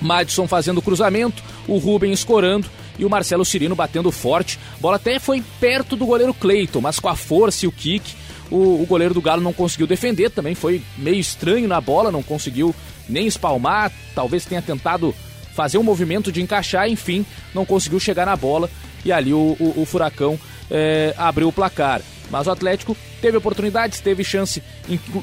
Madison 0.00 0.46
fazendo 0.46 0.80
cruzamento, 0.80 1.42
o 1.68 1.76
Ruben 1.76 2.10
escorando 2.12 2.66
e 2.98 3.04
o 3.04 3.10
Marcelo 3.10 3.44
Cirino 3.44 3.74
batendo 3.74 4.10
forte. 4.10 4.58
Bola 4.80 4.96
até 4.96 5.18
foi 5.18 5.42
perto 5.60 5.94
do 5.94 6.06
goleiro 6.06 6.32
Cleiton, 6.32 6.80
mas 6.80 6.98
com 6.98 7.08
a 7.08 7.16
força 7.16 7.64
e 7.64 7.68
o 7.68 7.72
kick, 7.72 8.14
o, 8.50 8.82
o, 8.82 8.86
goleiro 8.86 9.14
do 9.14 9.20
Galo 9.20 9.42
não 9.42 9.52
conseguiu 9.52 9.86
defender. 9.86 10.30
Também 10.30 10.54
foi 10.54 10.82
meio 10.96 11.18
estranho 11.18 11.68
na 11.68 11.80
bola, 11.80 12.10
não 12.10 12.22
conseguiu 12.22 12.74
nem 13.08 13.26
espalmar. 13.26 13.92
Talvez 14.14 14.44
tenha 14.44 14.62
tentado 14.62 15.14
fazer 15.54 15.78
um 15.78 15.82
movimento 15.82 16.30
de 16.30 16.42
encaixar, 16.42 16.88
enfim, 16.88 17.24
não 17.54 17.64
conseguiu 17.64 18.00
chegar 18.00 18.26
na 18.26 18.36
bola. 18.36 18.70
E 19.04 19.12
ali 19.12 19.32
o, 19.32 19.56
o, 19.58 19.82
o 19.82 19.84
Furacão 19.84 20.38
é, 20.70 21.14
abriu 21.16 21.48
o 21.48 21.52
placar. 21.52 22.02
Mas 22.30 22.46
o 22.46 22.50
Atlético 22.50 22.96
teve 23.20 23.36
oportunidades, 23.36 24.00
teve 24.00 24.22
chance, 24.22 24.62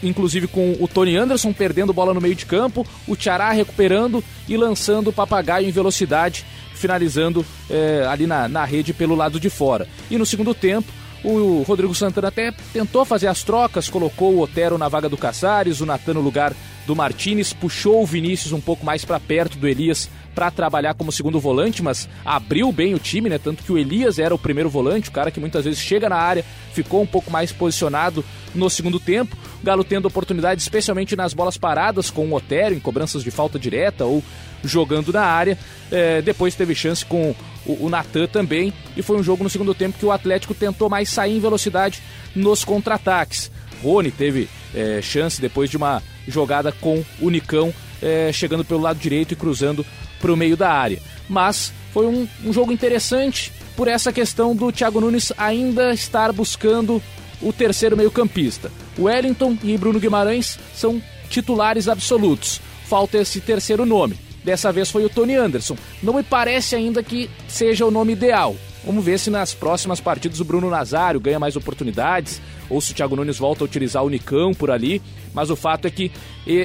inclusive 0.04 0.46
com 0.46 0.76
o 0.80 0.88
Tony 0.88 1.16
Anderson 1.16 1.54
perdendo 1.54 1.94
bola 1.94 2.14
no 2.14 2.20
meio 2.20 2.36
de 2.36 2.46
campo, 2.46 2.86
o 3.08 3.16
Tiará 3.16 3.50
recuperando 3.52 4.24
e 4.48 4.58
lançando 4.58 5.10
o 5.10 5.14
papagaio 5.14 5.68
em 5.68 5.72
velocidade, 5.72 6.46
finalizando 6.74 7.46
é, 7.70 8.06
ali 8.10 8.28
na, 8.28 8.50
na 8.50 8.66
rede 8.66 8.94
pelo 8.94 9.16
lado 9.16 9.40
de 9.40 9.50
fora. 9.50 9.88
E 10.12 10.18
no 10.18 10.26
segundo 10.26 10.54
tempo, 10.54 10.92
o 11.24 11.64
Rodrigo 11.68 11.96
Santana 11.96 12.28
até 12.28 12.52
tentou 12.72 13.04
fazer 13.06 13.28
as 13.28 13.44
trocas, 13.44 13.90
colocou 13.90 14.36
o 14.36 14.42
Otero 14.42 14.78
na 14.78 14.88
vaga 14.88 15.10
do 15.10 15.18
Casares, 15.18 15.82
o 15.82 15.86
Natan 15.86 16.14
no 16.14 16.22
lugar 16.22 16.54
do 16.86 16.96
Martinez, 16.96 17.54
puxou 17.54 18.02
o 18.02 18.06
Vinícius 18.06 18.54
um 18.54 18.62
pouco 18.62 18.86
mais 18.86 19.04
para 19.04 19.20
perto 19.20 19.58
do 19.58 19.68
Elias 19.68 20.10
para 20.34 20.52
trabalhar 20.52 20.94
como 20.94 21.12
segundo 21.12 21.40
volante, 21.40 21.82
mas 21.82 22.08
abriu 22.24 22.72
bem 22.72 22.94
o 22.94 23.00
time, 23.00 23.28
né? 23.28 23.40
Tanto 23.40 23.64
que 23.64 23.72
o 23.72 23.78
Elias 23.78 24.20
era 24.20 24.36
o 24.36 24.38
primeiro 24.38 24.70
volante, 24.70 25.10
o 25.10 25.12
cara 25.12 25.32
que 25.32 25.40
muitas 25.40 25.66
vezes 25.66 25.80
chega 25.80 26.08
na 26.08 26.16
área, 26.16 26.46
ficou 26.74 27.02
um 27.02 27.08
pouco 27.08 27.32
mais 27.32 27.52
posicionado 27.52 28.24
no 28.54 28.70
segundo 28.70 29.00
tempo. 29.00 29.36
O 29.60 29.66
Galo 29.66 29.84
tendo 29.84 30.08
oportunidade, 30.08 30.62
especialmente 30.62 31.16
nas 31.16 31.34
bolas 31.34 31.58
paradas, 31.58 32.12
com 32.12 32.28
o 32.28 32.36
Otero 32.36 32.76
em 32.76 32.80
cobranças 32.80 33.24
de 33.24 33.32
falta 33.32 33.58
direta 33.58 34.06
ou 34.06 34.24
jogando 34.64 35.12
na 35.12 35.24
área. 35.24 35.58
É, 35.92 36.22
depois 36.22 36.54
teve 36.54 36.76
chance 36.76 37.04
com 37.04 37.34
o, 37.68 37.86
o 37.86 37.90
Natan 37.90 38.28
também. 38.28 38.74
E 38.96 39.02
foi 39.02 39.18
um 39.18 39.24
jogo 39.24 39.44
no 39.44 39.50
segundo 39.50 39.76
tempo 39.76 39.98
que 40.00 40.06
o 40.06 40.12
Atlético 40.12 40.54
tentou 40.54 40.90
mais 40.90 41.10
sair 41.10 41.36
em 41.36 41.40
velocidade 41.40 42.02
nos 42.36 42.64
contra-ataques. 42.64 43.52
Rony 43.84 44.10
teve 44.10 44.50
é, 44.74 45.02
chance 45.02 45.40
depois 45.40 45.70
de 45.70 45.78
uma 45.78 46.02
jogada 46.28 46.72
com 46.72 47.04
o 47.22 47.30
Nicão 47.30 47.74
é, 48.02 48.32
chegando 48.32 48.66
pelo 48.66 48.82
lado 48.82 49.00
direito 49.00 49.34
e 49.34 49.36
cruzando 49.36 49.86
para 50.20 50.32
o 50.32 50.38
meio 50.38 50.58
da 50.58 50.72
área. 50.72 51.02
Mas 51.30 51.72
foi 51.94 52.08
um, 52.08 52.28
um 52.44 52.54
jogo 52.54 52.72
interessante 52.72 53.52
por 53.76 53.88
essa 53.88 54.12
questão 54.12 54.56
do 54.56 54.72
Thiago 54.72 55.00
Nunes 55.00 55.32
ainda 55.38 55.94
estar 55.94 56.32
buscando 56.32 57.02
o 57.42 57.54
terceiro 57.54 57.96
meio-campista. 57.96 58.72
Wellington 58.98 59.58
e 59.64 59.78
Bruno 59.78 60.00
Guimarães 60.00 60.58
são 60.74 61.02
titulares 61.30 61.88
absolutos. 61.88 62.60
Falta 62.86 63.18
esse 63.18 63.40
terceiro 63.40 63.86
nome. 63.86 64.27
Dessa 64.48 64.72
vez 64.72 64.90
foi 64.90 65.04
o 65.04 65.10
Tony 65.10 65.36
Anderson. 65.36 65.76
Não 66.02 66.14
me 66.14 66.24
parece 66.24 66.74
ainda 66.74 67.04
que 67.04 67.30
seja 67.50 67.86
o 67.86 67.92
nome 67.92 68.14
ideal. 68.14 68.56
Vamos 68.86 69.04
ver 69.04 69.20
se 69.20 69.30
nas 69.30 69.54
próximas 69.54 70.00
partidas 70.00 70.40
o 70.40 70.46
Bruno 70.46 70.70
Nazário 70.70 71.20
ganha 71.20 71.38
mais 71.38 71.58
oportunidades 71.58 72.42
ou 72.70 72.80
se 72.80 72.94
o 72.94 72.96
Thiago 72.96 73.18
Nunes 73.18 73.38
volta 73.38 73.66
a 73.66 73.66
utilizar 73.66 74.06
o 74.06 74.10
Nicão 74.10 74.54
por 74.54 74.72
ali. 74.72 75.02
Mas 75.34 75.50
o 75.50 75.56
fato 75.58 75.86
é 75.86 75.92
que 75.92 76.14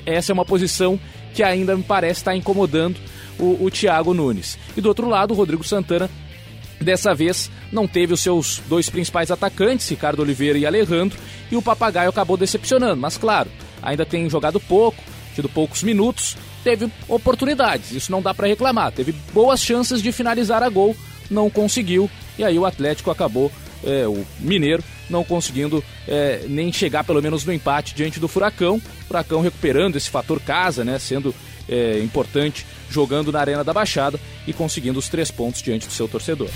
essa 0.06 0.30
é 0.30 0.32
uma 0.32 0.44
posição 0.44 0.96
que 1.34 1.42
ainda 1.42 1.76
me 1.76 1.82
parece 1.82 2.20
estar 2.20 2.36
incomodando 2.36 3.00
o, 3.36 3.64
o 3.64 3.68
Thiago 3.68 4.14
Nunes. 4.14 4.56
E 4.76 4.80
do 4.80 4.86
outro 4.86 5.08
lado, 5.08 5.34
o 5.34 5.36
Rodrigo 5.36 5.64
Santana 5.64 6.08
Dessa 6.80 7.14
vez 7.14 7.48
não 7.70 7.86
teve 7.86 8.12
os 8.12 8.20
seus 8.20 8.60
dois 8.68 8.90
principais 8.90 9.30
atacantes, 9.30 9.88
Ricardo 9.88 10.20
Oliveira 10.20 10.58
e 10.58 10.66
Alejandro, 10.66 11.16
e 11.48 11.56
o 11.56 11.62
Papagaio 11.62 12.10
acabou 12.10 12.36
decepcionando. 12.36 13.00
Mas 13.00 13.16
claro, 13.16 13.48
ainda 13.80 14.04
tem 14.04 14.28
jogado 14.28 14.58
pouco, 14.58 15.00
tido 15.32 15.48
poucos 15.48 15.84
minutos, 15.84 16.36
teve 16.62 16.90
oportunidades, 17.08 17.92
isso 17.92 18.10
não 18.10 18.22
dá 18.22 18.32
para 18.32 18.46
reclamar. 18.46 18.92
Teve 18.92 19.12
boas 19.32 19.60
chances 19.62 20.02
de 20.02 20.12
finalizar 20.12 20.62
a 20.62 20.68
gol, 20.68 20.96
não 21.30 21.50
conseguiu, 21.50 22.10
e 22.38 22.44
aí 22.44 22.58
o 22.58 22.66
Atlético 22.66 23.10
acabou, 23.10 23.50
é, 23.84 24.06
o 24.06 24.24
Mineiro, 24.38 24.82
não 25.10 25.22
conseguindo 25.24 25.84
é, 26.08 26.44
nem 26.48 26.72
chegar 26.72 27.04
pelo 27.04 27.20
menos 27.20 27.44
no 27.44 27.52
empate 27.52 27.94
diante 27.94 28.18
do 28.18 28.28
Furacão. 28.28 28.80
Furacão 29.06 29.42
recuperando 29.42 29.96
esse 29.96 30.08
fator 30.08 30.40
casa, 30.40 30.84
né, 30.84 30.98
sendo 30.98 31.34
é, 31.68 31.98
importante 32.00 32.66
jogando 32.90 33.32
na 33.32 33.40
Arena 33.40 33.64
da 33.64 33.72
Baixada 33.72 34.18
e 34.46 34.52
conseguindo 34.52 34.98
os 34.98 35.08
três 35.08 35.30
pontos 35.30 35.62
diante 35.62 35.86
do 35.86 35.92
seu 35.92 36.08
torcedor. 36.08 36.48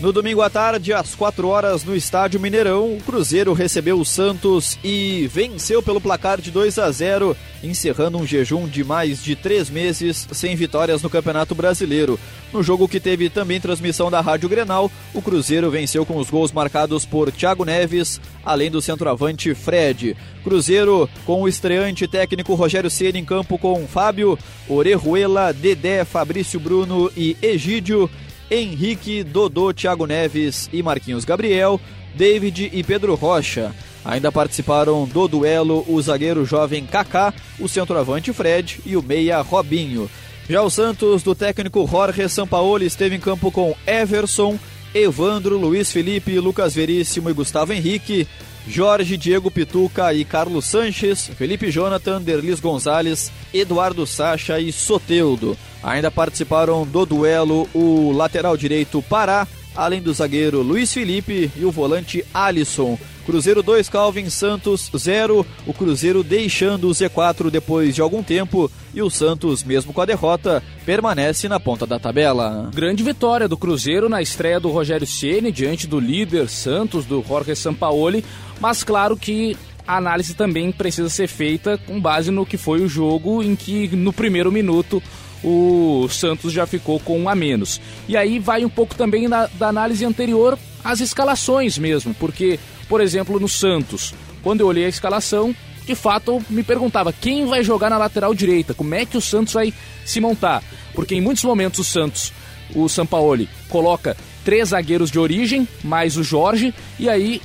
No 0.00 0.12
domingo 0.12 0.40
à 0.40 0.48
tarde, 0.48 0.94
às 0.94 1.14
4 1.14 1.46
horas, 1.46 1.84
no 1.84 1.94
estádio 1.94 2.40
Mineirão, 2.40 2.94
o 2.94 3.02
Cruzeiro 3.04 3.52
recebeu 3.52 4.00
o 4.00 4.04
Santos 4.04 4.78
e 4.82 5.28
venceu 5.30 5.82
pelo 5.82 6.00
placar 6.00 6.40
de 6.40 6.50
2 6.50 6.78
a 6.78 6.90
0, 6.90 7.36
encerrando 7.62 8.16
um 8.16 8.26
jejum 8.26 8.66
de 8.66 8.82
mais 8.82 9.22
de 9.22 9.36
três 9.36 9.68
meses 9.68 10.26
sem 10.32 10.56
vitórias 10.56 11.02
no 11.02 11.10
Campeonato 11.10 11.54
Brasileiro. 11.54 12.18
No 12.50 12.62
jogo 12.62 12.88
que 12.88 12.98
teve 12.98 13.28
também 13.28 13.60
transmissão 13.60 14.10
da 14.10 14.22
Rádio 14.22 14.48
Grenal, 14.48 14.90
o 15.12 15.20
Cruzeiro 15.20 15.70
venceu 15.70 16.06
com 16.06 16.16
os 16.16 16.30
gols 16.30 16.50
marcados 16.50 17.04
por 17.04 17.30
Thiago 17.30 17.66
Neves, 17.66 18.18
além 18.42 18.70
do 18.70 18.80
centroavante 18.80 19.54
Fred. 19.54 20.16
Cruzeiro 20.42 21.10
com 21.26 21.42
o 21.42 21.48
estreante 21.48 22.08
técnico 22.08 22.54
Rogério 22.54 22.88
Ceni 22.88 23.18
em 23.18 23.24
campo 23.24 23.58
com 23.58 23.86
Fábio, 23.86 24.38
Orejuela, 24.66 25.52
Dedé, 25.52 26.06
Fabrício 26.06 26.58
Bruno 26.58 27.12
e 27.14 27.36
Egídio 27.42 28.08
Henrique, 28.50 29.22
Dodô, 29.22 29.72
Thiago 29.72 30.06
Neves 30.06 30.68
e 30.72 30.82
Marquinhos 30.82 31.24
Gabriel, 31.24 31.80
David 32.14 32.70
e 32.72 32.82
Pedro 32.82 33.14
Rocha. 33.14 33.74
Ainda 34.04 34.32
participaram 34.32 35.04
do 35.06 35.28
duelo 35.28 35.84
o 35.86 36.00
zagueiro 36.00 36.44
jovem 36.44 36.86
Kaká, 36.86 37.32
o 37.58 37.68
centroavante 37.68 38.32
Fred 38.32 38.80
e 38.84 38.96
o 38.96 39.02
meia 39.02 39.40
Robinho. 39.40 40.10
Já 40.48 40.62
o 40.62 40.70
Santos, 40.70 41.22
do 41.22 41.34
técnico 41.34 41.86
Jorge 41.86 42.28
Sampaoli, 42.28 42.86
esteve 42.86 43.14
em 43.14 43.20
campo 43.20 43.52
com 43.52 43.74
Everson, 43.86 44.58
Evandro, 44.92 45.56
Luiz 45.56 45.92
Felipe, 45.92 46.40
Lucas 46.40 46.74
Veríssimo 46.74 47.30
e 47.30 47.32
Gustavo 47.32 47.72
Henrique, 47.72 48.26
Jorge, 48.68 49.16
Diego 49.16 49.50
Pituca 49.50 50.12
e 50.14 50.24
Carlos 50.24 50.66
Sanches, 50.66 51.30
Felipe 51.36 51.70
Jonathan, 51.70 52.20
Derlis 52.20 52.60
Gonzalez, 52.60 53.32
Eduardo 53.52 54.06
Sacha 54.06 54.60
e 54.60 54.72
Soteudo. 54.72 55.56
Ainda 55.82 56.10
participaram 56.10 56.86
do 56.86 57.06
duelo 57.06 57.68
o 57.74 58.12
lateral 58.12 58.56
direito 58.56 59.02
Pará, 59.02 59.46
além 59.74 60.00
do 60.02 60.12
zagueiro 60.12 60.62
Luiz 60.62 60.92
Felipe 60.92 61.50
e 61.56 61.64
o 61.64 61.70
volante 61.70 62.24
Alisson. 62.34 62.98
Cruzeiro 63.30 63.62
2, 63.62 63.88
Calvin 63.88 64.28
Santos 64.28 64.90
0. 64.96 65.46
O 65.64 65.72
Cruzeiro 65.72 66.24
deixando 66.24 66.88
o 66.88 66.90
Z4 66.90 67.48
depois 67.48 67.94
de 67.94 68.00
algum 68.00 68.24
tempo 68.24 68.68
e 68.92 69.00
o 69.00 69.08
Santos, 69.08 69.62
mesmo 69.62 69.92
com 69.92 70.00
a 70.00 70.04
derrota, 70.04 70.60
permanece 70.84 71.48
na 71.48 71.60
ponta 71.60 71.86
da 71.86 71.96
tabela. 71.96 72.68
Grande 72.74 73.04
vitória 73.04 73.46
do 73.46 73.56
Cruzeiro 73.56 74.08
na 74.08 74.20
estreia 74.20 74.58
do 74.58 74.68
Rogério 74.68 75.06
Ceni 75.06 75.52
diante 75.52 75.86
do 75.86 76.00
líder 76.00 76.48
Santos, 76.48 77.04
do 77.04 77.22
Jorge 77.22 77.54
Sampaoli, 77.54 78.24
mas 78.60 78.82
claro 78.82 79.16
que 79.16 79.56
a 79.86 79.96
análise 79.96 80.34
também 80.34 80.72
precisa 80.72 81.08
ser 81.08 81.28
feita 81.28 81.78
com 81.78 82.00
base 82.00 82.32
no 82.32 82.44
que 82.44 82.56
foi 82.56 82.80
o 82.80 82.88
jogo 82.88 83.44
em 83.44 83.54
que 83.54 83.94
no 83.94 84.12
primeiro 84.12 84.50
minuto 84.50 85.00
o 85.44 86.08
Santos 86.10 86.52
já 86.52 86.66
ficou 86.66 86.98
com 86.98 87.16
um 87.16 87.28
a 87.28 87.34
menos. 87.36 87.80
E 88.08 88.16
aí 88.16 88.40
vai 88.40 88.64
um 88.64 88.68
pouco 88.68 88.96
também 88.96 89.28
na, 89.28 89.46
da 89.46 89.68
análise 89.68 90.04
anterior 90.04 90.58
às 90.84 91.00
escalações 91.00 91.78
mesmo, 91.78 92.14
porque, 92.14 92.58
por 92.90 93.00
exemplo, 93.00 93.38
no 93.38 93.48
Santos, 93.48 94.12
quando 94.42 94.62
eu 94.62 94.66
olhei 94.66 94.84
a 94.84 94.88
escalação, 94.88 95.54
de 95.86 95.94
fato 95.94 96.32
eu 96.32 96.44
me 96.50 96.64
perguntava 96.64 97.12
quem 97.12 97.46
vai 97.46 97.62
jogar 97.62 97.88
na 97.88 97.96
lateral 97.96 98.34
direita, 98.34 98.74
como 98.74 98.92
é 98.96 99.06
que 99.06 99.16
o 99.16 99.20
Santos 99.20 99.54
vai 99.54 99.72
se 100.04 100.20
montar, 100.20 100.60
porque 100.92 101.14
em 101.14 101.20
muitos 101.20 101.44
momentos 101.44 101.78
o 101.78 101.84
Santos, 101.84 102.32
o 102.74 102.88
Sampaoli, 102.88 103.48
coloca 103.68 104.16
três 104.44 104.70
zagueiros 104.70 105.08
de 105.08 105.20
origem, 105.20 105.68
mais 105.84 106.16
o 106.16 106.24
Jorge, 106.24 106.74
e 106.98 107.08
aí 107.08 107.40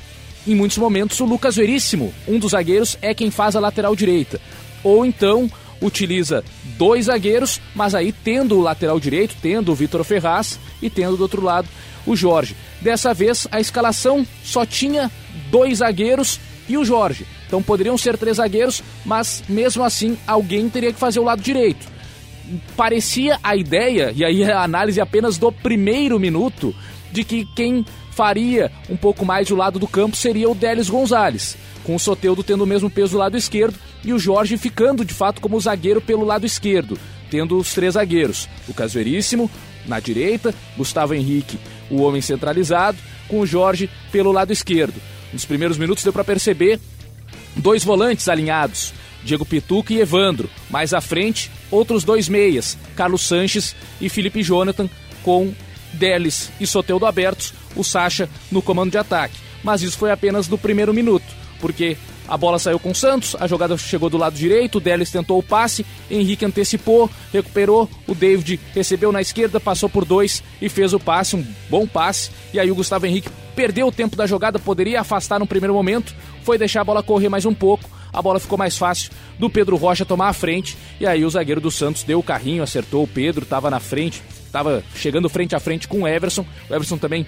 em 0.48 0.56
muitos 0.56 0.80
momentos 0.80 1.20
o 1.20 1.26
Lucas 1.26 1.58
Veríssimo, 1.58 2.12
um 2.28 2.40
dos 2.40 2.54
zagueiros, 2.54 2.98
é 3.00 3.14
quem 3.14 3.30
faz 3.30 3.56
a 3.56 3.60
lateral 3.60 3.96
direita. 3.96 4.42
Ou 4.84 5.06
então 5.06 5.48
utiliza 5.80 6.44
dois 6.76 7.06
zagueiros, 7.06 7.62
mas 7.76 7.94
aí 7.94 8.12
tendo 8.12 8.58
o 8.58 8.62
lateral 8.62 9.00
direito, 9.00 9.36
tendo 9.44 9.72
o 9.72 9.76
Vitor 9.76 10.04
Ferraz 10.04 10.60
e 10.82 10.90
tendo 10.90 11.18
do 11.18 11.22
outro 11.22 11.44
lado 11.44 11.68
o 12.04 12.16
Jorge. 12.16 12.56
Dessa 12.82 13.14
vez 13.14 13.48
a 13.52 13.60
escalação 13.60 14.26
só 14.44 14.66
tinha 14.66 15.12
dois 15.50 15.80
zagueiros 15.80 16.40
e 16.68 16.78
o 16.78 16.86
Jorge. 16.86 17.26
Então 17.48 17.62
poderiam 17.62 17.98
ser 17.98 18.18
três 18.18 18.38
zagueiros, 18.38 18.84
mas 19.06 19.44
mesmo 19.48 19.84
assim 19.84 20.18
alguém 20.26 20.70
teria 20.70 20.92
que 20.92 21.00
fazer 21.00 21.20
o 21.20 21.24
lado 21.24 21.42
direito. 21.42 21.88
Parecia 22.76 23.40
a 23.44 23.56
ideia, 23.56 24.12
e 24.16 24.24
aí 24.24 24.44
a 24.44 24.62
análise 24.62 25.02
apenas 25.02 25.38
do 25.38 25.52
primeiro 25.52 26.20
minuto, 26.20 26.76
de 27.12 27.24
que 27.24 27.46
quem 27.56 27.86
faria 28.12 28.72
um 28.90 28.96
pouco 28.96 29.26
mais 29.26 29.50
o 29.50 29.56
lado 29.56 29.80
do 29.80 29.88
campo 29.88 30.16
seria 30.16 30.50
o 30.50 30.56
Délis 30.56 30.90
Gonzalez, 30.90 31.58
com 31.84 31.96
o 31.96 32.00
Soteudo 32.00 32.44
tendo 32.44 32.64
o 32.64 32.68
mesmo 32.68 32.90
peso 32.90 33.14
do 33.14 33.18
lado 33.18 33.38
esquerdo 33.38 33.78
e 34.04 34.14
o 34.14 34.20
Jorge 34.20 34.58
ficando 34.58 35.04
de 35.04 35.14
fato 35.14 35.42
como 35.42 35.60
zagueiro 35.60 36.00
pelo 36.00 36.24
lado 36.24 36.46
esquerdo, 36.46 36.98
tendo 37.30 37.58
os 37.58 37.74
três 37.74 37.96
zagueiros, 37.96 38.48
Lucas 38.68 38.94
Veríssimo 38.94 39.50
na 39.88 40.00
direita, 40.00 40.54
Gustavo 40.78 41.14
Henrique, 41.14 41.60
o 41.90 42.02
homem 42.02 42.22
centralizado, 42.22 42.98
com 43.28 43.40
o 43.40 43.46
Jorge 43.46 43.90
pelo 44.12 44.32
lado 44.32 44.52
esquerdo. 44.52 45.00
Nos 45.36 45.44
primeiros 45.44 45.78
minutos 45.78 46.02
deu 46.02 46.14
para 46.14 46.24
perceber 46.24 46.80
dois 47.58 47.84
volantes 47.84 48.30
alinhados, 48.30 48.94
Diego 49.22 49.46
Pituca 49.46 49.94
e 49.94 50.00
Evandro. 50.00 50.50
Mais 50.70 50.94
à 50.94 51.02
frente, 51.02 51.52
outros 51.70 52.06
dois 52.06 52.30
meias, 52.30 52.78
Carlos 52.96 53.28
Sanches 53.28 53.76
e 54.00 54.08
Felipe 54.08 54.42
Jonathan, 54.42 54.90
com 55.24 55.54
Delis 55.92 56.52
e 56.58 56.66
Soteudo 56.66 57.06
abertos, 57.06 57.54
o 57.76 57.84
Sacha 57.84 58.30
no 58.50 58.62
comando 58.62 58.92
de 58.92 58.98
ataque. 58.98 59.36
Mas 59.62 59.82
isso 59.82 59.98
foi 59.98 60.10
apenas 60.10 60.48
no 60.48 60.58
primeiro 60.58 60.94
minuto, 60.94 61.26
porque 61.60 61.98
a 62.28 62.38
bola 62.38 62.58
saiu 62.58 62.80
com 62.80 62.92
o 62.92 62.96
Santos, 62.96 63.36
a 63.40 63.48
jogada 63.48 63.78
chegou 63.78 64.10
do 64.10 64.18
lado 64.18 64.36
direito, 64.36 64.78
o 64.78 64.82
Delis 64.82 65.12
tentou 65.12 65.38
o 65.38 65.44
passe, 65.44 65.86
Henrique 66.10 66.46
antecipou, 66.46 67.10
recuperou, 67.32 67.90
o 68.08 68.16
David 68.16 68.60
recebeu 68.74 69.12
na 69.12 69.22
esquerda, 69.22 69.60
passou 69.60 69.90
por 69.90 70.06
dois 70.06 70.44
e 70.62 70.68
fez 70.68 70.94
o 70.94 71.00
passe, 71.00 71.36
um 71.36 71.46
bom 71.70 71.86
passe. 71.86 72.32
E 72.54 72.60
aí 72.60 72.72
o 72.72 72.76
Gustavo 72.76 73.06
Henrique 73.06 73.30
perdeu 73.56 73.88
o 73.88 73.92
tempo 73.92 74.16
da 74.16 74.26
jogada, 74.26 74.58
poderia 74.58 75.02
afastar 75.02 75.40
no 75.40 75.48
primeiro 75.48 75.74
momento, 75.74 76.16
foi 76.44 76.58
deixar 76.58 76.82
a 76.82 76.86
bola 76.86 77.04
correr 77.04 77.30
mais 77.30 77.46
um 77.46 77.54
pouco, 77.54 77.90
a 78.12 78.22
bola 78.22 78.40
ficou 78.40 78.58
mais 78.58 78.78
fácil 78.78 79.12
do 79.38 79.50
Pedro 79.50 79.76
Rocha 79.76 80.06
tomar 80.06 80.30
a 80.30 80.34
frente, 80.34 80.78
e 81.00 81.06
aí 81.06 81.24
o 81.24 81.30
zagueiro 81.30 81.62
do 81.62 81.70
Santos 81.70 82.04
deu 82.04 82.20
o 82.20 82.24
carrinho, 82.24 82.64
acertou 82.64 83.04
o 83.04 83.08
Pedro, 83.08 83.44
estava 83.44 83.70
na 83.70 83.80
frente, 83.80 84.24
estava 84.46 84.84
chegando 84.96 85.30
frente 85.30 85.56
a 85.56 85.60
frente 85.60 85.88
com 85.88 86.02
o 86.02 86.08
Everson. 86.08 86.46
O 86.70 86.74
Everson 86.74 86.98
também 86.98 87.26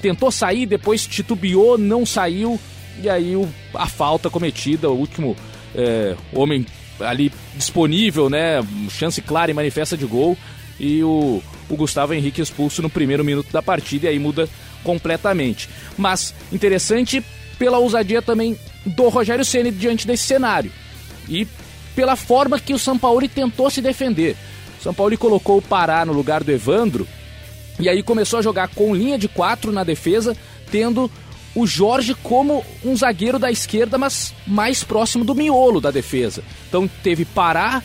tentou 0.00 0.30
sair, 0.30 0.66
depois 0.66 1.06
titubeou, 1.06 1.76
não 1.76 2.06
saiu. 2.06 2.60
E 3.02 3.08
aí 3.08 3.36
o, 3.36 3.48
a 3.74 3.86
falta 3.86 4.30
cometida, 4.30 4.90
o 4.90 4.96
último 4.96 5.36
é, 5.74 6.14
homem 6.32 6.66
ali 7.00 7.32
disponível, 7.54 8.30
né? 8.30 8.60
Chance 8.90 9.20
clara 9.20 9.50
e 9.50 9.54
manifesta 9.54 9.96
de 9.96 10.06
gol. 10.06 10.36
E 10.78 11.02
o, 11.02 11.42
o 11.68 11.76
Gustavo 11.76 12.14
Henrique 12.14 12.40
expulso 12.40 12.82
no 12.82 12.90
primeiro 12.90 13.24
minuto 13.24 13.52
da 13.52 13.62
partida 13.62 14.06
e 14.06 14.10
aí 14.10 14.18
muda 14.18 14.48
completamente. 14.82 15.68
Mas 15.96 16.34
interessante 16.52 17.24
pela 17.58 17.78
ousadia 17.78 18.20
também 18.20 18.58
do 18.84 19.08
Rogério 19.08 19.44
Ceni 19.44 19.70
diante 19.70 20.06
desse 20.06 20.24
cenário. 20.24 20.70
E 21.28 21.46
pela 21.94 22.16
forma 22.16 22.58
que 22.58 22.74
o 22.74 22.78
São 22.78 22.98
Paulo 22.98 23.28
tentou 23.28 23.70
se 23.70 23.80
defender. 23.80 24.36
São 24.82 24.92
Paulo 24.92 25.16
colocou 25.16 25.58
o 25.58 25.62
Pará 25.62 26.04
no 26.04 26.12
lugar 26.12 26.44
do 26.44 26.52
Evandro 26.52 27.06
e 27.78 27.88
aí 27.88 28.02
começou 28.02 28.38
a 28.38 28.42
jogar 28.42 28.68
com 28.68 28.94
linha 28.94 29.18
de 29.18 29.28
quatro 29.28 29.72
na 29.72 29.82
defesa, 29.82 30.36
tendo 30.70 31.10
o 31.54 31.66
Jorge 31.66 32.14
como 32.14 32.64
um 32.84 32.96
zagueiro 32.96 33.38
da 33.38 33.50
esquerda, 33.50 33.96
mas 33.96 34.34
mais 34.46 34.82
próximo 34.82 35.24
do 35.24 35.34
miolo 35.34 35.80
da 35.80 35.90
defesa. 35.90 36.42
Então 36.68 36.88
teve 37.02 37.24
Pará, 37.24 37.82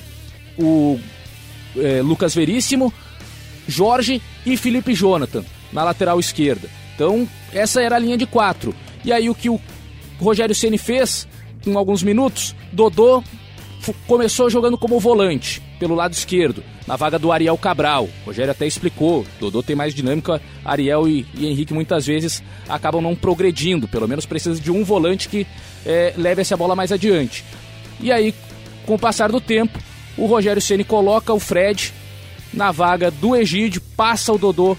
o 0.57 0.99
é, 1.77 2.01
Lucas 2.01 2.33
Veríssimo, 2.33 2.93
Jorge 3.67 4.21
e 4.45 4.57
Felipe 4.57 4.93
Jonathan 4.93 5.43
na 5.71 5.83
lateral 5.83 6.19
esquerda. 6.19 6.69
Então 6.95 7.27
essa 7.53 7.81
era 7.81 7.95
a 7.95 7.99
linha 7.99 8.17
de 8.17 8.25
quatro. 8.25 8.73
E 9.05 9.13
aí 9.13 9.29
o 9.29 9.35
que 9.35 9.49
o 9.49 9.59
Rogério 10.19 10.55
Ceni 10.55 10.77
fez 10.77 11.27
em 11.65 11.75
alguns 11.75 12.03
minutos, 12.03 12.55
Dodô 12.71 13.23
começou 14.07 14.49
jogando 14.49 14.77
como 14.77 14.99
volante 14.99 15.61
pelo 15.79 15.95
lado 15.95 16.13
esquerdo, 16.13 16.63
na 16.85 16.95
vaga 16.95 17.17
do 17.17 17.31
Ariel 17.31 17.57
Cabral. 17.57 18.09
O 18.23 18.27
Rogério 18.27 18.51
até 18.51 18.67
explicou, 18.67 19.25
Dodô 19.39 19.63
tem 19.63 19.75
mais 19.75 19.95
dinâmica, 19.95 20.41
Ariel 20.63 21.07
e, 21.07 21.25
e 21.33 21.47
Henrique 21.47 21.73
muitas 21.73 22.05
vezes 22.05 22.43
acabam 22.67 23.01
não 23.01 23.15
progredindo, 23.15 23.87
pelo 23.87 24.07
menos 24.07 24.25
precisa 24.25 24.59
de 24.59 24.69
um 24.69 24.83
volante 24.83 25.29
que 25.29 25.47
é, 25.85 26.13
leve 26.17 26.41
essa 26.41 26.57
bola 26.57 26.75
mais 26.75 26.91
adiante. 26.91 27.45
E 28.01 28.11
aí, 28.11 28.35
com 28.85 28.95
o 28.95 28.99
passar 28.99 29.31
do 29.31 29.39
tempo, 29.39 29.79
o 30.17 30.25
Rogério 30.25 30.61
Ceni 30.61 30.83
coloca 30.83 31.33
o 31.33 31.39
Fred 31.39 31.93
na 32.53 32.71
vaga 32.71 33.09
do 33.09 33.35
Egídio, 33.35 33.81
passa 33.95 34.33
o 34.33 34.37
Dodô 34.37 34.77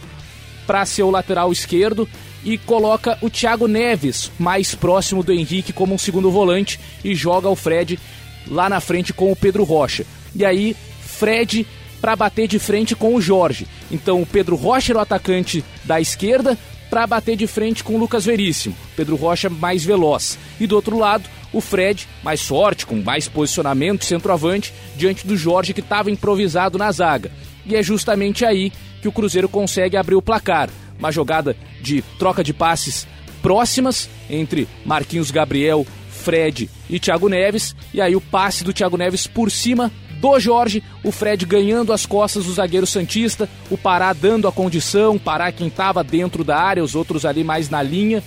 para 0.66 0.84
ser 0.84 1.02
o 1.02 1.10
lateral 1.10 1.50
esquerdo 1.50 2.08
e 2.44 2.58
coloca 2.58 3.18
o 3.20 3.30
Thiago 3.30 3.66
Neves 3.66 4.30
mais 4.38 4.74
próximo 4.74 5.22
do 5.22 5.32
Henrique 5.32 5.72
como 5.72 5.94
um 5.94 5.98
segundo 5.98 6.30
volante 6.30 6.78
e 7.04 7.14
joga 7.14 7.48
o 7.48 7.56
Fred 7.56 7.98
lá 8.46 8.68
na 8.68 8.80
frente 8.80 9.12
com 9.12 9.30
o 9.30 9.36
Pedro 9.36 9.64
Rocha. 9.64 10.04
E 10.34 10.44
aí, 10.44 10.76
Fred 11.20 11.66
para 12.00 12.16
bater 12.16 12.48
de 12.48 12.58
frente 12.58 12.96
com 12.96 13.14
o 13.14 13.20
Jorge. 13.20 13.66
Então, 13.90 14.22
o 14.22 14.26
Pedro 14.26 14.56
Rocha 14.56 14.92
era 14.92 15.00
o 15.00 15.02
atacante 15.02 15.62
da 15.84 16.00
esquerda 16.00 16.56
para 16.88 17.06
bater 17.06 17.36
de 17.36 17.46
frente 17.46 17.84
com 17.84 17.94
o 17.94 17.98
Lucas 17.98 18.24
Veríssimo. 18.24 18.74
Pedro 18.96 19.16
Rocha 19.16 19.50
mais 19.50 19.84
veloz. 19.84 20.38
E 20.58 20.66
do 20.66 20.74
outro 20.74 20.98
lado, 20.98 21.28
o 21.52 21.60
Fred 21.60 22.08
mais 22.24 22.40
forte, 22.40 22.86
com 22.86 22.96
mais 22.96 23.28
posicionamento, 23.28 24.06
centroavante, 24.06 24.72
diante 24.96 25.26
do 25.26 25.36
Jorge 25.36 25.74
que 25.74 25.80
estava 25.80 26.10
improvisado 26.10 26.78
na 26.78 26.90
zaga. 26.90 27.30
E 27.66 27.76
é 27.76 27.82
justamente 27.82 28.46
aí 28.46 28.72
que 29.02 29.08
o 29.08 29.12
Cruzeiro 29.12 29.48
consegue 29.48 29.98
abrir 29.98 30.14
o 30.14 30.22
placar. 30.22 30.70
Uma 30.98 31.12
jogada 31.12 31.54
de 31.82 32.00
troca 32.18 32.42
de 32.42 32.54
passes 32.54 33.06
próximas 33.42 34.08
entre 34.30 34.66
Marquinhos 34.86 35.30
Gabriel, 35.30 35.86
Fred 36.08 36.70
e 36.88 36.98
Thiago 36.98 37.28
Neves. 37.28 37.76
E 37.92 38.00
aí 38.00 38.16
o 38.16 38.22
passe 38.22 38.64
do 38.64 38.72
Thiago 38.72 38.96
Neves 38.96 39.26
por 39.26 39.50
cima 39.50 39.92
do 40.20 40.38
Jorge, 40.38 40.82
o 41.02 41.10
Fred 41.10 41.46
ganhando 41.46 41.92
as 41.94 42.04
costas 42.04 42.44
do 42.44 42.52
zagueiro 42.52 42.86
Santista, 42.86 43.48
o 43.70 43.78
Pará 43.78 44.12
dando 44.12 44.46
a 44.46 44.52
condição, 44.52 45.18
Pará 45.18 45.50
quem 45.50 45.68
estava 45.68 46.04
dentro 46.04 46.44
da 46.44 46.58
área, 46.58 46.84
os 46.84 46.94
outros 46.94 47.24
ali 47.24 47.42
mais 47.42 47.70
na 47.70 47.82
linha. 47.82 48.22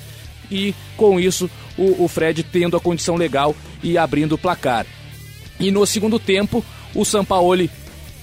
E 0.50 0.74
com 0.98 1.20
isso 1.20 1.50
o, 1.78 2.04
o 2.04 2.08
Fred 2.08 2.42
tendo 2.44 2.76
a 2.76 2.80
condição 2.80 3.16
legal 3.16 3.56
e 3.84 3.96
abrindo 3.96 4.34
o 4.34 4.38
placar. 4.38 4.88
E 5.60 5.70
no 5.70 5.86
segundo 5.86 6.18
tempo, 6.18 6.66
o 6.96 7.06
Sampaoli 7.06 7.70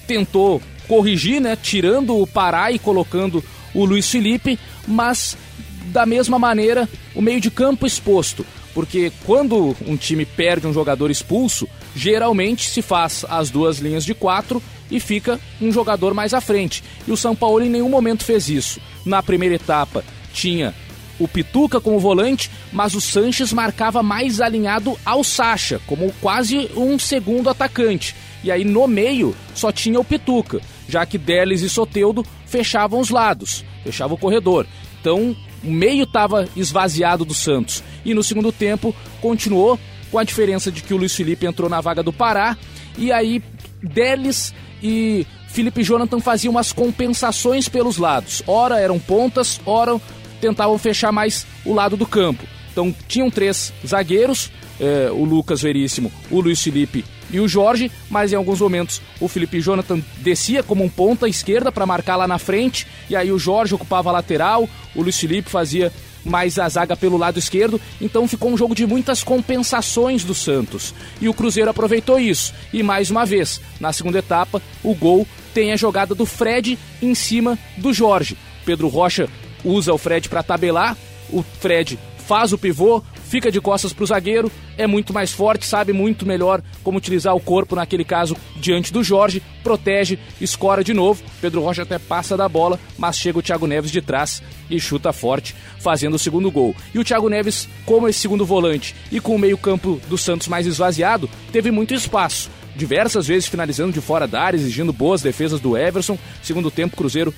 tentou 0.05 0.61
corrigir, 0.85 1.39
né, 1.39 1.55
tirando 1.55 2.19
o 2.19 2.27
Pará 2.27 2.73
e 2.73 2.77
colocando 2.77 3.41
o 3.73 3.85
Luiz 3.85 4.09
Felipe, 4.09 4.59
mas 4.85 5.37
da 5.85 6.05
mesma 6.05 6.37
maneira 6.37 6.89
o 7.15 7.21
meio 7.21 7.39
de 7.39 7.49
campo 7.49 7.87
exposto 7.87 8.45
porque 8.73 9.11
quando 9.25 9.75
um 9.85 9.95
time 9.95 10.25
perde 10.25 10.67
um 10.67 10.73
jogador 10.73 11.11
expulso, 11.11 11.67
geralmente 11.95 12.69
se 12.69 12.81
faz 12.81 13.25
as 13.29 13.49
duas 13.49 13.79
linhas 13.79 14.05
de 14.05 14.13
quatro 14.13 14.61
e 14.89 14.99
fica 14.99 15.39
um 15.61 15.71
jogador 15.71 16.13
mais 16.13 16.33
à 16.33 16.41
frente. 16.41 16.83
E 17.07 17.11
o 17.11 17.17
São 17.17 17.35
Paulo 17.35 17.63
em 17.63 17.69
nenhum 17.69 17.89
momento 17.89 18.23
fez 18.23 18.49
isso. 18.49 18.79
Na 19.05 19.23
primeira 19.23 19.55
etapa 19.55 20.03
tinha 20.33 20.73
o 21.19 21.27
Pituca 21.27 21.79
como 21.79 21.99
volante, 21.99 22.49
mas 22.71 22.95
o 22.95 23.01
Sanches 23.01 23.53
marcava 23.53 24.01
mais 24.01 24.41
alinhado 24.41 24.97
ao 25.05 25.23
Sacha, 25.23 25.79
como 25.85 26.11
quase 26.21 26.69
um 26.75 26.97
segundo 26.97 27.49
atacante. 27.49 28.15
E 28.43 28.51
aí 28.51 28.63
no 28.63 28.87
meio 28.87 29.35
só 29.53 29.71
tinha 29.71 29.99
o 29.99 30.03
Pituca, 30.03 30.59
já 30.89 31.05
que 31.05 31.17
Delis 31.17 31.61
e 31.61 31.69
Soteudo 31.69 32.25
fechavam 32.45 32.99
os 32.99 33.09
lados, 33.09 33.63
fechavam 33.83 34.15
o 34.15 34.19
corredor. 34.19 34.65
Então 34.99 35.35
o 35.63 35.71
meio 35.71 36.03
estava 36.03 36.47
esvaziado 36.55 37.25
do 37.25 37.33
Santos. 37.33 37.83
E 38.03 38.13
no 38.13 38.23
segundo 38.23 38.51
tempo 38.51 38.95
continuou 39.21 39.79
com 40.11 40.17
a 40.17 40.23
diferença 40.23 40.71
de 40.71 40.81
que 40.81 40.93
o 40.93 40.97
Luiz 40.97 41.15
Felipe 41.15 41.45
entrou 41.45 41.69
na 41.69 41.81
vaga 41.81 42.03
do 42.03 42.11
Pará. 42.11 42.57
E 42.97 43.11
aí 43.11 43.43
Delis 43.81 44.53
e 44.81 45.25
Felipe 45.47 45.83
Jonathan 45.83 46.19
faziam 46.19 46.51
umas 46.51 46.71
compensações 46.71 47.67
pelos 47.69 47.97
lados. 47.97 48.41
Ora 48.47 48.79
eram 48.79 48.99
pontas, 48.99 49.59
ora 49.65 49.99
tentavam 50.39 50.77
fechar 50.77 51.11
mais 51.11 51.45
o 51.65 51.73
lado 51.73 51.95
do 51.95 52.05
campo. 52.05 52.43
Então 52.71 52.95
tinham 53.07 53.29
três 53.29 53.73
zagueiros, 53.85 54.51
eh, 54.79 55.09
o 55.11 55.23
Lucas 55.23 55.61
Veríssimo, 55.61 56.11
o 56.29 56.39
Luiz 56.39 56.61
Felipe 56.61 57.03
e 57.29 57.39
o 57.39 57.47
Jorge, 57.47 57.91
mas 58.09 58.33
em 58.33 58.35
alguns 58.35 58.59
momentos 58.59 59.01
o 59.19 59.27
Felipe 59.27 59.61
Jonathan 59.61 60.01
descia 60.17 60.63
como 60.63 60.83
um 60.83 60.89
ponta 60.89 61.27
esquerda 61.27 61.71
para 61.71 61.85
marcar 61.85 62.15
lá 62.15 62.27
na 62.27 62.37
frente, 62.37 62.85
e 63.09 63.15
aí 63.15 63.31
o 63.31 63.39
Jorge 63.39 63.73
ocupava 63.73 64.09
a 64.09 64.13
lateral, 64.13 64.67
o 64.95 65.01
Luiz 65.01 65.17
Felipe 65.17 65.49
fazia 65.49 65.91
mais 66.23 66.59
a 66.59 66.69
zaga 66.69 66.95
pelo 66.95 67.17
lado 67.17 67.39
esquerdo, 67.39 67.79
então 67.99 68.27
ficou 68.27 68.51
um 68.51 68.57
jogo 68.57 68.75
de 68.75 68.85
muitas 68.85 69.23
compensações 69.23 70.23
do 70.23 70.35
Santos. 70.35 70.93
E 71.19 71.27
o 71.27 71.33
Cruzeiro 71.33 71.69
aproveitou 71.69 72.19
isso. 72.19 72.53
E 72.71 72.83
mais 72.83 73.09
uma 73.09 73.25
vez, 73.25 73.59
na 73.79 73.91
segunda 73.91 74.19
etapa, 74.19 74.61
o 74.83 74.93
gol 74.93 75.27
tem 75.53 75.71
a 75.71 75.77
jogada 75.77 76.13
do 76.13 76.25
Fred 76.25 76.77
em 77.01 77.15
cima 77.15 77.57
do 77.77 77.91
Jorge. 77.91 78.37
Pedro 78.65 78.87
Rocha 78.87 79.27
usa 79.63 79.93
o 79.93 79.97
Fred 79.97 80.29
para 80.29 80.43
tabelar, 80.43 80.95
o 81.29 81.43
Fred 81.43 81.97
faz 82.31 82.53
o 82.53 82.57
pivô, 82.57 83.03
fica 83.25 83.51
de 83.51 83.59
costas 83.59 83.91
para 83.91 84.05
o 84.05 84.07
zagueiro, 84.07 84.49
é 84.77 84.87
muito 84.87 85.13
mais 85.13 85.33
forte, 85.33 85.65
sabe 85.65 85.91
muito 85.91 86.25
melhor 86.25 86.61
como 86.81 86.97
utilizar 86.97 87.35
o 87.35 87.41
corpo, 87.41 87.75
naquele 87.75 88.05
caso, 88.05 88.37
diante 88.55 88.93
do 88.93 89.03
Jorge, 89.03 89.43
protege, 89.61 90.17
escora 90.39 90.81
de 90.81 90.93
novo. 90.93 91.21
Pedro 91.41 91.59
Rocha 91.59 91.81
até 91.81 91.99
passa 91.99 92.37
da 92.37 92.47
bola, 92.47 92.79
mas 92.97 93.17
chega 93.17 93.37
o 93.37 93.41
Thiago 93.41 93.67
Neves 93.67 93.91
de 93.91 94.01
trás 94.01 94.41
e 94.69 94.79
chuta 94.79 95.11
forte, 95.11 95.53
fazendo 95.77 96.13
o 96.13 96.19
segundo 96.19 96.49
gol. 96.49 96.73
E 96.93 96.99
o 96.99 97.03
Thiago 97.03 97.27
Neves, 97.27 97.67
como 97.85 98.07
esse 98.07 98.19
segundo 98.19 98.45
volante 98.45 98.95
e 99.11 99.19
com 99.19 99.35
o 99.35 99.39
meio-campo 99.39 99.99
do 100.07 100.17
Santos 100.17 100.47
mais 100.47 100.65
esvaziado, 100.65 101.29
teve 101.51 101.69
muito 101.69 101.93
espaço. 101.93 102.49
Diversas 102.77 103.27
vezes 103.27 103.49
finalizando 103.49 103.91
de 103.91 103.99
fora 103.99 104.25
da 104.25 104.41
área, 104.41 104.55
exigindo 104.55 104.93
boas 104.93 105.21
defesas 105.21 105.59
do 105.59 105.77
Everson. 105.77 106.17
Segundo 106.41 106.71
tempo, 106.71 106.95
Cruzeiro 106.95 107.33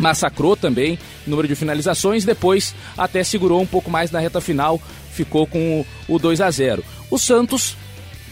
massacrou 0.00 0.56
também 0.56 0.98
número 1.26 1.46
de 1.46 1.54
finalizações, 1.54 2.24
depois 2.24 2.74
até 2.96 3.22
segurou 3.22 3.60
um 3.60 3.66
pouco 3.66 3.90
mais 3.90 4.10
na 4.10 4.18
reta 4.18 4.40
final, 4.40 4.80
ficou 5.12 5.46
com 5.46 5.84
o 6.08 6.18
2 6.18 6.40
a 6.40 6.50
0. 6.50 6.84
O 7.10 7.18
Santos 7.18 7.76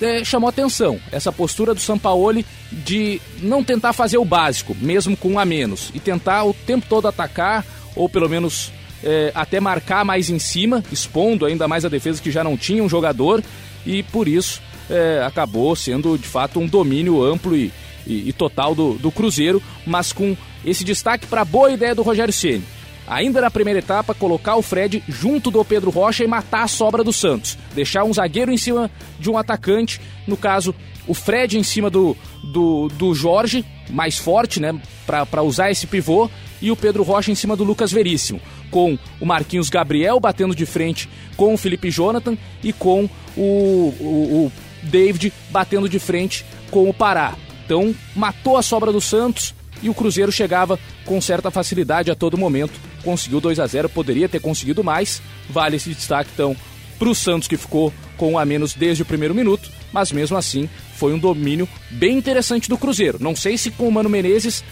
é, 0.01 0.25
chamou 0.25 0.49
atenção 0.49 1.01
essa 1.11 1.33
postura 1.33 1.75
do 1.75 1.81
Sampaoli 1.81 2.47
de 2.73 3.21
não 3.41 3.63
tentar 3.63 3.93
fazer 3.93 4.19
o 4.19 4.25
básico, 4.25 4.77
mesmo 4.81 5.17
com 5.17 5.33
um 5.33 5.39
a 5.39 5.45
menos, 5.45 5.91
e 5.95 6.01
tentar 6.01 6.45
o 6.45 6.55
tempo 6.55 6.87
todo 6.89 7.09
atacar, 7.09 7.65
ou 7.95 8.09
pelo 8.09 8.29
menos 8.29 8.73
é, 9.03 9.33
até 9.35 9.61
marcar 9.61 10.05
mais 10.05 10.31
em 10.31 10.39
cima, 10.39 10.83
expondo 10.91 11.45
ainda 11.45 11.69
mais 11.69 11.85
a 11.85 11.89
defesa 11.89 12.23
que 12.23 12.31
já 12.31 12.43
não 12.43 12.57
tinha 12.57 12.83
um 12.83 12.89
jogador, 12.89 13.43
e 13.85 14.03
por 14.05 14.29
isso 14.29 14.63
é, 14.89 15.23
acabou 15.27 15.75
sendo 15.77 16.17
de 16.17 16.27
fato 16.27 16.61
um 16.61 16.67
domínio 16.67 17.23
amplo 17.23 17.57
e, 17.57 17.73
e, 18.09 18.29
e 18.29 18.33
total 18.33 18.75
do, 18.75 18.95
do 18.95 19.13
Cruzeiro, 19.13 19.63
mas 19.87 20.13
com 20.13 20.37
esse 20.65 20.83
destaque 20.83 21.27
para 21.27 21.43
a 21.43 21.45
boa 21.45 21.71
ideia 21.71 21.95
do 21.95 22.03
Rogério 22.03 22.33
Ceni. 22.33 22.65
Ainda 23.07 23.41
na 23.41 23.51
primeira 23.51 23.79
etapa, 23.79 24.15
colocar 24.15 24.57
o 24.57 24.63
Fred 24.63 25.03
junto 25.09 25.51
do 25.51 25.65
Pedro 25.65 25.91
Rocha 25.91 26.25
e 26.25 26.27
matar 26.27 26.65
a 26.65 26.69
sobra 26.69 27.03
do 27.03 27.13
Santos. 27.13 27.57
Deixar 27.75 28.05
um 28.05 28.13
zagueiro 28.13 28.53
em 28.53 28.59
cima 28.59 28.91
de 29.19 29.31
um 29.31 29.39
atacante, 29.39 29.99
no 30.27 30.37
caso, 30.37 30.75
o 31.07 31.15
Fred 31.15 31.59
em 31.59 31.63
cima 31.63 31.89
do, 31.89 32.15
do, 32.45 32.89
do 32.89 33.15
Jorge, 33.15 33.65
mais 33.89 34.19
forte, 34.19 34.61
né, 34.61 34.79
para 35.07 35.43
usar 35.43 35.71
esse 35.71 35.87
pivô, 35.87 36.29
e 36.61 36.71
o 36.71 36.77
Pedro 36.77 37.03
Rocha 37.03 37.31
em 37.31 37.35
cima 37.35 37.57
do 37.57 37.65
Lucas 37.65 37.91
Veríssimo, 37.91 38.41
com 38.71 38.99
o 39.19 39.25
Marquinhos 39.25 39.71
Gabriel 39.71 40.21
batendo 40.21 40.55
de 40.55 40.67
frente 40.67 41.09
com 41.37 41.55
o 41.55 41.57
Felipe 41.57 41.91
Jonathan 41.91 42.37
e 42.63 42.75
com 42.75 43.09
o, 43.37 43.95
o, 44.01 44.05
o 44.05 44.53
David 44.83 45.33
batendo 45.51 45.89
de 45.89 45.99
frente 45.99 46.45
com 46.71 46.91
o 46.91 46.93
Pará. 46.93 47.35
Então, 47.69 47.95
matou 48.17 48.57
a 48.57 48.63
sobra 48.63 48.91
do 48.91 48.99
Santos, 48.99 49.55
e 49.83 49.91
o 49.91 49.95
Cruzeiro 49.95 50.33
chegava 50.33 50.81
com 51.05 51.21
certa 51.21 51.51
facilidade 51.51 52.11
a 52.11 52.15
todo 52.15 52.39
momento. 52.39 52.73
Conseguiu 53.05 53.43
2 53.43 53.61
a 53.61 53.67
0 53.67 53.91
poderia 53.91 54.27
ter 54.27 54.41
conseguido 54.41 54.83
mais. 54.83 55.21
Vale 55.51 55.77
esse 55.77 55.91
destaque 55.91 56.31
então 56.33 56.57
para 56.99 57.11
o 57.11 57.15
Santos 57.15 57.47
que 57.47 57.59
ficou 57.59 57.93
com 58.17 58.33
um 58.33 58.39
a 58.39 58.45
menos 58.47 58.73
desde 58.73 59.03
o 59.03 59.07
primeiro 59.07 59.35
minuto, 59.35 59.71
mas 59.93 60.11
mesmo 60.11 60.37
assim 60.37 60.67
foi 60.97 61.13
um 61.13 61.19
domínio 61.19 61.69
bem 61.91 62.17
interessante 62.17 62.71
do 62.71 62.79
Cruzeiro. 62.79 63.19
Não 63.21 63.37
sei 63.37 63.59
se 63.59 63.71
com 63.71 63.87
o 63.87 63.93
Mano 63.93 64.09
Menezes 64.09 64.65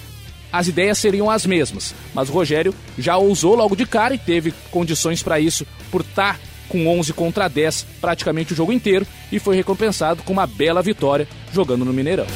as 0.50 0.68
ideias 0.68 0.96
seriam 0.96 1.30
as 1.30 1.44
mesmas, 1.44 1.94
mas 2.14 2.30
o 2.30 2.32
Rogério 2.32 2.74
já 2.98 3.18
ousou 3.18 3.54
logo 3.54 3.76
de 3.76 3.84
cara 3.84 4.14
e 4.14 4.18
teve 4.18 4.54
condições 4.70 5.22
para 5.22 5.38
isso 5.38 5.66
por 5.90 6.00
estar 6.00 6.34
tá 6.34 6.40
com 6.68 6.88
11 6.88 7.12
contra 7.12 7.46
10 7.46 7.86
praticamente 8.00 8.52
o 8.52 8.56
jogo 8.56 8.72
inteiro 8.72 9.06
e 9.30 9.38
foi 9.38 9.54
recompensado 9.54 10.22
com 10.22 10.32
uma 10.32 10.46
bela 10.46 10.82
vitória 10.82 11.28
jogando 11.52 11.84
no 11.84 11.92
Mineirão. 11.92 12.26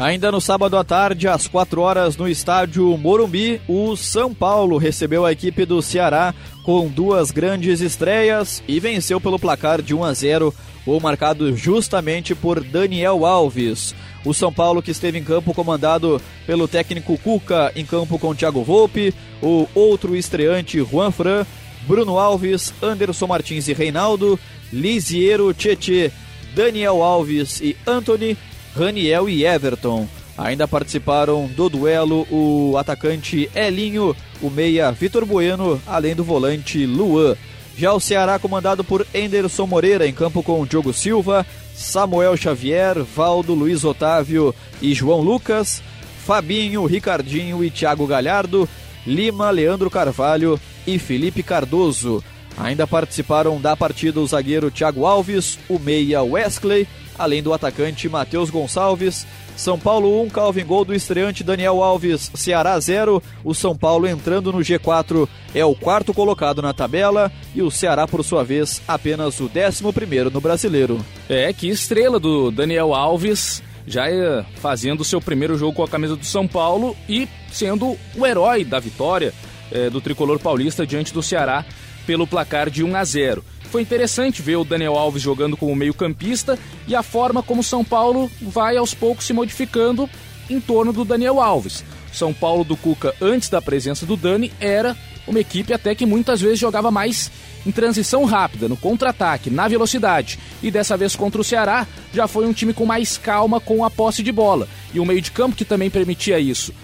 Ainda 0.00 0.32
no 0.32 0.40
sábado 0.40 0.78
à 0.78 0.82
tarde, 0.82 1.28
às 1.28 1.46
4 1.46 1.78
horas, 1.82 2.16
no 2.16 2.26
estádio 2.26 2.96
Morumbi, 2.96 3.60
o 3.68 3.94
São 3.96 4.32
Paulo 4.32 4.78
recebeu 4.78 5.26
a 5.26 5.32
equipe 5.32 5.66
do 5.66 5.82
Ceará 5.82 6.34
com 6.62 6.88
duas 6.88 7.30
grandes 7.30 7.82
estreias 7.82 8.62
e 8.66 8.80
venceu 8.80 9.20
pelo 9.20 9.38
placar 9.38 9.82
de 9.82 9.94
1 9.94 10.02
a 10.02 10.14
0, 10.14 10.54
o 10.86 10.98
marcado 11.00 11.54
justamente 11.54 12.34
por 12.34 12.64
Daniel 12.64 13.26
Alves. 13.26 13.94
O 14.24 14.32
São 14.32 14.50
Paulo 14.50 14.80
que 14.80 14.90
esteve 14.90 15.18
em 15.18 15.22
campo 15.22 15.52
comandado 15.52 16.18
pelo 16.46 16.66
técnico 16.66 17.18
Cuca 17.18 17.70
em 17.76 17.84
campo 17.84 18.18
com 18.18 18.34
Thiago 18.34 18.64
Volpe, 18.64 19.12
o 19.42 19.68
outro 19.74 20.16
estreante 20.16 20.82
Juan 20.82 21.10
Fran, 21.10 21.44
Bruno 21.86 22.18
Alves, 22.18 22.72
Anderson 22.82 23.26
Martins 23.26 23.68
e 23.68 23.74
Reinaldo, 23.74 24.40
Lisiero 24.72 25.52
Tietê, 25.52 26.10
Daniel 26.54 27.02
Alves 27.02 27.60
e 27.60 27.76
Anthony 27.86 28.34
Raniel 28.74 29.28
e 29.28 29.44
Everton. 29.44 30.08
Ainda 30.36 30.66
participaram 30.66 31.46
do 31.48 31.68
duelo 31.68 32.26
o 32.30 32.76
atacante 32.78 33.50
Elinho, 33.54 34.16
o 34.40 34.48
meia 34.48 34.90
Vitor 34.90 35.26
Bueno, 35.26 35.80
além 35.86 36.14
do 36.14 36.24
volante 36.24 36.86
Luan. 36.86 37.36
Já 37.76 37.92
o 37.92 38.00
Ceará, 38.00 38.38
comandado 38.38 38.82
por 38.82 39.06
Enderson 39.14 39.66
Moreira, 39.66 40.06
em 40.06 40.12
campo 40.12 40.42
com 40.42 40.66
Diogo 40.66 40.92
Silva, 40.92 41.46
Samuel 41.74 42.36
Xavier, 42.36 43.02
Valdo, 43.02 43.54
Luiz 43.54 43.84
Otávio 43.84 44.54
e 44.82 44.94
João 44.94 45.20
Lucas, 45.20 45.82
Fabinho, 46.26 46.84
Ricardinho 46.84 47.64
e 47.64 47.70
Thiago 47.70 48.06
Galhardo, 48.06 48.68
Lima, 49.06 49.50
Leandro 49.50 49.90
Carvalho 49.90 50.60
e 50.86 50.98
Felipe 50.98 51.42
Cardoso. 51.42 52.22
Ainda 52.58 52.86
participaram 52.86 53.60
da 53.60 53.74
partida 53.76 54.20
o 54.20 54.26
zagueiro 54.26 54.70
Thiago 54.70 55.06
Alves, 55.06 55.58
o 55.68 55.78
meia 55.78 56.22
Wesley, 56.22 56.86
além 57.20 57.42
do 57.42 57.52
atacante 57.52 58.08
Matheus 58.08 58.48
Gonçalves. 58.48 59.26
São 59.56 59.78
Paulo 59.78 60.22
1, 60.22 60.30
Calvin 60.30 60.64
Gol 60.64 60.86
do 60.86 60.94
estreante 60.94 61.44
Daniel 61.44 61.82
Alves, 61.82 62.30
Ceará 62.34 62.80
0. 62.80 63.22
O 63.44 63.54
São 63.54 63.76
Paulo 63.76 64.08
entrando 64.08 64.50
no 64.50 64.60
G4 64.60 65.28
é 65.54 65.62
o 65.62 65.74
quarto 65.74 66.14
colocado 66.14 66.62
na 66.62 66.72
tabela 66.72 67.30
e 67.54 67.60
o 67.60 67.70
Ceará, 67.70 68.08
por 68.08 68.24
sua 68.24 68.42
vez, 68.42 68.80
apenas 68.88 69.38
o 69.38 69.48
décimo 69.48 69.92
primeiro 69.92 70.30
no 70.30 70.40
brasileiro. 70.40 70.98
É, 71.28 71.52
que 71.52 71.68
estrela 71.68 72.18
do 72.18 72.50
Daniel 72.50 72.94
Alves, 72.94 73.62
já 73.86 74.08
é 74.08 74.44
fazendo 74.56 75.04
seu 75.04 75.20
primeiro 75.20 75.58
jogo 75.58 75.74
com 75.74 75.82
a 75.82 75.88
camisa 75.88 76.16
do 76.16 76.24
São 76.24 76.48
Paulo 76.48 76.96
e 77.08 77.28
sendo 77.52 77.98
o 78.16 78.26
herói 78.26 78.64
da 78.64 78.80
vitória 78.80 79.34
é, 79.70 79.90
do 79.90 80.00
tricolor 80.00 80.38
paulista 80.38 80.86
diante 80.86 81.12
do 81.12 81.22
Ceará 81.22 81.64
pelo 82.06 82.26
placar 82.26 82.70
de 82.70 82.82
1 82.82 82.96
a 82.96 83.04
0. 83.04 83.44
Foi 83.70 83.82
interessante 83.82 84.42
ver 84.42 84.56
o 84.56 84.64
Daniel 84.64 84.96
Alves 84.96 85.22
jogando 85.22 85.56
como 85.56 85.76
meio-campista 85.76 86.58
e 86.88 86.94
a 86.94 87.04
forma 87.04 87.40
como 87.40 87.62
São 87.62 87.84
Paulo 87.84 88.28
vai 88.42 88.76
aos 88.76 88.92
poucos 88.92 89.24
se 89.24 89.32
modificando 89.32 90.10
em 90.50 90.60
torno 90.60 90.92
do 90.92 91.04
Daniel 91.04 91.40
Alves. 91.40 91.84
São 92.12 92.34
Paulo 92.34 92.64
do 92.64 92.76
Cuca, 92.76 93.14
antes 93.20 93.48
da 93.48 93.62
presença 93.62 94.04
do 94.04 94.16
Dani, 94.16 94.52
era 94.60 94.96
uma 95.24 95.38
equipe 95.38 95.72
até 95.72 95.94
que 95.94 96.04
muitas 96.04 96.40
vezes 96.40 96.58
jogava 96.58 96.90
mais 96.90 97.30
em 97.64 97.70
transição 97.70 98.24
rápida, 98.24 98.68
no 98.68 98.76
contra-ataque, 98.76 99.50
na 99.50 99.68
velocidade. 99.68 100.40
E 100.60 100.68
dessa 100.68 100.96
vez 100.96 101.14
contra 101.14 101.40
o 101.40 101.44
Ceará, 101.44 101.86
já 102.12 102.26
foi 102.26 102.46
um 102.46 102.52
time 102.52 102.74
com 102.74 102.84
mais 102.84 103.16
calma 103.16 103.60
com 103.60 103.84
a 103.84 103.90
posse 103.90 104.20
de 104.20 104.32
bola. 104.32 104.66
E 104.92 104.98
um 104.98 105.04
meio 105.04 105.20
de 105.20 105.30
campo 105.30 105.54
que 105.54 105.64
também 105.64 105.88
permitia 105.88 106.40
isso. 106.40 106.74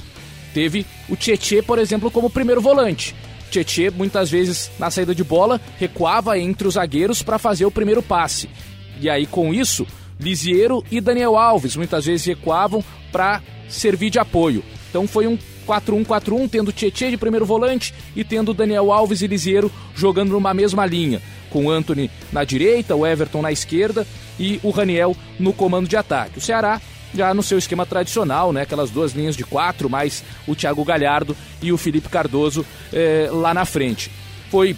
Teve 0.55 0.87
o 1.09 1.17
Tietê, 1.17 1.63
por 1.63 1.81
exemplo, 1.81 2.13
como 2.13 2.31
primeiro 2.31 2.61
volante. 2.61 3.13
Tietê, 3.51 3.91
muitas 3.91 4.31
vezes 4.31 4.71
na 4.79 4.91
saída 4.91 5.15
de 5.15 5.25
bola, 5.25 5.61
recuava 5.79 6.39
entre 6.39 6.67
os 6.67 6.75
zagueiros 6.75 7.23
para 7.23 7.39
fazer 7.39 7.65
o 7.65 7.71
primeiro 7.71 8.03
passe. 8.03 8.49
E 9.01 9.09
aí, 9.09 9.27
com 9.27 9.53
isso, 9.53 9.87
Lisiero 10.19 10.85
e 10.91 11.01
Daniel 11.01 11.37
Alves 11.37 11.77
muitas 11.77 12.07
vezes 12.07 12.27
recuavam 12.27 12.83
para 13.13 13.43
servir 13.69 14.11
de 14.11 14.19
apoio. 14.19 14.65
Então 14.89 15.07
foi 15.07 15.27
um 15.27 15.39
4-1-4-1, 15.67 16.49
tendo 16.49 16.73
Tietê 16.73 17.11
de 17.11 17.17
primeiro 17.17 17.45
volante 17.45 17.93
e 18.15 18.25
tendo 18.25 18.55
Daniel 18.55 18.93
Alves 18.93 19.21
e 19.21 19.27
Lisiero 19.27 19.71
jogando 19.95 20.31
numa 20.31 20.55
mesma 20.55 20.87
linha, 20.87 21.21
com 21.51 21.69
Anthony 21.71 22.11
na 22.33 22.45
direita, 22.45 22.95
o 22.95 23.07
Everton 23.07 23.43
na 23.43 23.53
esquerda 23.53 24.07
e 24.39 24.61
o 24.63 24.71
Raniel 24.71 25.17
no 25.39 25.53
comando 25.53 25.89
de 25.89 25.97
ataque. 25.97 26.39
O 26.39 26.41
Ceará 26.41 26.81
já 27.15 27.33
no 27.33 27.43
seu 27.43 27.59
esquema 27.59 27.87
tradicional, 27.87 28.53
né? 28.53 28.63
Aquelas 28.63 28.91
duas 28.91 29.13
linhas 29.13 29.37
de 29.37 29.45
quatro, 29.45 29.89
mais 29.89 30.25
o 30.47 30.55
Thiago 30.55 30.85
Galhardo 30.85 31.37
e 31.63 31.73
o 31.73 31.79
Felipe 31.79 32.09
Cardoso 32.09 32.65
é, 32.93 33.29
lá 33.31 33.55
na 33.55 33.65
frente. 33.65 34.11
Foi 34.51 34.77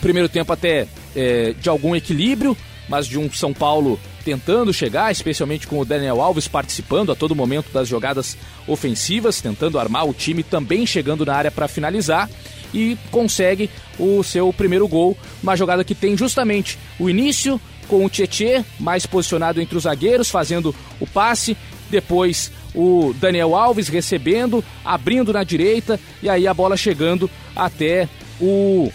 primeiro 0.00 0.28
tempo 0.28 0.52
até 0.52 0.86
é, 1.16 1.54
de 1.58 1.68
algum 1.68 1.96
equilíbrio, 1.96 2.56
mas 2.88 3.06
de 3.06 3.18
um 3.18 3.32
São 3.32 3.52
Paulo 3.52 3.98
tentando 4.24 4.72
chegar, 4.72 5.12
especialmente 5.12 5.66
com 5.66 5.78
o 5.78 5.84
Daniel 5.84 6.20
Alves 6.20 6.48
participando 6.48 7.12
a 7.12 7.14
todo 7.14 7.34
momento 7.34 7.70
das 7.72 7.88
jogadas 7.88 8.36
ofensivas, 8.66 9.40
tentando 9.40 9.78
armar 9.78 10.06
o 10.06 10.14
time 10.14 10.42
também 10.42 10.86
chegando 10.86 11.26
na 11.26 11.34
área 11.34 11.50
para 11.50 11.68
finalizar 11.68 12.28
e 12.72 12.98
consegue 13.10 13.70
o 13.98 14.22
seu 14.22 14.52
primeiro 14.52 14.88
gol, 14.88 15.16
uma 15.42 15.56
jogada 15.56 15.84
que 15.84 15.94
tem 15.94 16.16
justamente 16.16 16.78
o 16.98 17.08
início 17.08 17.60
com 17.84 18.04
o 18.04 18.10
Tietê 18.10 18.64
mais 18.78 19.06
posicionado 19.06 19.60
entre 19.60 19.76
os 19.76 19.84
zagueiros, 19.84 20.30
fazendo 20.30 20.74
o 21.00 21.06
passe. 21.06 21.56
Depois 21.90 22.50
o 22.74 23.14
Daniel 23.20 23.54
Alves 23.54 23.88
recebendo, 23.88 24.64
abrindo 24.84 25.32
na 25.32 25.44
direita 25.44 26.00
e 26.22 26.28
aí 26.28 26.46
a 26.46 26.54
bola 26.54 26.76
chegando 26.76 27.30
até 27.54 28.08
o, 28.40 28.90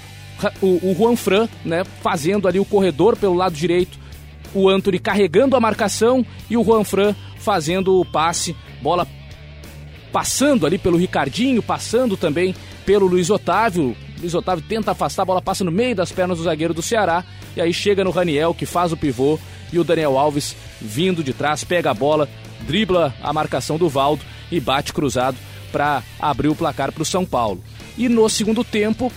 o, 0.61 0.91
o 0.91 0.95
Juan 0.97 1.15
Fran, 1.15 1.47
né, 1.63 1.83
fazendo 2.01 2.47
ali 2.47 2.59
o 2.59 2.65
corredor 2.65 3.15
pelo 3.15 3.35
lado 3.35 3.53
direito, 3.53 3.97
o 4.53 4.67
Anthony 4.67 4.99
carregando 4.99 5.55
a 5.55 5.59
marcação 5.59 6.25
e 6.49 6.57
o 6.57 6.63
Juan 6.63 6.83
Fran 6.83 7.15
fazendo 7.37 7.99
o 7.99 8.05
passe, 8.05 8.55
bola 8.81 9.07
passando 10.11 10.65
ali 10.65 10.77
pelo 10.77 10.97
Ricardinho, 10.97 11.61
passando 11.61 12.17
também 12.17 12.55
pelo 12.85 13.07
Luiz 13.07 13.29
Otávio. 13.29 13.95
Luiz 14.19 14.33
Otávio 14.33 14.63
tenta 14.67 14.91
afastar, 14.91 15.23
a 15.23 15.25
bola 15.25 15.41
passa 15.41 15.63
no 15.63 15.71
meio 15.71 15.95
das 15.95 16.11
pernas 16.11 16.37
do 16.37 16.43
zagueiro 16.43 16.73
do 16.73 16.81
Ceará 16.81 17.23
e 17.55 17.61
aí 17.61 17.73
chega 17.73 18.03
no 18.03 18.11
Raniel 18.11 18.53
que 18.53 18.65
faz 18.65 18.91
o 18.91 18.97
pivô 18.97 19.39
e 19.71 19.79
o 19.79 19.83
Daniel 19.83 20.17
Alves 20.17 20.55
vindo 20.81 21.23
de 21.23 21.33
trás, 21.33 21.63
pega 21.63 21.91
a 21.91 21.93
bola, 21.93 22.27
dribla 22.61 23.13
a 23.21 23.31
marcação 23.31 23.77
do 23.77 23.87
Valdo 23.87 24.23
e 24.51 24.59
bate 24.59 24.91
cruzado 24.91 25.37
para 25.71 26.03
abrir 26.19 26.49
o 26.49 26.55
placar 26.55 26.91
para 26.91 27.03
o 27.03 27.05
São 27.05 27.25
Paulo. 27.25 27.63
E 27.97 28.09
no 28.09 28.27
segundo 28.29 28.63
tempo, 28.63 29.11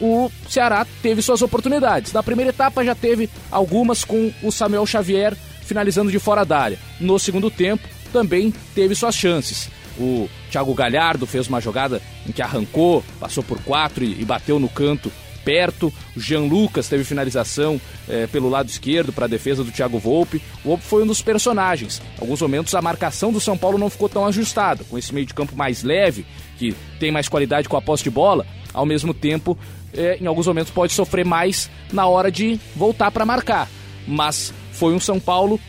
o 0.00 0.30
Ceará 0.48 0.86
teve 1.02 1.20
suas 1.22 1.42
oportunidades. 1.42 2.12
Na 2.12 2.22
primeira 2.22 2.50
etapa 2.50 2.84
já 2.84 2.94
teve 2.94 3.28
algumas 3.50 4.04
com 4.04 4.32
o 4.42 4.52
Samuel 4.52 4.86
Xavier 4.86 5.36
finalizando 5.62 6.10
de 6.10 6.18
fora 6.18 6.44
da 6.44 6.58
área. 6.58 6.78
No 7.00 7.18
segundo 7.18 7.50
tempo, 7.50 7.86
também 8.12 8.52
teve 8.74 8.94
suas 8.94 9.16
chances. 9.16 9.68
O 9.98 10.28
Thiago 10.50 10.74
Galhardo 10.74 11.26
fez 11.26 11.48
uma 11.48 11.60
jogada 11.60 12.02
em 12.26 12.32
que 12.32 12.42
arrancou, 12.42 13.04
passou 13.18 13.42
por 13.42 13.62
quatro 13.62 14.04
e, 14.04 14.20
e 14.20 14.24
bateu 14.24 14.58
no 14.58 14.68
canto 14.68 15.10
perto. 15.46 15.92
O 16.16 16.20
Jean 16.20 16.40
Lucas 16.40 16.88
teve 16.88 17.04
finalização 17.04 17.80
é, 18.08 18.26
pelo 18.26 18.48
lado 18.48 18.68
esquerdo 18.68 19.12
para 19.12 19.26
a 19.26 19.28
defesa 19.28 19.62
do 19.62 19.70
Thiago 19.70 19.98
Volpe. 19.98 20.42
O 20.64 20.70
Volpe 20.70 20.84
foi 20.84 21.04
um 21.04 21.06
dos 21.06 21.22
personagens. 21.22 22.02
Em 22.18 22.20
alguns 22.20 22.42
momentos 22.42 22.74
a 22.74 22.82
marcação 22.82 23.32
do 23.32 23.40
São 23.40 23.56
Paulo 23.56 23.78
não 23.78 23.88
ficou 23.88 24.08
tão 24.08 24.26
ajustada, 24.26 24.82
com 24.84 24.98
esse 24.98 25.14
meio 25.14 25.24
de 25.24 25.32
campo 25.32 25.54
mais 25.54 25.84
leve, 25.84 26.26
que 26.58 26.74
tem 26.98 27.12
mais 27.12 27.28
qualidade 27.28 27.68
com 27.68 27.76
a 27.76 27.82
posse 27.82 28.02
de 28.02 28.10
bola. 28.10 28.44
Ao 28.74 28.84
mesmo 28.84 29.14
tempo, 29.14 29.56
é, 29.94 30.18
em 30.20 30.26
alguns 30.26 30.48
momentos 30.48 30.72
pode 30.72 30.92
sofrer 30.92 31.24
mais 31.24 31.70
na 31.92 32.06
hora 32.06 32.30
de 32.30 32.58
voltar 32.74 33.12
para 33.12 33.24
marcar. 33.24 33.68
Mas 34.06 34.52
foi 34.72 34.92
um 34.92 35.00
São 35.00 35.20
Paulo 35.20 35.60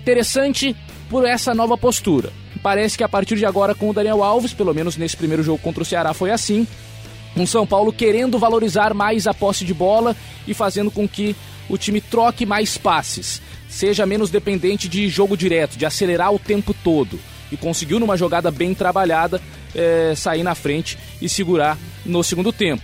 interessante 0.00 0.74
por 1.10 1.26
essa 1.26 1.52
nova 1.52 1.76
postura. 1.76 2.32
Parece 2.66 2.98
que 2.98 3.04
a 3.04 3.08
partir 3.08 3.36
de 3.36 3.46
agora 3.46 3.76
com 3.76 3.88
o 3.88 3.92
Daniel 3.92 4.24
Alves, 4.24 4.52
pelo 4.52 4.74
menos 4.74 4.96
nesse 4.96 5.16
primeiro 5.16 5.40
jogo 5.40 5.62
contra 5.62 5.84
o 5.84 5.86
Ceará 5.86 6.12
foi 6.12 6.32
assim, 6.32 6.66
um 7.36 7.46
São 7.46 7.64
Paulo 7.64 7.92
querendo 7.92 8.40
valorizar 8.40 8.92
mais 8.92 9.28
a 9.28 9.32
posse 9.32 9.64
de 9.64 9.72
bola 9.72 10.16
e 10.48 10.52
fazendo 10.52 10.90
com 10.90 11.06
que 11.06 11.36
o 11.68 11.78
time 11.78 12.00
troque 12.00 12.44
mais 12.44 12.76
passes, 12.76 13.40
seja 13.68 14.04
menos 14.04 14.30
dependente 14.30 14.88
de 14.88 15.08
jogo 15.08 15.36
direto, 15.36 15.78
de 15.78 15.86
acelerar 15.86 16.34
o 16.34 16.40
tempo 16.40 16.74
todo. 16.82 17.20
E 17.52 17.56
conseguiu, 17.56 18.00
numa 18.00 18.16
jogada 18.16 18.50
bem 18.50 18.74
trabalhada, 18.74 19.40
é, 19.72 20.14
sair 20.16 20.42
na 20.42 20.56
frente 20.56 20.98
e 21.22 21.28
segurar 21.28 21.78
no 22.04 22.24
segundo 22.24 22.52
tempo. 22.52 22.82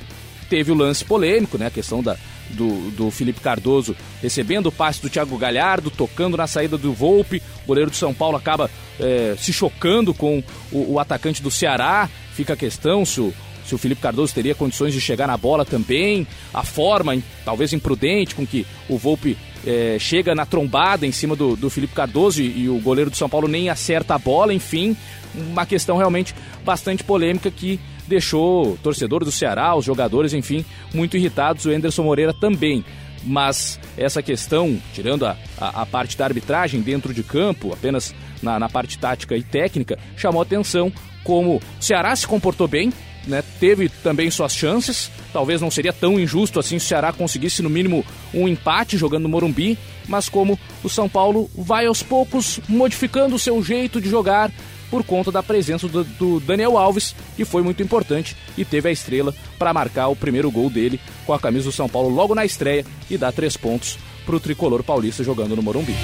Teve 0.48 0.70
o 0.70 0.76
lance 0.76 1.04
polêmico, 1.04 1.58
né? 1.58 1.66
A 1.66 1.70
questão 1.70 2.00
da, 2.00 2.16
do, 2.52 2.90
do 2.90 3.10
Felipe 3.10 3.40
Cardoso 3.40 3.96
recebendo 4.20 4.66
o 4.66 4.72
passe 4.72 5.00
do 5.02 5.10
Thiago 5.10 5.36
Galhardo, 5.36 5.90
tocando 5.90 6.36
na 6.36 6.46
saída 6.46 6.78
do 6.78 6.92
Volpe. 6.92 7.42
O 7.64 7.66
goleiro 7.66 7.90
do 7.90 7.96
São 7.96 8.14
Paulo 8.14 8.36
acaba 8.36 8.70
é, 9.00 9.34
se 9.38 9.52
chocando 9.52 10.14
com 10.14 10.42
o, 10.70 10.92
o, 10.92 10.98
atacante 10.98 11.42
do 11.42 11.50
Ceará. 11.50 12.08
Fica 12.34 12.54
a 12.54 12.56
questão 12.56 13.04
se 13.04 13.20
o, 13.20 13.34
se 13.64 13.74
o 13.74 13.78
Felipe 13.78 14.00
Cardoso 14.00 14.34
teria 14.34 14.54
condições 14.54 14.92
de 14.92 15.00
chegar 15.00 15.26
na 15.26 15.36
bola 15.36 15.64
também. 15.64 16.26
A 16.52 16.62
forma, 16.62 17.16
talvez 17.44 17.72
imprudente, 17.72 18.34
com 18.34 18.46
que 18.46 18.66
o 18.88 18.96
Volpe 18.96 19.36
é, 19.66 19.96
chega 19.98 20.34
na 20.34 20.44
trombada 20.44 21.06
em 21.06 21.12
cima 21.12 21.36
do, 21.36 21.56
do 21.56 21.70
Felipe 21.70 21.94
Cardoso 21.94 22.42
e, 22.42 22.62
e, 22.62 22.68
o 22.68 22.78
goleiro 22.80 23.10
do 23.10 23.16
São 23.16 23.28
Paulo 23.28 23.48
nem 23.48 23.68
acerta 23.68 24.14
a 24.14 24.18
bola, 24.18 24.52
enfim, 24.52 24.96
uma 25.34 25.64
questão 25.64 25.96
realmente 25.96 26.34
bastante 26.64 27.04
polêmica 27.04 27.50
que 27.50 27.80
deixou 28.12 28.72
o 28.72 28.76
torcedor 28.76 29.24
do 29.24 29.32
Ceará, 29.32 29.74
os 29.74 29.86
jogadores, 29.86 30.34
enfim, 30.34 30.64
muito 30.92 31.16
irritados, 31.16 31.64
o 31.64 31.72
Enderson 31.72 32.02
Moreira 32.02 32.34
também. 32.34 32.84
Mas 33.24 33.80
essa 33.96 34.22
questão, 34.22 34.78
tirando 34.92 35.24
a, 35.24 35.36
a, 35.58 35.82
a 35.82 35.86
parte 35.86 36.18
da 36.18 36.26
arbitragem 36.26 36.82
dentro 36.82 37.14
de 37.14 37.22
campo, 37.22 37.72
apenas 37.72 38.14
na, 38.42 38.58
na 38.58 38.68
parte 38.68 38.98
tática 38.98 39.34
e 39.34 39.42
técnica, 39.42 39.98
chamou 40.16 40.42
atenção 40.42 40.92
como 41.24 41.56
o 41.56 41.62
Ceará 41.80 42.14
se 42.14 42.26
comportou 42.26 42.68
bem, 42.68 42.92
né, 43.26 43.42
teve 43.60 43.88
também 43.88 44.30
suas 44.30 44.54
chances. 44.54 45.10
Talvez 45.32 45.60
não 45.60 45.70
seria 45.70 45.92
tão 45.92 46.18
injusto 46.20 46.58
assim 46.58 46.78
se 46.78 46.84
o 46.84 46.88
Ceará 46.88 47.12
conseguisse 47.12 47.62
no 47.62 47.70
mínimo 47.70 48.04
um 48.34 48.46
empate 48.46 48.98
jogando 48.98 49.22
no 49.22 49.28
Morumbi, 49.28 49.78
mas 50.08 50.28
como 50.28 50.58
o 50.82 50.88
São 50.88 51.08
Paulo 51.08 51.48
vai 51.56 51.86
aos 51.86 52.02
poucos 52.02 52.60
modificando 52.68 53.36
o 53.36 53.38
seu 53.38 53.62
jeito 53.62 54.00
de 54.00 54.10
jogar 54.10 54.50
por 54.92 55.02
conta 55.02 55.32
da 55.32 55.42
presença 55.42 55.88
do, 55.88 56.04
do 56.04 56.38
Daniel 56.38 56.76
Alves, 56.76 57.16
que 57.34 57.46
foi 57.46 57.62
muito 57.62 57.82
importante 57.82 58.36
e 58.58 58.62
teve 58.62 58.90
a 58.90 58.92
estrela 58.92 59.34
para 59.58 59.72
marcar 59.72 60.08
o 60.08 60.14
primeiro 60.14 60.50
gol 60.50 60.68
dele 60.68 61.00
com 61.24 61.32
a 61.32 61.38
camisa 61.38 61.64
do 61.64 61.72
São 61.72 61.88
Paulo 61.88 62.10
logo 62.10 62.34
na 62.34 62.44
estreia 62.44 62.84
e 63.08 63.16
dar 63.16 63.32
três 63.32 63.56
pontos 63.56 63.98
para 64.26 64.36
o 64.36 64.40
tricolor 64.40 64.84
paulista 64.84 65.24
jogando 65.24 65.56
no 65.56 65.62
Morumbi. 65.62 65.94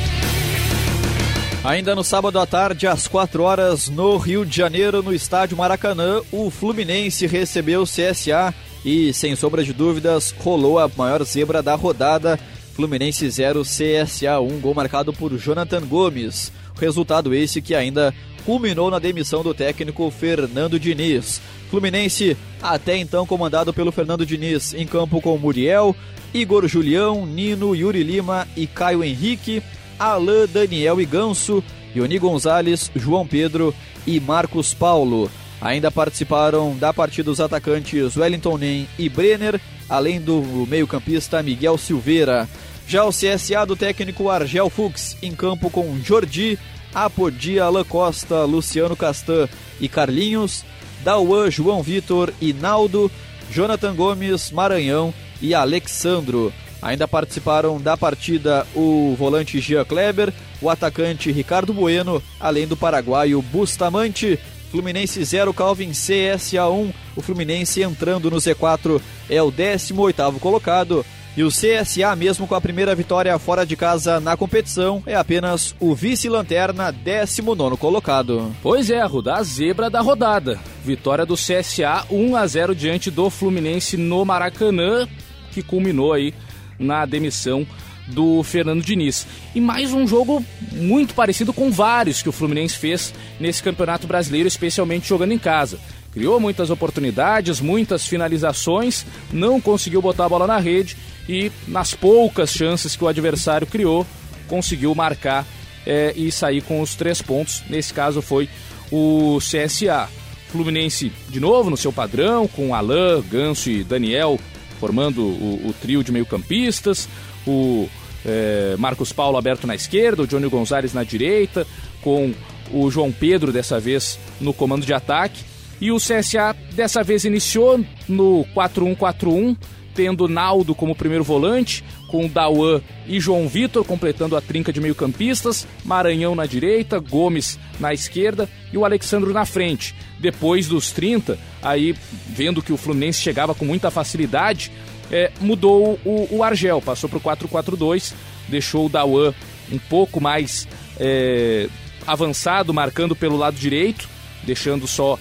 Ainda 1.62 1.94
no 1.94 2.02
sábado 2.02 2.38
à 2.38 2.46
tarde, 2.46 2.86
às 2.86 3.06
4 3.06 3.42
horas, 3.42 3.90
no 3.90 4.16
Rio 4.16 4.46
de 4.46 4.56
Janeiro, 4.56 5.02
no 5.02 5.12
estádio 5.12 5.58
Maracanã, 5.58 6.22
o 6.32 6.50
Fluminense 6.50 7.26
recebeu 7.26 7.82
o 7.82 7.84
CSA 7.84 8.54
e, 8.82 9.12
sem 9.12 9.36
sombra 9.36 9.62
de 9.62 9.74
dúvidas, 9.74 10.34
rolou 10.38 10.78
a 10.78 10.88
maior 10.96 11.22
zebra 11.24 11.62
da 11.62 11.74
rodada. 11.74 12.40
Fluminense 12.72 13.28
0, 13.28 13.64
CSA 13.64 14.40
1, 14.40 14.60
gol 14.60 14.72
marcado 14.72 15.12
por 15.12 15.36
Jonathan 15.36 15.84
Gomes. 15.84 16.50
Resultado 16.80 17.34
esse 17.34 17.60
que 17.60 17.74
ainda 17.74 18.14
culminou 18.48 18.90
na 18.90 18.98
demissão 18.98 19.42
do 19.42 19.52
técnico 19.52 20.10
Fernando 20.10 20.80
Diniz. 20.80 21.38
Fluminense, 21.68 22.34
até 22.62 22.96
então 22.96 23.26
comandado 23.26 23.74
pelo 23.74 23.92
Fernando 23.92 24.24
Diniz, 24.24 24.72
em 24.72 24.86
campo 24.86 25.20
com 25.20 25.36
Muriel, 25.36 25.94
Igor 26.32 26.66
Julião, 26.66 27.26
Nino, 27.26 27.76
Yuri 27.76 28.02
Lima 28.02 28.48
e 28.56 28.66
Caio 28.66 29.04
Henrique. 29.04 29.62
Alain, 29.98 30.46
Daniel 30.50 30.98
e 30.98 31.04
Ganso, 31.04 31.62
Ioni 31.94 32.18
Gonzalez, 32.18 32.90
João 32.96 33.26
Pedro 33.26 33.74
e 34.06 34.18
Marcos 34.18 34.72
Paulo. 34.72 35.30
Ainda 35.60 35.90
participaram 35.90 36.74
da 36.74 36.90
partida 36.90 37.30
os 37.30 37.40
atacantes 37.40 38.16
Wellington 38.16 38.56
Nem 38.56 38.88
e 38.98 39.10
Brenner, 39.10 39.60
além 39.90 40.22
do 40.22 40.40
meio-campista 40.66 41.42
Miguel 41.42 41.76
Silveira. 41.76 42.48
Já 42.86 43.04
o 43.04 43.10
CSA 43.10 43.66
do 43.66 43.76
técnico 43.76 44.30
Argel 44.30 44.70
Fux, 44.70 45.18
em 45.20 45.34
campo 45.34 45.68
com 45.68 45.98
Jordi, 46.02 46.58
Apodi, 46.94 47.58
Alain 47.60 47.84
Costa, 47.84 48.44
Luciano 48.44 48.96
Castan 48.96 49.48
e 49.80 49.88
Carlinhos, 49.88 50.64
Dauan, 51.04 51.50
João 51.50 51.82
Vitor 51.82 52.32
e 52.40 52.52
Naldo, 52.52 53.10
Jonathan 53.50 53.94
Gomes, 53.94 54.50
Maranhão 54.50 55.12
e 55.40 55.54
Alexandro. 55.54 56.52
Ainda 56.80 57.08
participaram 57.08 57.80
da 57.80 57.96
partida 57.96 58.66
o 58.74 59.14
volante 59.18 59.60
Gia 59.60 59.84
Kleber, 59.84 60.32
o 60.62 60.70
atacante 60.70 61.32
Ricardo 61.32 61.72
Bueno, 61.72 62.22
além 62.38 62.66
do 62.66 62.76
paraguaio 62.76 63.42
Bustamante. 63.42 64.38
Fluminense 64.70 65.24
0, 65.24 65.52
Calvin 65.54 65.90
CSA 65.90 66.68
1. 66.68 66.92
O 67.16 67.22
Fluminense 67.22 67.82
entrando 67.82 68.30
no 68.30 68.36
Z4 68.36 69.00
é 69.28 69.42
o 69.42 69.50
18º 69.50 70.38
colocado. 70.38 71.04
E 71.38 71.44
o 71.44 71.50
CSA, 71.50 72.16
mesmo 72.16 72.48
com 72.48 72.56
a 72.56 72.60
primeira 72.60 72.92
vitória 72.96 73.38
fora 73.38 73.64
de 73.64 73.76
casa 73.76 74.18
na 74.18 74.36
competição, 74.36 75.00
é 75.06 75.14
apenas 75.14 75.72
o 75.78 75.94
vice-lanterna, 75.94 76.90
19 76.90 77.76
colocado. 77.76 78.52
Pois 78.60 78.90
é, 78.90 79.00
Ruda, 79.04 79.36
a 79.36 79.42
zebra 79.44 79.88
da 79.88 80.00
rodada. 80.00 80.58
Vitória 80.84 81.24
do 81.24 81.34
CSA 81.34 82.04
1 82.10 82.34
a 82.34 82.44
0 82.44 82.74
diante 82.74 83.08
do 83.08 83.30
Fluminense 83.30 83.96
no 83.96 84.24
Maracanã, 84.24 85.06
que 85.52 85.62
culminou 85.62 86.12
aí 86.12 86.34
na 86.76 87.06
demissão 87.06 87.64
do 88.08 88.42
Fernando 88.42 88.82
Diniz. 88.82 89.24
E 89.54 89.60
mais 89.60 89.92
um 89.92 90.08
jogo 90.08 90.44
muito 90.72 91.14
parecido 91.14 91.52
com 91.52 91.70
vários 91.70 92.20
que 92.20 92.28
o 92.28 92.32
Fluminense 92.32 92.76
fez 92.76 93.14
nesse 93.38 93.62
Campeonato 93.62 94.08
Brasileiro, 94.08 94.48
especialmente 94.48 95.08
jogando 95.08 95.30
em 95.30 95.38
casa. 95.38 95.78
Criou 96.12 96.40
muitas 96.40 96.68
oportunidades, 96.68 97.60
muitas 97.60 98.08
finalizações, 98.08 99.06
não 99.32 99.60
conseguiu 99.60 100.02
botar 100.02 100.24
a 100.24 100.28
bola 100.28 100.48
na 100.48 100.58
rede 100.58 100.96
e, 101.28 101.52
nas 101.66 101.94
poucas 101.94 102.50
chances 102.50 102.96
que 102.96 103.04
o 103.04 103.08
adversário 103.08 103.66
criou, 103.66 104.06
conseguiu 104.46 104.94
marcar 104.94 105.46
é, 105.86 106.12
e 106.16 106.32
sair 106.32 106.62
com 106.62 106.80
os 106.80 106.94
três 106.94 107.20
pontos. 107.20 107.62
Nesse 107.68 107.92
caso 107.92 108.22
foi 108.22 108.48
o 108.90 109.38
CSA. 109.38 110.08
Fluminense 110.48 111.12
de 111.28 111.38
novo 111.38 111.68
no 111.68 111.76
seu 111.76 111.92
padrão, 111.92 112.48
com 112.48 112.74
Alain, 112.74 113.22
Ganso 113.30 113.68
e 113.68 113.84
Daniel 113.84 114.40
formando 114.78 115.22
o, 115.22 115.68
o 115.68 115.74
trio 115.80 116.02
de 116.02 116.12
meio-campistas, 116.12 117.08
o 117.46 117.88
é, 118.24 118.76
Marcos 118.78 119.12
Paulo 119.12 119.36
aberto 119.36 119.66
na 119.66 119.74
esquerda, 119.74 120.22
o 120.22 120.26
Johnny 120.26 120.48
Gonzalez 120.48 120.94
na 120.94 121.04
direita, 121.04 121.66
com 122.00 122.32
o 122.72 122.90
João 122.90 123.12
Pedro 123.12 123.52
dessa 123.52 123.78
vez 123.78 124.18
no 124.40 124.52
comando 124.54 124.86
de 124.86 124.94
ataque. 124.94 125.44
E 125.80 125.92
o 125.92 125.96
CSA 125.96 126.56
dessa 126.72 127.02
vez 127.02 127.24
iniciou 127.24 127.84
no 128.08 128.44
4-1-4-1, 128.54 129.56
tendo 129.98 130.28
Naldo 130.28 130.76
como 130.76 130.94
primeiro 130.94 131.24
volante, 131.24 131.82
com 132.06 132.28
Dauan 132.28 132.80
e 133.04 133.18
João 133.18 133.48
Vitor 133.48 133.84
completando 133.84 134.36
a 134.36 134.40
trinca 134.40 134.72
de 134.72 134.80
meio-campistas, 134.80 135.66
Maranhão 135.84 136.36
na 136.36 136.46
direita, 136.46 137.00
Gomes 137.00 137.58
na 137.80 137.92
esquerda 137.92 138.48
e 138.72 138.78
o 138.78 138.84
Alexandro 138.84 139.32
na 139.32 139.44
frente. 139.44 139.96
Depois 140.20 140.68
dos 140.68 140.92
30, 140.92 141.36
aí 141.60 141.96
vendo 142.28 142.62
que 142.62 142.72
o 142.72 142.76
Fluminense 142.76 143.20
chegava 143.20 143.56
com 143.56 143.64
muita 143.64 143.90
facilidade, 143.90 144.70
é, 145.10 145.32
mudou 145.40 145.98
o, 146.04 146.28
o, 146.30 146.44
Argel, 146.44 146.80
passou 146.80 147.10
para 147.10 147.18
o 147.18 147.20
4-4-2, 147.20 148.14
deixou 148.46 148.86
o 148.86 148.88
Dauan 148.88 149.34
um 149.72 149.80
pouco 149.80 150.20
mais 150.20 150.68
é, 150.96 151.68
avançado, 152.06 152.72
marcando 152.72 153.16
pelo 153.16 153.36
lado 153.36 153.56
direito, 153.56 154.08
deixando 154.44 154.86
só 154.86 155.18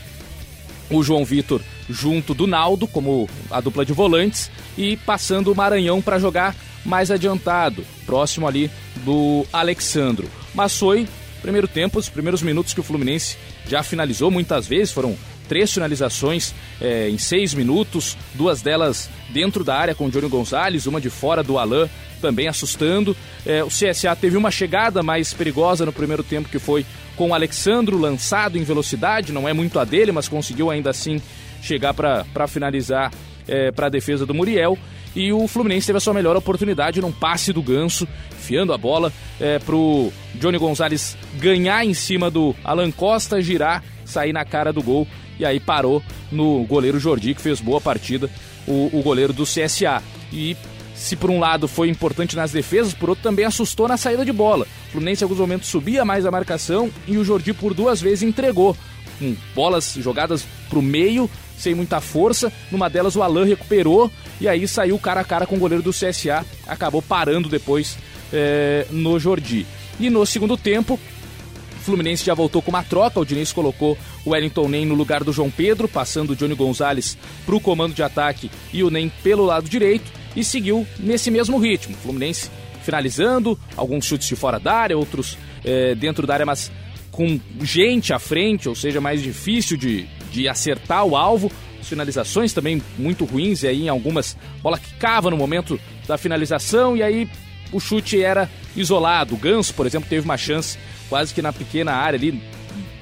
o 0.87 1.01
João 1.01 1.25
Vitor 1.25 1.61
junto 1.89 2.33
do 2.33 2.47
Naldo, 2.47 2.87
como 2.87 3.29
a 3.49 3.61
dupla 3.61 3.85
de 3.85 3.93
volantes, 3.93 4.51
e 4.77 4.97
passando 4.97 5.51
o 5.51 5.55
Maranhão 5.55 6.01
para 6.01 6.19
jogar 6.19 6.55
mais 6.85 7.11
adiantado, 7.11 7.83
próximo 8.05 8.47
ali 8.47 8.71
do 9.03 9.45
Alexandro. 9.51 10.27
Mas 10.53 10.77
foi 10.77 11.07
primeiro 11.41 11.67
tempo, 11.67 11.97
os 11.97 12.09
primeiros 12.09 12.41
minutos 12.41 12.73
que 12.73 12.79
o 12.79 12.83
Fluminense 12.83 13.37
já 13.67 13.81
finalizou 13.81 14.29
muitas 14.29 14.67
vezes, 14.67 14.91
foram 14.91 15.15
três 15.47 15.71
finalizações 15.71 16.53
é, 16.81 17.09
em 17.09 17.17
seis 17.17 17.53
minutos, 17.53 18.17
duas 18.33 18.61
delas 18.61 19.09
dentro 19.29 19.63
da 19.63 19.75
área 19.75 19.95
com 19.95 20.07
o 20.07 20.11
Johnny 20.11 20.27
Gonzalez, 20.27 20.87
uma 20.87 20.99
de 20.99 21.09
fora 21.09 21.41
do 21.41 21.57
Alain, 21.57 21.89
também 22.21 22.49
assustando. 22.49 23.15
É, 23.45 23.63
o 23.63 23.67
CSA 23.67 24.13
teve 24.19 24.35
uma 24.35 24.51
chegada 24.51 25.01
mais 25.01 25.33
perigosa 25.33 25.85
no 25.85 25.93
primeiro 25.93 26.23
tempo, 26.23 26.49
que 26.49 26.59
foi 26.59 26.85
com 27.15 27.29
o 27.29 27.33
Alexandro 27.33 27.97
lançado 27.97 28.57
em 28.57 28.63
velocidade, 28.63 29.31
não 29.31 29.47
é 29.47 29.53
muito 29.53 29.79
a 29.79 29.85
dele, 29.85 30.11
mas 30.11 30.27
conseguiu 30.27 30.69
ainda 30.69 30.89
assim 30.89 31.21
chegar 31.67 31.93
para 31.93 32.47
finalizar 32.47 33.11
é, 33.47 33.71
para 33.71 33.87
a 33.87 33.89
defesa 33.89 34.25
do 34.25 34.33
Muriel. 34.33 34.77
E 35.15 35.33
o 35.33 35.47
Fluminense 35.47 35.87
teve 35.87 35.97
a 35.97 35.99
sua 35.99 36.13
melhor 36.13 36.35
oportunidade 36.35 37.01
num 37.01 37.11
passe 37.11 37.51
do 37.51 37.61
Ganso, 37.61 38.07
enfiando 38.31 38.71
a 38.71 38.77
bola 38.77 39.11
é, 39.39 39.59
o 39.69 40.11
Johnny 40.35 40.57
Gonzalez 40.57 41.17
ganhar 41.39 41.83
em 41.83 41.93
cima 41.93 42.29
do 42.29 42.55
Alan 42.63 42.91
Costa, 42.91 43.41
girar, 43.41 43.83
sair 44.05 44.31
na 44.31 44.45
cara 44.45 44.71
do 44.71 44.81
gol. 44.81 45.07
E 45.39 45.45
aí 45.45 45.59
parou 45.59 46.03
no 46.31 46.63
goleiro 46.65 46.99
Jordi, 46.99 47.33
que 47.33 47.41
fez 47.41 47.59
boa 47.59 47.81
partida, 47.81 48.29
o, 48.67 48.89
o 48.93 49.01
goleiro 49.01 49.33
do 49.33 49.43
CSA. 49.43 50.03
E 50.31 50.55
se 50.95 51.15
por 51.15 51.29
um 51.29 51.39
lado 51.39 51.67
foi 51.67 51.89
importante 51.89 52.35
nas 52.35 52.51
defesas, 52.51 52.93
por 52.93 53.09
outro 53.09 53.23
também 53.23 53.45
assustou 53.45 53.87
na 53.87 53.97
saída 53.97 54.25
de 54.25 54.31
bola. 54.31 54.67
O 54.89 54.91
Fluminense 54.93 55.23
em 55.23 55.25
alguns 55.25 55.39
momentos 55.39 55.67
subia 55.67 56.03
mais 56.03 56.25
a 56.25 56.31
marcação 56.31 56.91
e 57.07 57.17
o 57.17 57.23
Jordi 57.23 57.53
por 57.53 57.73
duas 57.73 58.01
vezes 58.01 58.23
entregou. 58.23 58.75
Com 59.19 59.35
bolas 59.55 59.95
jogadas 59.99 60.45
para 60.69 60.79
o 60.79 60.81
meio, 60.81 61.29
sem 61.57 61.73
muita 61.73 61.99
força. 61.99 62.51
Numa 62.71 62.89
delas 62.89 63.15
o 63.15 63.23
Alan 63.23 63.45
recuperou 63.45 64.11
e 64.39 64.47
aí 64.47 64.67
saiu 64.67 64.97
cara 64.99 65.21
a 65.21 65.23
cara 65.23 65.45
com 65.45 65.55
o 65.55 65.59
goleiro 65.59 65.83
do 65.83 65.91
CSA, 65.91 66.45
acabou 66.67 67.01
parando 67.01 67.49
depois 67.49 67.97
é, 68.31 68.85
no 68.91 69.19
Jordi. 69.19 69.65
E 69.99 70.09
no 70.09 70.25
segundo 70.25 70.55
tempo, 70.55 70.93
o 70.93 71.79
Fluminense 71.79 72.23
já 72.23 72.33
voltou 72.33 72.61
com 72.61 72.69
uma 72.69 72.83
troca. 72.83 73.19
O 73.19 73.25
Diniz 73.25 73.51
colocou 73.51 73.97
o 74.23 74.31
Wellington 74.31 74.67
Nem 74.67 74.85
no 74.85 74.93
lugar 74.93 75.23
do 75.23 75.33
João 75.33 75.49
Pedro, 75.49 75.87
passando 75.87 76.31
o 76.31 76.35
Johnny 76.35 76.53
Gonzalez 76.53 77.17
para 77.45 77.55
o 77.55 77.59
comando 77.59 77.93
de 77.93 78.03
ataque 78.03 78.51
e 78.71 78.83
o 78.83 78.89
Nem 78.89 79.09
pelo 79.09 79.45
lado 79.45 79.67
direito. 79.67 80.11
E 80.35 80.43
seguiu 80.43 80.85
nesse 80.99 81.31
mesmo 81.31 81.57
ritmo. 81.57 81.95
Fluminense 81.95 82.51
finalizando, 82.83 83.59
alguns 83.75 84.05
chutes 84.05 84.27
de 84.27 84.35
fora 84.35 84.59
da 84.59 84.73
área, 84.73 84.97
outros 84.97 85.37
é, 85.65 85.93
dentro 85.93 86.25
da 86.25 86.35
área, 86.35 86.45
mas 86.45 86.71
com 87.11 87.39
gente 87.61 88.13
à 88.13 88.19
frente, 88.19 88.69
ou 88.69 88.75
seja, 88.75 89.01
mais 89.01 89.21
difícil 89.21 89.75
de, 89.75 90.07
de 90.31 90.47
acertar 90.47 91.05
o 91.05 91.15
alvo. 91.15 91.51
As 91.79 91.87
finalizações 91.87 92.53
também 92.53 92.81
muito 92.97 93.25
ruins, 93.25 93.63
e 93.63 93.67
aí 93.67 93.83
em 93.83 93.89
algumas 93.89 94.37
bola 94.61 94.77
que 94.77 94.93
cava 94.95 95.29
no 95.29 95.37
momento 95.37 95.79
da 96.07 96.17
finalização, 96.17 96.97
e 96.97 97.03
aí 97.03 97.29
o 97.71 97.79
chute 97.79 98.21
era 98.21 98.49
isolado. 98.75 99.35
O 99.35 99.37
Ganso, 99.37 99.73
por 99.73 99.85
exemplo, 99.85 100.09
teve 100.09 100.25
uma 100.25 100.37
chance 100.37 100.77
quase 101.09 101.33
que 101.33 101.41
na 101.41 101.53
pequena 101.53 101.93
área 101.93 102.17
ali, 102.17 102.41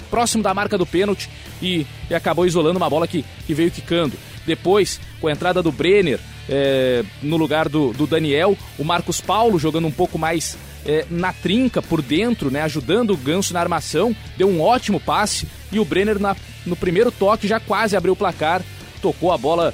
próximo 0.09 0.43
da 0.43 0.53
marca 0.53 0.77
do 0.77 0.85
pênalti, 0.85 1.29
e, 1.61 1.85
e 2.09 2.15
acabou 2.15 2.45
isolando 2.45 2.77
uma 2.77 2.89
bola 2.89 3.07
que, 3.07 3.23
que 3.45 3.53
veio 3.53 3.71
quicando. 3.71 4.17
Depois, 4.45 4.99
com 5.19 5.27
a 5.27 5.31
entrada 5.31 5.63
do 5.63 5.71
Brenner 5.71 6.19
é, 6.47 7.03
no 7.21 7.37
lugar 7.37 7.67
do, 7.67 7.91
do 7.93 8.05
Daniel, 8.05 8.57
o 8.77 8.83
Marcos 8.83 9.19
Paulo 9.19 9.57
jogando 9.57 9.87
um 9.87 9.91
pouco 9.91 10.19
mais 10.19 10.57
é, 10.85 11.05
na 11.09 11.33
trinca, 11.33 11.81
por 11.81 12.01
dentro, 12.01 12.51
né, 12.51 12.61
ajudando 12.61 13.11
o 13.11 13.17
Ganso 13.17 13.53
na 13.53 13.59
armação, 13.59 14.15
deu 14.37 14.47
um 14.47 14.61
ótimo 14.61 14.99
passe 14.99 15.47
e 15.71 15.79
o 15.79 15.85
Brenner 15.85 16.19
na, 16.19 16.35
no 16.65 16.75
primeiro 16.75 17.11
toque 17.11 17.47
já 17.47 17.59
quase 17.59 17.97
abriu 17.97 18.13
o 18.13 18.15
placar, 18.15 18.61
tocou 19.01 19.31
a 19.31 19.37
bola, 19.37 19.73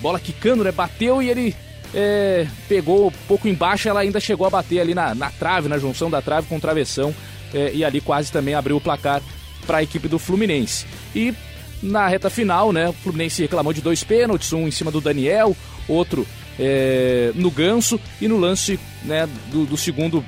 bola 0.00 0.18
quicando, 0.18 0.64
né, 0.64 0.72
bateu 0.72 1.22
e 1.22 1.28
ele 1.28 1.54
é, 1.94 2.46
pegou 2.68 3.12
pouco 3.26 3.46
embaixo, 3.46 3.88
ela 3.88 4.00
ainda 4.00 4.20
chegou 4.20 4.46
a 4.46 4.50
bater 4.50 4.80
ali 4.80 4.94
na, 4.94 5.14
na 5.14 5.30
trave, 5.30 5.68
na 5.68 5.78
junção 5.78 6.10
da 6.10 6.22
trave 6.22 6.46
com 6.46 6.56
o 6.56 6.60
travessão 6.60 7.14
é, 7.52 7.72
e 7.74 7.84
ali 7.84 8.00
quase 8.00 8.32
também 8.32 8.54
abriu 8.54 8.76
o 8.76 8.80
placar 8.80 9.22
para 9.66 9.78
a 9.78 9.82
equipe 9.82 10.08
do 10.08 10.18
Fluminense. 10.18 10.86
E 11.14 11.34
na 11.82 12.08
reta 12.08 12.30
final, 12.30 12.72
né, 12.72 12.88
o 12.88 12.92
Fluminense 12.92 13.42
reclamou 13.42 13.72
de 13.72 13.80
dois 13.80 14.02
pênaltis, 14.02 14.52
um 14.52 14.66
em 14.66 14.70
cima 14.70 14.90
do 14.90 15.00
Daniel, 15.00 15.56
outro 15.86 16.26
é, 16.58 17.32
no 17.34 17.50
Ganso 17.50 18.00
e 18.20 18.26
no 18.26 18.36
lance 18.36 18.78
né, 19.04 19.28
do, 19.50 19.64
do 19.64 19.76
segundo 19.76 20.24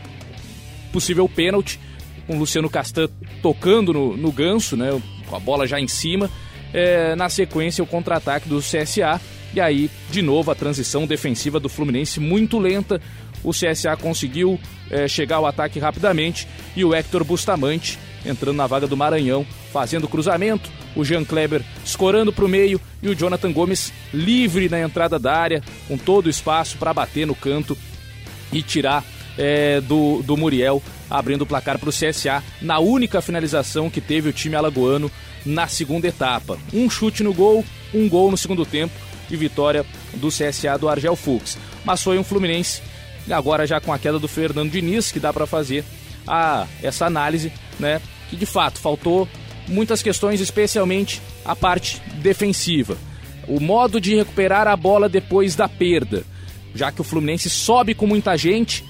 possível 0.93 1.29
pênalti, 1.29 1.79
com 2.27 2.39
Luciano 2.39 2.71
Castan 2.71 3.09
tocando 3.43 3.93
no, 3.93 4.17
no 4.17 4.33
ganso, 4.33 4.77
né, 4.77 4.91
com 5.27 5.37
a 5.37 5.41
bola 5.41 5.67
já 5.67 5.81
em 5.81 5.89
cima. 5.89 6.31
É, 6.73 7.17
na 7.17 7.29
sequência, 7.29 7.83
o 7.83 7.87
contra-ataque 7.87 8.49
do 8.49 8.61
CSA. 8.61 9.21
E 9.53 9.61
aí, 9.61 9.91
de 10.11 10.23
novo, 10.23 10.51
a 10.51 10.55
transição 10.55 11.07
defensiva 11.07 11.59
do 11.59 11.69
Fluminense 11.69 12.21
muito 12.21 12.59
lenta. 12.59 13.01
O 13.43 13.51
CSA 13.51 13.97
conseguiu 13.97 14.61
é, 14.91 15.09
chegar 15.09 15.37
ao 15.37 15.47
ataque 15.47 15.79
rapidamente 15.79 16.47
e 16.77 16.85
o 16.85 16.95
Hector 16.95 17.25
Bustamante 17.25 17.99
entrando 18.25 18.57
na 18.57 18.67
vaga 18.67 18.87
do 18.87 18.97
Maranhão, 18.97 19.47
fazendo 19.73 20.09
cruzamento. 20.09 20.71
O 20.95 21.05
Jean 21.05 21.25
Kleber 21.25 21.63
escorando 21.85 22.33
para 22.33 22.45
o 22.45 22.49
meio 22.49 22.81
e 23.03 23.09
o 23.09 23.15
Jonathan 23.15 23.53
Gomes 23.53 23.93
livre 24.13 24.69
na 24.69 24.81
entrada 24.81 25.19
da 25.19 25.33
área, 25.33 25.63
com 25.89 25.97
todo 25.97 26.27
o 26.27 26.31
espaço 26.31 26.77
para 26.77 26.93
bater 26.93 27.27
no 27.27 27.35
canto 27.35 27.77
e 28.53 28.63
tirar 28.63 29.05
é, 29.41 29.81
do, 29.81 30.23
do 30.23 30.37
Muriel, 30.37 30.83
abrindo 31.09 31.43
o 31.43 31.47
placar 31.47 31.79
para 31.79 31.89
o 31.89 31.93
CSA 31.93 32.45
na 32.61 32.79
única 32.79 33.23
finalização 33.23 33.89
que 33.89 34.01
teve 34.01 34.29
o 34.29 34.33
time 34.35 34.55
alagoano 34.55 35.11
na 35.47 35.67
segunda 35.67 36.07
etapa. 36.07 36.59
Um 36.75 36.91
chute 36.91 37.23
no 37.23 37.33
gol, 37.33 37.65
um 37.95 38.07
gol 38.07 38.31
no 38.31 38.37
segundo 38.37 38.67
tempo 38.67 38.93
e 39.31 39.37
vitória 39.37 39.87
do 40.15 40.29
CSA 40.29 40.77
do 40.79 40.91
Argel 40.91 41.17
Fux. 41.17 41.57
Mas 41.87 42.03
foi 42.03 42.19
um 42.19 42.25
Fluminense, 42.25 42.83
agora 43.31 43.67
já 43.67 43.81
com 43.81 43.95
a 43.95 43.99
queda 43.99 44.19
do 44.19 44.29
Fernando 44.29 44.71
Diniz, 44.71 45.11
que 45.11 45.19
dá 45.19 45.33
para 45.33 45.47
fazer 45.47 45.85
a, 46.27 46.67
essa 46.83 47.07
análise, 47.07 47.51
né? 47.79 48.03
Que 48.29 48.37
de 48.37 48.45
fato 48.45 48.79
faltou 48.79 49.27
muitas 49.67 50.03
questões, 50.03 50.41
especialmente 50.41 51.23
a 51.47 51.57
parte 51.57 52.03
defensiva. 52.17 52.99
O 53.49 53.59
modo 53.59 53.99
de 53.99 54.15
recuperar 54.15 54.69
a 54.69 54.77
bola 54.77 55.09
depois 55.09 55.57
da 55.57 55.67
perda, 55.67 56.25
já 56.75 56.93
que 56.93 57.01
o 57.01 57.05
Fluminense 57.05 57.49
sobe 57.49 57.95
com 57.95 58.07
muita 58.07 58.37
gente 58.37 58.85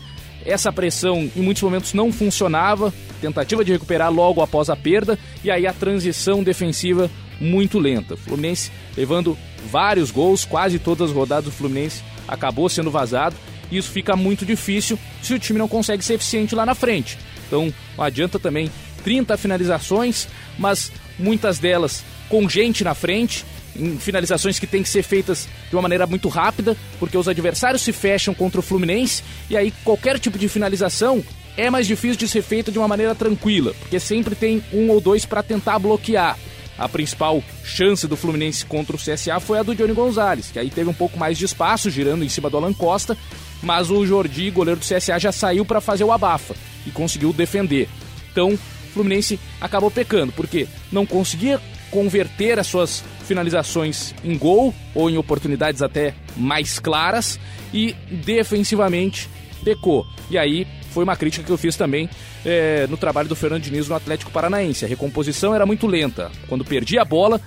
essa 0.45 0.73
pressão 0.73 1.31
em 1.37 1.41
muitos 1.41 1.63
momentos 1.63 1.93
não 1.93 2.13
funcionava, 2.13 2.93
tentativa 3.21 3.65
de 3.65 3.73
recuperar 3.73 4.13
logo 4.13 4.41
após 4.41 4.71
a 4.71 4.77
perda 4.77 5.19
e 5.45 5.51
aí 5.51 5.67
a 5.67 5.73
transição 5.73 6.43
defensiva 6.43 7.11
muito 7.41 7.79
lenta. 7.79 8.17
Fluminense 8.17 8.71
levando 8.97 9.37
vários 9.71 10.11
gols, 10.11 10.45
quase 10.45 10.79
todas 10.79 11.11
as 11.11 11.17
rodadas 11.17 11.47
do 11.47 11.51
Fluminense 11.51 12.03
acabou 12.27 12.69
sendo 12.69 12.91
vazado. 12.91 13.37
E 13.71 13.77
isso 13.77 13.91
fica 13.91 14.17
muito 14.17 14.45
difícil 14.45 14.99
se 15.23 15.33
o 15.33 15.39
time 15.39 15.59
não 15.59 15.69
consegue 15.69 16.05
ser 16.05 16.15
eficiente 16.15 16.55
lá 16.55 16.67
na 16.67 16.75
frente. 16.75 17.19
Então 17.47 17.73
não 17.97 18.05
adianta 18.05 18.39
também 18.39 18.71
30 19.05 19.37
finalizações, 19.37 20.29
mas 20.59 20.93
muitas 21.19 21.59
delas 21.59 22.05
com 22.29 22.49
gente 22.49 22.85
na 22.85 22.95
frente 22.95 23.45
em 23.77 23.99
finalizações 23.99 24.59
que 24.59 24.67
têm 24.67 24.83
que 24.83 24.89
ser 24.89 25.03
feitas 25.03 25.49
de 25.69 25.77
uma 25.77 25.83
maneira 25.83 26.07
muito 26.07 26.29
rápida, 26.29 26.77
porque 26.99 27.17
os 27.17 27.29
adversários 27.29 27.83
se 27.83 27.93
fecham 27.93 28.35
contra 28.35 28.61
o 28.61 28.63
Fluminense 28.63 29.23
e 29.49 29.57
aí 29.57 29.73
qualquer 29.85 30.19
tipo 30.19 30.39
de 30.39 30.49
finalização 30.49 31.23
é 31.57 31.69
mais 31.71 31.87
difícil 31.87 32.17
de 32.17 32.29
ser 32.29 32.43
feita 32.43 32.71
de 32.71 32.79
uma 32.79 32.89
maneira 32.89 33.15
tranquila, 33.15 33.75
porque 33.81 34.01
sempre 34.01 34.35
tem 34.35 34.63
um 34.73 34.91
ou 34.91 35.01
dois 35.01 35.25
para 35.25 35.43
tentar 35.43 35.79
bloquear. 35.79 36.39
A 36.79 36.89
principal 36.89 37.45
chance 37.63 38.07
do 38.09 38.17
Fluminense 38.17 38.65
contra 38.65 38.97
o 38.97 38.99
CSA 38.99 39.39
foi 39.39 39.59
a 39.59 39.63
do 39.63 39.75
Johnny 39.75 39.93
Gonzalez, 39.93 40.51
que 40.51 40.59
aí 40.59 40.71
teve 40.71 40.89
um 40.89 40.95
pouco 40.95 41.19
mais 41.19 41.37
de 41.37 41.45
espaço 41.45 41.91
girando 41.91 42.25
em 42.25 42.29
cima 42.29 42.49
do 42.49 42.57
Alan 42.57 42.73
Costa, 42.73 43.19
mas 43.63 43.91
o 43.91 44.07
Jordi, 44.07 44.51
goleiro 44.51 44.81
do 44.81 44.87
CSA, 44.87 45.19
já 45.19 45.31
saiu 45.31 45.65
para 45.65 45.81
fazer 45.81 46.05
o 46.05 46.13
abafa 46.13 46.55
e 46.87 46.91
conseguiu 46.91 47.35
defender. 47.35 47.87
Então, 48.33 48.55
o 48.55 48.59
Fluminense 48.95 49.39
acabou 49.61 49.91
pecando, 49.91 50.33
porque 50.33 50.67
não 50.91 51.05
conseguia 51.05 51.61
converter 51.91 52.59
as 52.59 52.67
suas 52.67 53.05
finalizações 53.31 54.13
em 54.25 54.37
gol 54.37 54.75
ou 54.93 55.09
em 55.09 55.17
oportunidades 55.17 55.83
até 55.83 56.15
mais 56.37 56.81
claras 56.81 57.39
e 57.73 57.95
defensivamente 58.11 59.31
pecou. 59.63 60.05
E 60.29 60.37
aí 60.37 60.67
foi 60.91 61.05
uma 61.05 61.15
crítica 61.15 61.45
que 61.45 61.53
eu 61.53 61.57
fiz 61.57 61.77
também 61.77 62.11
é, 62.45 62.89
no 62.89 62.97
trabalho 62.97 63.29
do 63.29 63.37
Fernando 63.37 63.63
Diniz 63.63 63.87
no 63.87 63.95
Atlético 63.95 64.33
Paranaense. 64.33 64.85
A 64.85 64.89
recomposição 64.89 65.55
era 65.55 65.65
muito 65.65 65.87
lenta. 65.87 66.29
Quando 66.49 66.65
perdia 66.65 67.03
a 67.03 67.05
bola, 67.05 67.41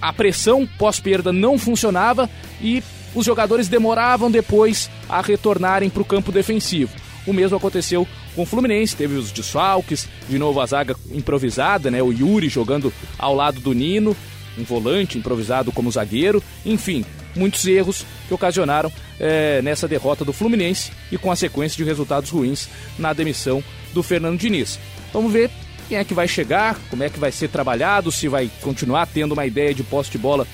a 0.00 0.12
pressão 0.12 0.64
pós-perda 0.78 1.32
não 1.32 1.58
funcionava 1.58 2.30
e 2.62 2.80
os 3.12 3.26
jogadores 3.26 3.66
demoravam 3.66 4.30
depois 4.30 4.88
a 5.08 5.20
retornarem 5.20 5.90
para 5.90 6.02
o 6.02 6.04
campo 6.04 6.30
defensivo. 6.30 6.94
O 7.26 7.32
mesmo 7.32 7.56
aconteceu 7.56 8.06
com 8.36 8.42
o 8.42 8.46
Fluminense, 8.46 8.94
teve 8.94 9.16
os 9.16 9.32
desfalques, 9.32 10.08
de 10.28 10.38
novo 10.38 10.60
a 10.60 10.66
zaga 10.66 10.94
improvisada, 11.10 11.90
né? 11.90 12.00
O 12.00 12.12
Yuri 12.12 12.48
jogando 12.48 12.92
ao 13.18 13.34
lado 13.34 13.60
do 13.60 13.72
Nino, 13.72 14.16
um 14.58 14.64
volante 14.64 15.18
improvisado 15.18 15.72
como 15.72 15.90
zagueiro, 15.90 16.42
enfim, 16.64 17.04
muitos 17.34 17.66
erros 17.66 18.04
que 18.26 18.34
ocasionaram 18.34 18.92
é, 19.18 19.62
nessa 19.62 19.88
derrota 19.88 20.24
do 20.24 20.32
Fluminense 20.32 20.92
e 21.10 21.18
com 21.18 21.30
a 21.30 21.36
sequência 21.36 21.76
de 21.76 21.84
resultados 21.84 22.30
ruins 22.30 22.68
na 22.98 23.12
demissão 23.12 23.62
do 23.92 24.02
Fernando 24.02 24.38
Diniz. 24.38 24.78
Vamos 25.12 25.32
ver 25.32 25.50
quem 25.88 25.98
é 25.98 26.04
que 26.04 26.14
vai 26.14 26.28
chegar, 26.28 26.78
como 26.90 27.02
é 27.02 27.08
que 27.08 27.18
vai 27.18 27.32
ser 27.32 27.48
trabalhado, 27.48 28.12
se 28.12 28.28
vai 28.28 28.50
continuar 28.60 29.06
tendo 29.06 29.32
uma 29.32 29.46
ideia 29.46 29.72
de 29.72 29.82
posse 29.82 30.10
de 30.10 30.18
bola, 30.18 30.46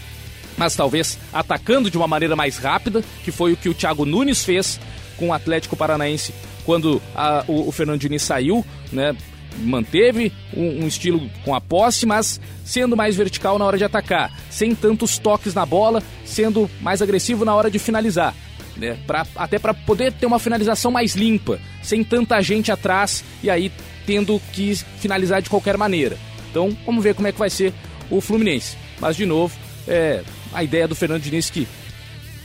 mas 0.57 0.77
talvez 0.77 1.19
atacando 1.33 1.91
de 1.91 1.97
uma 1.97 2.07
maneira 2.07 2.37
mais 2.37 2.57
rápida, 2.59 3.03
que 3.25 3.33
foi 3.33 3.53
o 3.53 3.57
que 3.57 3.69
o 3.69 3.75
Thiago 3.75 4.05
Nunes 4.05 4.45
fez 4.45 4.79
com 5.17 5.29
o 5.29 5.33
Atlético 5.33 5.77
Paranaense 5.77 6.33
quando 6.65 7.03
a, 7.15 7.45
o, 7.47 7.69
o 7.69 7.73
Fernando 7.73 8.01
Diniz 8.01 8.23
saiu, 8.23 8.65
né? 8.93 9.15
Manteve 9.59 10.33
um, 10.57 10.85
um, 10.85 10.87
estilo 10.89 11.31
com 11.45 11.55
a 11.55 11.61
posse, 11.61 12.07
mas 12.07 12.41
sendo 12.65 12.97
mais 12.97 13.17
vertical 13.17 13.59
na 13.59 13.65
hora 13.65 13.79
de 13.79 13.85
atacar, 13.85 14.33
sem 14.51 14.75
tantos 14.75 15.19
toques 15.19 15.55
na 15.55 15.65
bola, 15.65 16.03
sendo 16.25 16.69
mais 16.81 17.01
agressivo 17.01 17.45
na 17.45 17.55
hora 17.55 17.71
de 17.71 17.79
finalizar. 17.79 18.35
Né, 18.77 18.99
pra, 19.07 19.25
até 19.37 19.57
para 19.57 19.73
poder 19.73 20.13
ter 20.13 20.27
uma 20.27 20.41
finalização 20.41 20.91
mais 20.91 21.15
limpa, 21.15 21.61
sem 21.81 22.03
tanta 22.03 22.43
gente 22.43 22.73
atrás 22.73 23.23
e 23.41 23.49
aí 23.49 23.71
tendo 24.05 24.43
que 24.53 24.75
finalizar 24.99 25.41
de 25.41 25.49
qualquer 25.49 25.77
maneira. 25.77 26.19
Então 26.51 26.77
vamos 26.85 27.05
ver 27.05 27.15
como 27.15 27.29
é 27.29 27.33
que 27.33 27.39
vai 27.39 27.51
ser 27.51 27.73
o 28.11 28.21
Fluminense. 28.21 28.77
Mas 29.01 29.15
de 29.15 29.25
novo, 29.25 29.57
é, 29.87 30.23
a 30.53 30.65
ideia 30.65 30.89
do 30.89 30.95
Fernando 30.97 31.23
Diniz 31.23 31.51
que 31.51 31.69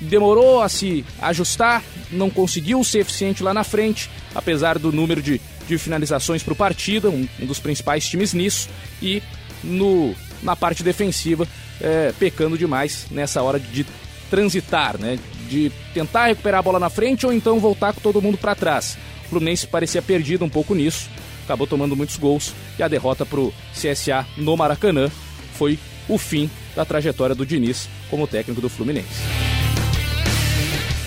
demorou 0.01 0.62
a 0.62 0.70
se 0.70 1.05
ajustar, 1.22 1.84
não 2.12 2.30
conseguiu 2.30 2.84
ser 2.84 2.99
eficiente 2.99 3.43
lá 3.43 3.53
na 3.53 3.64
frente, 3.64 4.10
apesar 4.34 4.80
do 4.80 4.91
número 4.91 5.22
de, 5.22 5.41
de 5.70 5.78
finalizações 5.78 6.41
para 6.41 6.53
o 6.53 6.55
partida, 6.55 7.09
um, 7.09 7.28
um, 7.39 7.45
dos 7.45 7.59
principais 7.59 8.07
times 8.07 8.34
nisso, 8.34 8.67
e 9.01 9.22
no, 9.63 10.15
na 10.41 10.55
parte 10.55 10.82
defensiva, 10.84 11.47
é, 11.80 12.11
pecando 12.20 12.57
demais 12.57 13.05
nessa 13.11 13.41
hora 13.43 13.59
de 13.59 13.86
transitar, 14.30 14.99
né? 14.99 15.20
de 15.47 15.72
tentar 15.93 16.28
recuperar 16.28 16.59
a 16.59 16.63
bola 16.63 16.80
na 16.80 16.89
frente 16.89 17.26
ou 17.26 17.32
então 17.34 17.59
voltar 17.59 17.93
com 17.93 18.01
todo 18.01 18.22
mundo 18.22 18.38
para 18.38 18.55
trás. 18.55 18.97
O 19.26 19.30
Fluminense 19.30 19.67
parecia 19.67 20.01
perdido 20.01 20.43
um 20.43 20.49
pouco 20.49 20.74
nisso, 20.74 21.07
acabou 21.45 21.67
tomando 21.67 21.95
muitos 21.95 22.17
gols 22.17 22.53
e 22.78 22.84
a 22.84 22.88
derrota 22.88 23.26
para 23.26 23.39
o 23.39 23.53
CSA 23.74 24.26
no 24.38 24.57
Maracanã 24.57 25.09
foi 25.53 25.78
o 26.07 26.17
fim 26.17 26.49
da 26.76 26.84
trajetória 26.84 27.36
do 27.36 27.45
Diniz 27.45 27.88
como 28.09 28.28
técnico 28.28 28.61
do 28.61 28.70
Fluminense. 28.70 29.48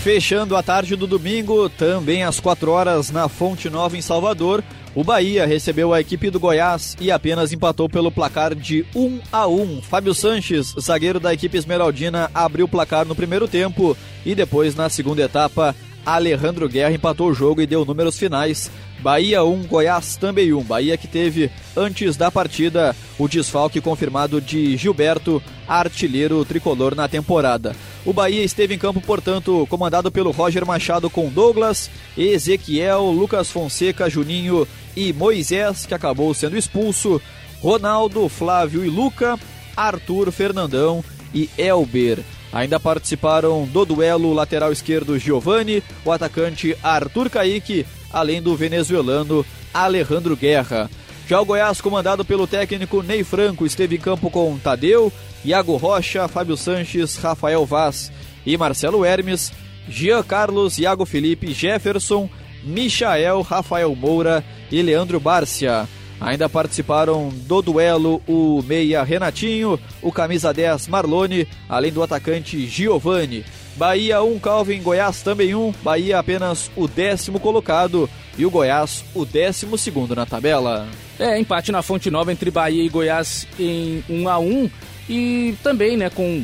Fechando 0.03 0.57
a 0.57 0.61
tarde 0.61 0.97
do 0.97 1.07
domingo, 1.07 1.69
também 1.69 2.23
às 2.23 2.37
4 2.37 2.69
horas 2.69 3.09
na 3.09 3.29
Fonte 3.29 3.69
Nova 3.69 3.95
em 3.95 4.01
Salvador, 4.01 4.61
o 4.93 5.01
Bahia 5.01 5.45
recebeu 5.45 5.93
a 5.93 6.01
equipe 6.01 6.29
do 6.29 6.41
Goiás 6.41 6.97
e 6.99 7.09
apenas 7.09 7.53
empatou 7.53 7.87
pelo 7.87 8.11
placar 8.11 8.53
de 8.53 8.85
1 8.93 9.21
a 9.31 9.47
1. 9.47 9.81
Fábio 9.81 10.13
Sanches, 10.13 10.75
zagueiro 10.77 11.21
da 11.21 11.33
equipe 11.33 11.57
esmeraldina, 11.57 12.29
abriu 12.33 12.65
o 12.65 12.67
placar 12.67 13.05
no 13.05 13.15
primeiro 13.15 13.47
tempo 13.47 13.95
e 14.25 14.35
depois 14.35 14.75
na 14.75 14.89
segunda 14.89 15.21
etapa, 15.21 15.73
Alejandro 16.05 16.67
Guerra 16.67 16.93
empatou 16.93 17.29
o 17.29 17.33
jogo 17.33 17.61
e 17.61 17.65
deu 17.65 17.85
números 17.85 18.19
finais 18.19 18.69
Bahia 19.03 19.43
1, 19.43 19.63
Goiás 19.63 20.15
também 20.15 20.53
1. 20.53 20.63
Bahia 20.63 20.97
que 20.97 21.09
teve, 21.09 21.51
antes 21.75 22.15
da 22.15 22.31
partida, 22.31 22.95
o 23.19 23.27
desfalque 23.27 23.81
confirmado 23.81 24.39
de 24.39 24.77
Gilberto, 24.77 25.43
artilheiro 25.67 26.43
tricolor 26.45 26.95
na 26.95 27.07
temporada. 27.09 27.75
O 28.05 28.11
Bahia 28.11 28.43
esteve 28.43 28.75
em 28.75 28.77
campo, 28.77 28.99
portanto, 28.99 29.65
comandado 29.69 30.11
pelo 30.11 30.31
Roger 30.31 30.65
Machado 30.65 31.09
com 31.09 31.29
Douglas, 31.29 31.89
Ezequiel, 32.17 33.05
Lucas 33.11 33.49
Fonseca, 33.49 34.09
Juninho 34.09 34.67
e 34.95 35.13
Moisés, 35.13 35.85
que 35.85 35.93
acabou 35.93 36.33
sendo 36.33 36.57
expulso, 36.57 37.21
Ronaldo, 37.61 38.27
Flávio 38.27 38.83
e 38.83 38.89
Luca, 38.89 39.39
Arthur, 39.75 40.31
Fernandão 40.31 41.03
e 41.33 41.49
Elber. 41.57 42.19
Ainda 42.51 42.79
participaram 42.79 43.65
do 43.65 43.85
duelo 43.85 44.29
o 44.29 44.33
lateral 44.33 44.71
esquerdo 44.71 45.17
Giovani, 45.17 45.81
o 46.03 46.11
atacante 46.11 46.77
Arthur 46.83 47.29
Caíque, 47.29 47.85
além 48.11 48.41
do 48.41 48.55
venezuelano 48.55 49.45
Alejandro 49.73 50.35
Guerra. 50.35 50.89
Já 51.27 51.39
o 51.39 51.45
Goiás, 51.45 51.79
comandado 51.79 52.25
pelo 52.25 52.45
técnico 52.45 53.01
Ney 53.01 53.23
Franco, 53.23 53.65
esteve 53.65 53.95
em 53.95 53.99
campo 53.99 54.29
com 54.29 54.57
Tadeu, 54.57 55.11
Iago 55.45 55.75
Rocha, 55.75 56.27
Fábio 56.27 56.55
Sanches, 56.55 57.17
Rafael 57.17 57.65
Vaz 57.65 58.11
e 58.45 58.57
Marcelo 58.57 59.03
Hermes, 59.03 59.51
Jean 59.87 60.23
Carlos, 60.23 60.77
Iago 60.77 61.05
Felipe, 61.05 61.53
Jefferson, 61.53 62.29
Michael, 62.63 63.41
Rafael 63.41 63.93
Moura 63.95 64.43
e 64.71 64.81
Leandro 64.81 65.19
Bárcia. 65.19 65.87
Ainda 66.21 66.47
participaram 66.47 67.29
do 67.29 67.61
duelo 67.61 68.21
o 68.25 68.61
meia 68.63 69.03
Renatinho, 69.03 69.77
o 70.01 70.11
camisa 70.11 70.53
10 70.53 70.87
Marlone, 70.87 71.45
além 71.67 71.91
do 71.91 72.01
atacante 72.01 72.65
Giovani. 72.65 73.43
Bahia 73.75 74.21
1, 74.21 74.39
Calvin, 74.39 74.81
Goiás 74.81 75.21
também 75.21 75.53
1, 75.53 75.73
Bahia 75.83 76.19
apenas 76.19 76.71
o 76.75 76.87
décimo 76.87 77.39
colocado 77.39 78.09
e 78.37 78.45
o 78.45 78.51
Goiás 78.51 79.03
o 79.13 79.25
décimo 79.25 79.77
segundo 79.77 80.15
na 80.15 80.25
tabela. 80.25 80.87
É, 81.19 81.37
empate 81.39 81.71
na 81.71 81.81
Fonte 81.81 82.09
Nova 82.09 82.31
entre 82.31 82.51
Bahia 82.51 82.83
e 82.83 82.89
Goiás 82.89 83.47
em 83.59 84.03
1 84.07 84.29
a 84.29 84.39
1 84.39 84.69
e 85.09 85.55
também, 85.63 85.97
né, 85.97 86.09
com 86.09 86.43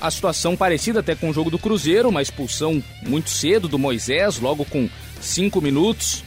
a 0.00 0.10
situação 0.10 0.56
parecida 0.56 1.00
até 1.00 1.14
com 1.14 1.30
o 1.30 1.32
jogo 1.32 1.50
do 1.50 1.58
Cruzeiro, 1.58 2.08
uma 2.08 2.22
expulsão 2.22 2.82
muito 3.02 3.30
cedo 3.30 3.68
do 3.68 3.78
Moisés, 3.78 4.38
logo 4.38 4.64
com 4.64 4.88
5 5.20 5.60
minutos. 5.60 6.22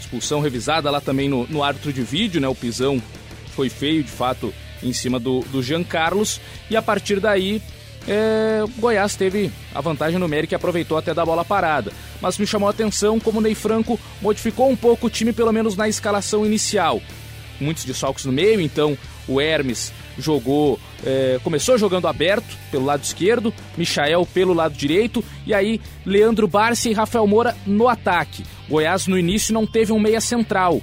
Expulsão 0.00 0.40
revisada 0.40 0.90
lá 0.90 1.00
também 1.00 1.28
no, 1.28 1.46
no 1.48 1.62
árbitro 1.62 1.92
de 1.92 2.02
vídeo, 2.02 2.40
né? 2.40 2.46
O 2.46 2.54
pisão 2.54 3.02
foi 3.54 3.68
feio, 3.68 4.04
de 4.04 4.10
fato, 4.10 4.54
em 4.82 4.92
cima 4.92 5.18
do, 5.18 5.40
do 5.50 5.62
Jean 5.62 5.82
Carlos. 5.82 6.40
E 6.70 6.76
a 6.76 6.82
partir 6.82 7.18
daí, 7.18 7.60
é, 8.06 8.62
Goiás 8.78 9.16
teve 9.16 9.50
a 9.74 9.80
vantagem 9.80 10.18
numérica 10.18 10.54
e 10.54 10.56
aproveitou 10.56 10.96
até 10.96 11.12
da 11.12 11.24
bola 11.24 11.44
parada. 11.44 11.92
Mas 12.20 12.38
me 12.38 12.46
chamou 12.46 12.68
a 12.68 12.70
atenção 12.70 13.18
como 13.18 13.38
o 13.40 13.42
Ney 13.42 13.54
Franco 13.54 13.98
modificou 14.22 14.70
um 14.70 14.76
pouco 14.76 15.08
o 15.08 15.10
time, 15.10 15.32
pelo 15.32 15.52
menos 15.52 15.76
na 15.76 15.88
escalação 15.88 16.46
inicial. 16.46 17.02
Muitos 17.60 17.84
desfalques 17.84 18.24
no 18.24 18.32
meio, 18.32 18.60
então 18.60 18.96
o 19.26 19.40
Hermes 19.40 19.92
jogou, 20.18 20.78
é, 21.04 21.38
começou 21.42 21.78
jogando 21.78 22.08
aberto 22.08 22.56
pelo 22.70 22.84
lado 22.84 23.02
esquerdo, 23.02 23.52
Michael 23.76 24.26
pelo 24.32 24.54
lado 24.54 24.74
direito 24.74 25.24
e 25.46 25.52
aí 25.52 25.80
Leandro 26.04 26.48
Barça 26.48 26.88
e 26.88 26.92
Rafael 26.92 27.26
Moura 27.26 27.56
no 27.66 27.88
ataque. 27.88 28.44
Goiás 28.68 29.06
no 29.06 29.18
início 29.18 29.54
não 29.54 29.66
teve 29.66 29.92
um 29.92 29.98
meia 29.98 30.20
central, 30.20 30.80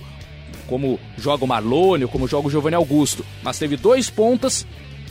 como 0.67 0.99
joga 1.17 1.43
o 1.43 1.47
Marlone 1.47 2.07
como 2.07 2.27
joga 2.27 2.47
o 2.47 2.51
Giovanni 2.51 2.75
Augusto, 2.75 3.25
mas 3.41 3.59
teve 3.59 3.75
dois 3.75 4.09
pontas 4.09 4.65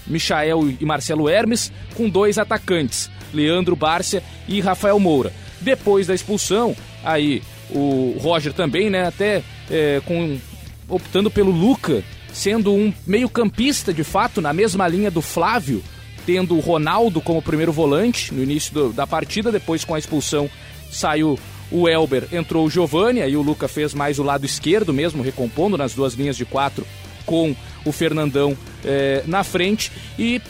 Michael 0.07 0.75
e 0.81 0.85
Marcelo 0.85 1.29
Hermes, 1.29 1.73
com 1.95 2.09
dois 2.09 2.39
atacantes, 2.39 3.11
Leandro 3.33 3.77
Bárcia 3.77 4.23
e 4.49 4.61
Rafael 4.61 4.99
Moura. 4.99 5.33
Depois 5.61 6.07
da 6.07 6.15
expulsão, 6.15 6.77
aí 7.05 7.43
o 7.71 8.17
Roger 8.21 8.53
também, 8.53 8.91
né, 8.91 9.07
até 9.07 9.43
é, 9.71 10.01
com, 10.05 10.39
optando 10.89 11.31
pelo 11.31 11.51
Luca, 11.51 12.03
sendo 12.33 12.73
um 12.73 12.93
meio-campista 13.07 13.93
de 13.93 14.05
fato, 14.05 14.41
na 14.41 14.53
mesma 14.53 14.89
linha 14.89 15.11
do 15.11 15.21
Flávio, 15.21 15.83
tendo 16.25 16.57
o 16.57 16.61
Ronaldo 16.61 17.21
como 17.21 17.43
primeiro 17.43 17.73
volante 17.73 18.33
no 18.33 18.43
início 18.43 18.73
do, 18.73 18.93
da 18.93 19.07
partida, 19.07 19.51
depois 19.53 19.85
com 19.85 19.95
a 19.95 19.99
expulsão 19.99 20.49
saiu 20.91 21.39
o 21.71 21.89
Elber, 21.89 22.29
entrou 22.33 22.67
o 22.67 22.71
Giovani, 22.71 23.23
aí 23.23 23.35
o 23.35 23.43
Luca 23.43 23.67
fez 23.67 23.95
mais 23.95 24.19
o 24.19 24.23
lado 24.23 24.45
esquerdo 24.45 24.93
mesmo, 24.93 25.23
recompondo 25.23 25.77
nas 25.79 25.95
duas 25.95 26.13
linhas 26.13 26.37
de 26.37 26.45
quatro 26.45 26.87
com 27.25 27.57
o 27.85 27.93
Fernandão 27.93 28.57
é, 28.85 29.23
na 29.27 29.43
frente 29.43 29.91
e 30.19 30.41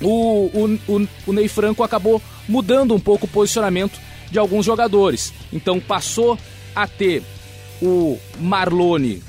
o, 0.00 0.50
o, 0.52 0.78
o, 0.88 1.08
o 1.28 1.32
Ney 1.32 1.48
Franco 1.48 1.82
acabou 1.82 2.20
mudando 2.48 2.94
um 2.94 3.00
pouco 3.00 3.24
o 3.24 3.28
posicionamento 3.28 3.98
de 4.30 4.38
alguns 4.38 4.66
jogadores. 4.66 5.32
Então 5.52 5.80
passou 5.80 6.38
a 6.74 6.86
ter 6.86 7.22
o 7.80 8.18
Marlone 8.38 9.22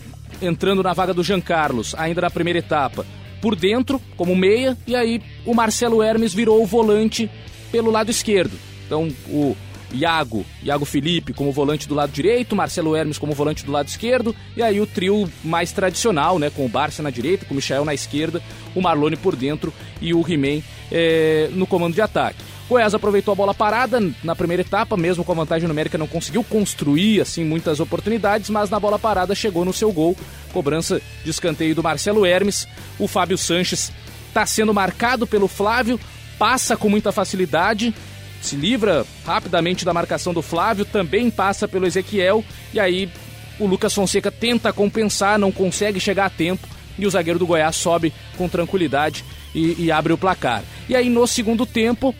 entrando 0.43 0.83
na 0.83 0.93
vaga 0.93 1.13
do 1.13 1.23
Jean 1.23 1.41
Carlos, 1.41 1.95
ainda 1.97 2.21
na 2.21 2.29
primeira 2.29 2.59
etapa, 2.59 3.05
por 3.41 3.55
dentro, 3.55 4.01
como 4.15 4.35
meia, 4.35 4.77
e 4.87 4.95
aí 4.95 5.21
o 5.45 5.53
Marcelo 5.53 6.01
Hermes 6.01 6.33
virou 6.33 6.61
o 6.61 6.65
volante 6.65 7.29
pelo 7.71 7.91
lado 7.91 8.11
esquerdo. 8.11 8.57
Então 8.85 9.09
o 9.27 9.55
Iago, 9.93 10.45
Iago 10.63 10.85
Felipe 10.85 11.33
como 11.33 11.51
volante 11.51 11.87
do 11.87 11.95
lado 11.95 12.11
direito, 12.11 12.55
Marcelo 12.55 12.95
Hermes 12.95 13.17
como 13.17 13.33
volante 13.33 13.65
do 13.65 13.71
lado 13.71 13.87
esquerdo, 13.87 14.35
e 14.57 14.63
aí 14.63 14.81
o 14.81 14.87
trio 14.87 15.29
mais 15.43 15.71
tradicional, 15.71 16.39
né, 16.39 16.49
com 16.49 16.65
o 16.65 16.69
Barça 16.69 17.03
na 17.03 17.09
direita, 17.09 17.45
com 17.45 17.53
o 17.53 17.55
Michel 17.55 17.85
na 17.85 17.93
esquerda, 17.93 18.41
o 18.75 18.81
Marlone 18.81 19.15
por 19.15 19.35
dentro 19.35 19.73
e 20.01 20.13
o 20.13 20.25
He-Man 20.27 20.61
é, 20.91 21.49
no 21.53 21.67
comando 21.67 21.93
de 21.93 22.01
ataque. 22.01 22.39
Goiás 22.69 22.93
aproveitou 22.93 23.33
a 23.33 23.35
bola 23.35 23.53
parada 23.53 23.99
na 24.23 24.35
primeira 24.35 24.61
etapa, 24.61 24.95
mesmo 24.95 25.23
com 25.23 25.31
a 25.33 25.35
vantagem 25.35 25.67
numérica 25.67 25.97
não 25.97 26.07
conseguiu 26.07 26.43
construir 26.43 27.21
assim 27.21 27.43
muitas 27.43 27.79
oportunidades, 27.79 28.49
mas 28.49 28.69
na 28.69 28.79
bola 28.79 28.97
parada 28.97 29.35
chegou 29.35 29.65
no 29.65 29.73
seu 29.73 29.91
gol, 29.91 30.15
cobrança 30.51 31.01
de 31.23 31.29
escanteio 31.29 31.75
do 31.75 31.83
Marcelo 31.83 32.25
Hermes. 32.25 32.67
O 32.97 33.07
Fábio 33.07 33.37
Sanches 33.37 33.91
está 34.29 34.45
sendo 34.45 34.73
marcado 34.73 35.27
pelo 35.27 35.47
Flávio, 35.47 35.99
passa 36.39 36.77
com 36.77 36.89
muita 36.89 37.11
facilidade, 37.11 37.93
se 38.41 38.55
livra 38.55 39.05
rapidamente 39.25 39.85
da 39.85 39.93
marcação 39.93 40.33
do 40.33 40.41
Flávio, 40.41 40.85
também 40.85 41.29
passa 41.29 41.67
pelo 41.67 41.85
Ezequiel 41.85 42.43
e 42.73 42.79
aí 42.79 43.09
o 43.59 43.67
Lucas 43.67 43.93
Fonseca 43.93 44.31
tenta 44.31 44.73
compensar, 44.73 45.37
não 45.37 45.51
consegue 45.51 45.99
chegar 45.99 46.25
a 46.25 46.29
tempo 46.29 46.67
e 46.97 47.05
o 47.05 47.09
zagueiro 47.09 47.39
do 47.39 47.45
Goiás 47.45 47.75
sobe 47.75 48.13
com 48.37 48.49
tranquilidade 48.49 49.23
e, 49.53 49.83
e 49.85 49.91
abre 49.91 50.13
o 50.13 50.17
placar. 50.17 50.63
E 50.89 50.95
aí 50.95 51.09
no 51.09 51.27
segundo 51.27 51.65
tempo, 51.65 52.15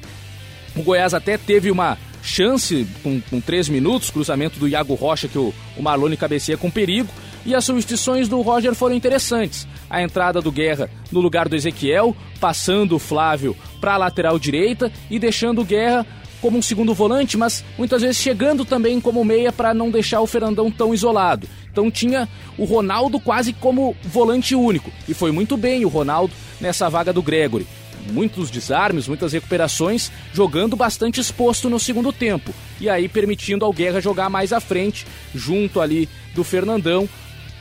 o 0.76 0.82
Goiás 0.82 1.14
até 1.14 1.38
teve 1.38 1.70
uma 1.70 1.98
chance 2.22 2.88
com, 3.04 3.20
com 3.22 3.42
três 3.42 3.68
minutos, 3.68 4.10
cruzamento 4.10 4.58
do 4.58 4.68
Iago 4.68 4.96
Rocha 4.96 5.28
que 5.28 5.38
o, 5.38 5.54
o 5.78 5.82
Marlone 5.84 6.18
cabeceia 6.18 6.58
com 6.58 6.72
perigo, 6.72 7.10
e 7.46 7.54
as 7.54 7.66
substituições 7.66 8.30
do 8.30 8.42
Roger 8.42 8.74
foram 8.74 8.96
interessantes. 8.96 9.68
A 9.90 10.02
entrada 10.02 10.42
do 10.42 10.52
Guerra 10.52 10.90
no 11.12 11.20
lugar 11.20 11.50
do 11.50 11.56
Ezequiel, 11.56 12.16
passando 12.40 12.96
o 12.96 13.00
Flávio 13.00 13.56
para 13.82 13.96
a 13.96 13.98
lateral 13.98 14.40
direita 14.40 14.92
e 15.10 15.20
deixando 15.20 15.62
o 15.62 15.66
Guerra 15.66 16.06
como 16.42 16.58
um 16.58 16.62
segundo 16.62 16.94
volante, 16.94 17.38
mas 17.38 17.64
muitas 17.78 18.02
vezes 18.02 18.18
chegando 18.18 18.66
também 18.66 19.00
como 19.00 19.24
meia 19.24 19.52
para 19.52 19.74
não 19.74 19.90
deixar 19.90 20.20
o 20.20 20.28
Fernandão 20.28 20.70
tão 20.70 20.94
isolado. 20.94 21.48
Então 21.72 21.90
tinha 21.90 22.28
o 22.58 22.66
Ronaldo 22.66 23.20
quase 23.20 23.54
como 23.54 23.96
volante 24.04 24.54
único. 24.54 24.92
E 25.08 25.14
foi 25.14 25.32
muito 25.32 25.56
bem 25.56 25.86
o 25.86 25.90
Ronaldo 25.90 26.34
nessa 26.60 26.90
vaga 26.90 27.14
do 27.14 27.22
Gregory. 27.22 27.66
Muitos 28.12 28.50
desarmes, 28.50 29.08
muitas 29.08 29.34
recuperações, 29.34 30.12
jogando 30.34 30.76
bastante 30.76 31.20
exposto 31.20 31.70
no 31.70 31.80
segundo 31.80 32.12
tempo. 32.12 32.54
E 32.80 32.90
aí 32.90 33.08
permitindo 33.08 33.66
ao 33.66 33.74
Guerra 33.74 34.02
jogar 34.02 34.30
mais 34.30 34.52
à 34.52 34.60
frente, 34.60 35.06
junto 35.34 35.80
ali 35.80 36.10
do 36.34 36.44
Fernandão, 36.44 37.08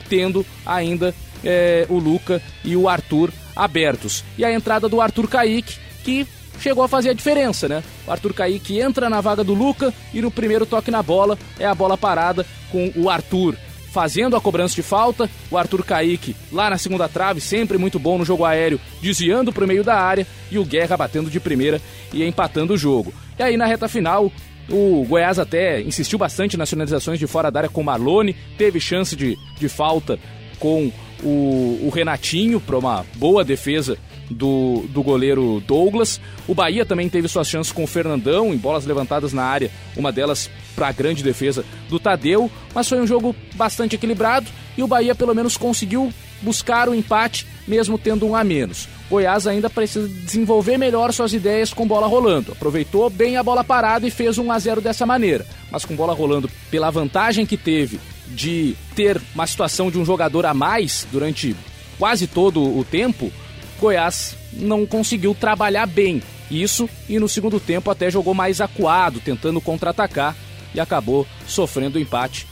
tendo 0.09 0.45
ainda 0.65 1.13
é, 1.43 1.85
o 1.89 1.97
Luca 1.97 2.41
e 2.63 2.75
o 2.75 2.87
Arthur 2.89 3.31
abertos. 3.55 4.23
E 4.37 4.43
a 4.43 4.51
entrada 4.51 4.89
do 4.89 4.99
Arthur 4.99 5.27
Kaique, 5.27 5.77
que 6.03 6.27
chegou 6.59 6.83
a 6.83 6.87
fazer 6.87 7.09
a 7.09 7.13
diferença, 7.13 7.67
né? 7.67 7.83
O 8.07 8.11
Arthur 8.11 8.33
Kaique 8.33 8.79
entra 8.79 9.09
na 9.09 9.21
vaga 9.21 9.43
do 9.43 9.53
Luca 9.53 9.93
e 10.13 10.21
no 10.21 10.31
primeiro 10.31 10.65
toque 10.65 10.91
na 10.91 11.03
bola 11.03 11.37
é 11.59 11.65
a 11.65 11.75
bola 11.75 11.97
parada 11.97 12.45
com 12.71 12.91
o 12.95 13.09
Arthur 13.09 13.55
fazendo 13.93 14.35
a 14.35 14.41
cobrança 14.41 14.73
de 14.73 14.81
falta, 14.81 15.29
o 15.51 15.57
Arthur 15.57 15.85
Kaique 15.85 16.35
lá 16.51 16.67
na 16.67 16.79
segunda 16.79 17.07
trave, 17.07 17.39
sempre 17.39 17.77
muito 17.77 17.99
bom 17.99 18.17
no 18.17 18.25
jogo 18.25 18.43
aéreo, 18.43 18.81
desviando 18.99 19.53
para 19.53 19.63
o 19.63 19.67
meio 19.67 19.83
da 19.83 19.95
área 19.95 20.25
e 20.51 20.57
o 20.57 20.65
Guerra 20.65 20.97
batendo 20.97 21.29
de 21.29 21.39
primeira 21.39 21.79
e 22.11 22.23
empatando 22.23 22.73
o 22.73 22.77
jogo. 22.77 23.13
E 23.37 23.43
aí 23.43 23.55
na 23.55 23.67
reta 23.67 23.87
final, 23.87 24.31
o 24.67 25.05
Goiás 25.07 25.37
até 25.37 25.79
insistiu 25.79 26.17
bastante 26.17 26.57
nas 26.57 26.71
finalizações 26.71 27.19
de 27.19 27.27
fora 27.27 27.51
da 27.51 27.59
área 27.59 27.69
com 27.69 27.81
o 27.81 27.83
Marlone, 27.83 28.35
teve 28.57 28.79
chance 28.79 29.15
de, 29.15 29.37
de 29.59 29.69
falta 29.69 30.17
com 30.57 30.91
o, 31.23 31.79
o 31.83 31.91
Renatinho 31.93 32.59
para 32.59 32.77
uma 32.77 33.05
boa 33.15 33.43
defesa 33.43 33.95
do, 34.29 34.85
do 34.89 35.03
goleiro 35.03 35.61
Douglas. 35.67 36.19
O 36.47 36.55
Bahia 36.55 36.85
também 36.85 37.09
teve 37.09 37.27
suas 37.27 37.47
chances 37.47 37.71
com 37.71 37.83
o 37.83 37.87
Fernandão, 37.87 38.53
em 38.53 38.57
bolas 38.57 38.85
levantadas 38.85 39.33
na 39.33 39.43
área, 39.43 39.69
uma 39.95 40.11
delas 40.11 40.49
para 40.75 40.87
a 40.87 40.91
grande 40.91 41.23
defesa 41.23 41.63
do 41.89 41.99
Tadeu, 41.99 42.49
mas 42.73 42.87
foi 42.87 42.99
um 42.99 43.07
jogo 43.07 43.35
bastante 43.55 43.95
equilibrado 43.95 44.47
e 44.77 44.83
o 44.83 44.87
Bahia 44.87 45.15
pelo 45.15 45.33
menos 45.33 45.57
conseguiu 45.57 46.11
buscar 46.41 46.89
o 46.89 46.95
empate, 46.95 47.47
mesmo 47.67 47.97
tendo 47.97 48.27
um 48.27 48.35
a 48.35 48.43
menos. 48.43 48.87
Goiás 49.09 49.47
ainda 49.47 49.69
precisa 49.69 50.07
desenvolver 50.07 50.77
melhor 50.77 51.13
suas 51.13 51.33
ideias 51.33 51.73
com 51.73 51.87
bola 51.87 52.07
rolando. 52.07 52.51
Aproveitou 52.51 53.09
bem 53.09 53.37
a 53.37 53.43
bola 53.43 53.63
parada 53.63 54.07
e 54.07 54.11
fez 54.11 54.37
um 54.37 54.51
a 54.51 54.59
0 54.59 54.81
dessa 54.81 55.05
maneira. 55.05 55.45
Mas 55.71 55.85
com 55.85 55.95
bola 55.95 56.13
rolando, 56.13 56.49
pela 56.69 56.89
vantagem 56.89 57.45
que 57.45 57.57
teve 57.57 57.99
de 58.27 58.75
ter 58.95 59.21
uma 59.33 59.47
situação 59.47 59.91
de 59.91 59.97
um 59.97 60.05
jogador 60.05 60.45
a 60.45 60.53
mais 60.53 61.07
durante 61.11 61.55
quase 61.97 62.27
todo 62.27 62.61
o 62.61 62.83
tempo, 62.83 63.31
Goiás 63.79 64.35
não 64.51 64.85
conseguiu 64.85 65.35
trabalhar 65.35 65.85
bem 65.85 66.21
isso 66.49 66.89
e 67.07 67.19
no 67.19 67.27
segundo 67.27 67.59
tempo 67.59 67.89
até 67.89 68.09
jogou 68.09 68.33
mais 68.33 68.61
acuado, 68.61 69.19
tentando 69.19 69.61
contra-atacar 69.61 70.35
e 70.73 70.79
acabou 70.79 71.27
sofrendo 71.47 71.97
o 71.97 72.01
empate. 72.01 72.47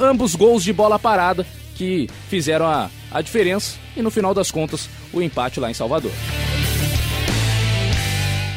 Ambos 0.00 0.34
gols 0.34 0.64
de 0.64 0.72
bola 0.72 0.98
parada 0.98 1.46
que 1.74 2.08
fizeram 2.28 2.66
a, 2.66 2.90
a 3.10 3.20
diferença 3.22 3.76
e 3.96 4.02
no 4.02 4.10
final 4.10 4.34
das 4.34 4.50
contas 4.50 4.88
o 5.12 5.22
empate 5.22 5.60
lá 5.60 5.70
em 5.70 5.74
Salvador. 5.74 6.12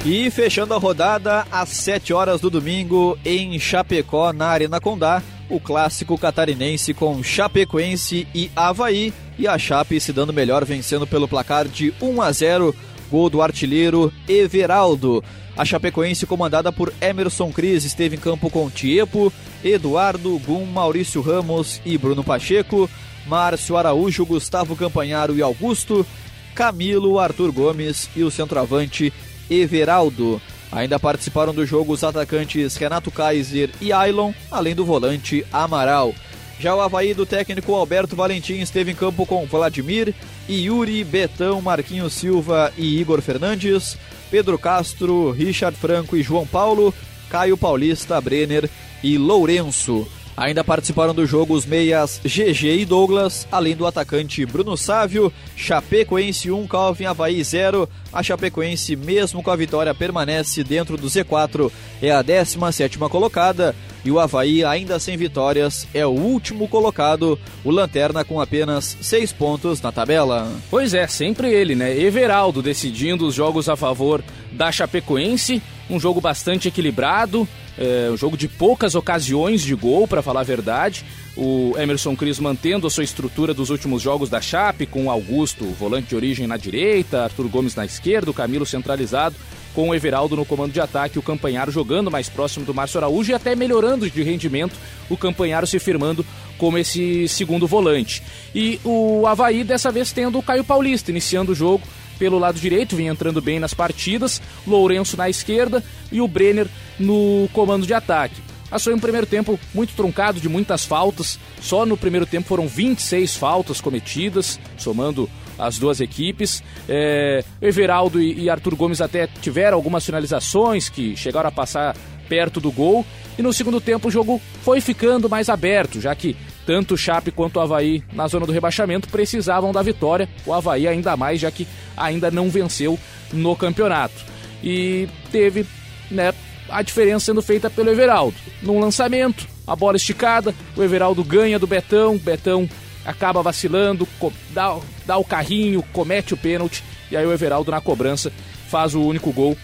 E 0.05 0.29
fechando 0.29 0.73
a 0.75 0.77
rodada, 0.77 1.47
às 1.51 1.69
7 1.69 2.13
horas 2.13 2.39
do 2.39 2.49
domingo, 2.49 3.17
em 3.25 3.57
Chapecó, 3.57 4.31
na 4.31 4.49
Arena 4.49 4.79
Condá, 4.79 5.23
o 5.49 5.59
clássico 5.59 6.15
catarinense 6.15 6.93
com 6.93 7.23
Chapecoense 7.23 8.27
e 8.33 8.51
Havaí, 8.55 9.11
e 9.37 9.47
a 9.47 9.57
Chape 9.57 9.99
se 9.99 10.13
dando 10.13 10.31
melhor, 10.31 10.63
vencendo 10.63 11.07
pelo 11.07 11.27
placar 11.27 11.67
de 11.67 11.91
1 11.99 12.21
a 12.21 12.31
0, 12.31 12.75
gol 13.09 13.31
do 13.31 13.41
artilheiro 13.41 14.13
Everaldo. 14.27 15.23
A 15.57 15.63
Chapecoense, 15.63 16.25
comandada 16.25 16.71
por 16.71 16.93
Emerson 16.99 17.51
Cris, 17.51 17.85
esteve 17.85 18.17
em 18.17 18.19
campo 18.19 18.49
com 18.49 18.69
Tiepo, 18.69 19.31
Eduardo, 19.63 20.37
Gum, 20.39 20.65
Maurício 20.65 21.21
Ramos 21.21 21.81
e 21.85 21.97
Bruno 21.97 22.23
Pacheco, 22.23 22.89
Márcio 23.25 23.77
Araújo, 23.77 24.25
Gustavo 24.25 24.75
Campanharo 24.75 25.35
e 25.35 25.41
Augusto, 25.41 26.05
Camilo, 26.53 27.19
Arthur 27.19 27.51
Gomes 27.53 28.09
e 28.15 28.23
o 28.23 28.29
centroavante 28.29 29.13
Everaldo. 29.49 30.41
Ainda 30.71 30.99
participaram 30.99 31.53
do 31.53 31.65
jogo 31.65 31.93
os 31.93 32.03
atacantes 32.03 32.75
Renato 32.75 33.09
Kaiser 33.09 33.69
e 33.79 33.93
Ailon, 33.93 34.33
além 34.51 34.75
do 34.75 34.83
volante 34.83 35.45
Amaral. 35.53 36.13
Já 36.59 36.75
o 36.75 36.81
Havaí 36.81 37.13
do 37.13 37.25
técnico 37.25 37.73
Alberto 37.73 38.15
Valentim 38.15 38.55
esteve 38.55 38.91
em 38.91 38.95
campo 38.95 39.25
com 39.25 39.45
Vladimir, 39.45 40.13
Yuri, 40.49 41.03
Betão, 41.03 41.61
Marquinhos 41.61 42.13
Silva 42.13 42.73
e 42.77 42.99
Igor 42.99 43.21
Fernandes, 43.21 43.97
Pedro 44.35 44.59
Castro, 44.59 45.31
Richard 45.31 45.77
Franco 45.77 46.17
e 46.17 46.21
João 46.21 46.45
Paulo, 46.45 46.93
Caio 47.29 47.55
Paulista, 47.55 48.19
Brenner 48.19 48.69
e 49.01 49.17
Lourenço. 49.17 50.05
Ainda 50.35 50.61
participaram 50.61 51.15
do 51.15 51.25
jogo 51.25 51.53
os 51.53 51.65
meias 51.65 52.19
GG 52.21 52.81
e 52.81 52.85
Douglas, 52.85 53.47
além 53.49 53.77
do 53.77 53.87
atacante 53.87 54.45
Bruno 54.45 54.75
Sávio, 54.75 55.31
Chapecoense 55.55 56.51
1, 56.51 56.67
Calvin 56.67 57.05
Havaí 57.05 57.41
0. 57.41 57.87
A 58.11 58.21
Chapecoense, 58.21 58.97
mesmo 58.97 59.41
com 59.41 59.51
a 59.51 59.55
vitória, 59.55 59.95
permanece 59.95 60.65
dentro 60.65 60.97
do 60.97 61.07
Z4, 61.07 61.71
é 62.01 62.11
a 62.11 62.21
17 62.21 62.97
colocada. 62.97 63.73
E 64.05 64.11
o 64.11 64.19
Havaí, 64.19 64.63
ainda 64.63 64.99
sem 64.99 65.17
vitórias, 65.17 65.87
é 65.91 66.05
o 66.05 66.11
último 66.11 66.67
colocado, 66.67 67.39
o 67.63 67.71
Lanterna 67.71 68.23
com 68.23 68.39
apenas 68.39 68.95
seis 69.01 69.33
pontos 69.33 69.81
na 69.81 69.91
tabela. 69.91 70.47
Pois 70.69 70.93
é, 70.93 71.07
sempre 71.07 71.51
ele, 71.51 71.73
né? 71.73 71.99
Everaldo 71.99 72.61
decidindo 72.61 73.25
os 73.25 73.33
jogos 73.33 73.67
a 73.67 73.75
favor 73.75 74.23
da 74.51 74.71
Chapecoense. 74.71 75.59
Um 75.89 75.99
jogo 75.99 76.21
bastante 76.21 76.67
equilibrado, 76.67 77.47
é, 77.77 78.09
um 78.11 78.17
jogo 78.17 78.37
de 78.37 78.47
poucas 78.47 78.95
ocasiões 78.95 79.61
de 79.61 79.75
gol, 79.75 80.07
para 80.07 80.21
falar 80.21 80.41
a 80.41 80.43
verdade. 80.43 81.05
O 81.35 81.73
Emerson 81.77 82.15
Cris 82.15 82.39
mantendo 82.39 82.87
a 82.87 82.89
sua 82.89 83.03
estrutura 83.03 83.53
dos 83.53 83.69
últimos 83.69 84.01
jogos 84.01 84.29
da 84.29 84.39
Chape, 84.39 84.85
com 84.85 85.11
Augusto, 85.11 85.65
volante 85.65 86.09
de 86.09 86.15
origem 86.15 86.47
na 86.47 86.57
direita, 86.57 87.23
Arthur 87.23 87.47
Gomes 87.49 87.75
na 87.75 87.85
esquerda, 87.85 88.31
o 88.31 88.33
Camilo 88.33 88.65
centralizado, 88.65 89.35
com 89.73 89.89
o 89.89 89.95
Everaldo 89.95 90.37
no 90.37 90.45
comando 90.45 90.71
de 90.71 90.79
ataque, 90.79 91.19
o 91.19 91.21
Campanharo 91.21 91.71
jogando 91.71 92.09
mais 92.09 92.29
próximo 92.29 92.65
do 92.65 92.73
Márcio 92.73 92.97
Araújo 92.97 93.31
e 93.31 93.35
até 93.35 93.53
melhorando 93.55 94.09
de 94.09 94.23
rendimento, 94.23 94.75
o 95.09 95.17
Campanharo 95.17 95.67
se 95.67 95.77
firmando 95.77 96.25
como 96.57 96.77
esse 96.77 97.27
segundo 97.27 97.67
volante. 97.67 98.23
E 98.53 98.79
o 98.85 99.27
Havaí 99.27 99.65
dessa 99.65 99.91
vez 99.91 100.13
tendo 100.13 100.39
o 100.39 100.43
Caio 100.43 100.63
Paulista 100.63 101.11
iniciando 101.11 101.51
o 101.51 101.55
jogo 101.55 101.83
pelo 102.17 102.39
lado 102.39 102.57
direito, 102.57 102.95
vinha 102.95 103.11
entrando 103.11 103.41
bem 103.41 103.59
nas 103.59 103.73
partidas, 103.73 104.41
Lourenço 104.65 105.17
na 105.17 105.29
esquerda 105.29 105.83
e 106.09 106.21
o 106.21 106.27
Brenner 106.29 106.67
no 106.99 107.49
comando 107.53 107.85
de 107.85 107.93
ataque. 107.93 108.41
Mas 108.69 108.83
foi 108.83 108.93
um 108.93 108.99
primeiro 108.99 109.27
tempo 109.27 109.59
muito 109.73 109.93
truncado, 109.95 110.39
de 110.39 110.49
muitas 110.49 110.85
faltas. 110.85 111.39
Só 111.61 111.85
no 111.85 111.95
primeiro 111.95 112.25
tempo 112.25 112.47
foram 112.47 112.67
26 112.67 113.35
faltas 113.35 113.79
cometidas, 113.79 114.59
somando 114.77 115.29
as 115.57 115.77
duas 115.77 116.01
equipes. 116.01 116.63
É, 116.89 117.43
Everaldo 117.61 118.21
e, 118.21 118.49
Arthur 118.49 118.75
Gomes 118.75 119.01
até 119.01 119.27
tiveram 119.41 119.77
algumas 119.77 120.05
finalizações 120.05 120.89
que 120.89 121.15
chegaram 121.15 121.49
a 121.49 121.51
passar 121.51 121.95
perto 122.27 122.59
do 122.59 122.71
gol. 122.71 123.05
E 123.37 123.41
no 123.41 123.53
segundo 123.53 123.79
tempo 123.79 124.07
o 124.07 124.11
jogo 124.11 124.41
foi 124.63 124.81
ficando 124.81 125.29
mais 125.29 125.49
aberto, 125.49 126.01
já 126.01 126.15
que 126.15 126.35
tanto 126.65 126.95
o 126.95 126.97
Chape 126.97 127.31
quanto 127.31 127.57
o 127.57 127.59
Havaí 127.59 128.03
na 128.13 128.27
zona 128.27 128.45
do 128.45 128.51
rebaixamento 128.51 129.07
precisavam 129.09 129.71
da 129.71 129.81
vitória. 129.81 130.27
O 130.45 130.53
Havaí 130.53 130.87
ainda 130.87 131.15
mais, 131.15 131.39
já 131.39 131.51
que 131.51 131.67
ainda 131.95 132.31
não 132.31 132.49
venceu 132.49 132.97
no 133.31 133.55
campeonato. 133.55 134.15
E 134.63 135.07
teve 135.31 135.65
né, 136.09 136.33
a 136.69 136.81
diferença 136.81 137.25
sendo 137.25 137.41
feita 137.41 137.69
pelo 137.69 137.89
Everaldo. 137.89 138.35
Num 138.61 138.79
lançamento, 138.79 139.47
a 139.65 139.75
bola 139.75 139.97
esticada, 139.97 140.53
o 140.75 140.83
Everaldo 140.83 141.23
ganha 141.23 141.59
do 141.59 141.67
Betão, 141.67 142.17
Betão 142.17 142.69
acaba 143.05 143.41
vacilando, 143.43 144.07
dá, 144.49 144.77
dá 145.05 145.17
o 145.17 145.23
carrinho, 145.23 145.83
comete 145.93 146.33
o 146.33 146.37
pênalti, 146.37 146.83
e 147.11 147.15
aí 147.15 147.25
o 147.25 147.31
Everaldo 147.31 147.71
na 147.71 147.79
cobrança 147.79 148.31
faz 148.67 148.95
o 148.95 149.01
único 149.01 149.31
gol 149.31 149.55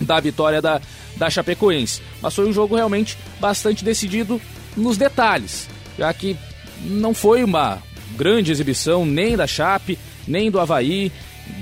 da 0.00 0.18
vitória 0.18 0.60
da, 0.60 0.80
da 1.16 1.30
Chapecoense. 1.30 2.02
Mas 2.20 2.34
foi 2.34 2.48
um 2.48 2.52
jogo 2.52 2.74
realmente 2.74 3.16
bastante 3.40 3.84
decidido 3.84 4.40
nos 4.76 4.96
detalhes, 4.96 5.68
já 5.96 6.12
que 6.12 6.36
não 6.82 7.14
foi 7.14 7.44
uma 7.44 7.80
grande 8.16 8.50
exibição 8.50 9.06
nem 9.06 9.36
da 9.36 9.46
Chape, 9.46 9.98
nem 10.26 10.50
do 10.50 10.60
Havaí. 10.60 11.12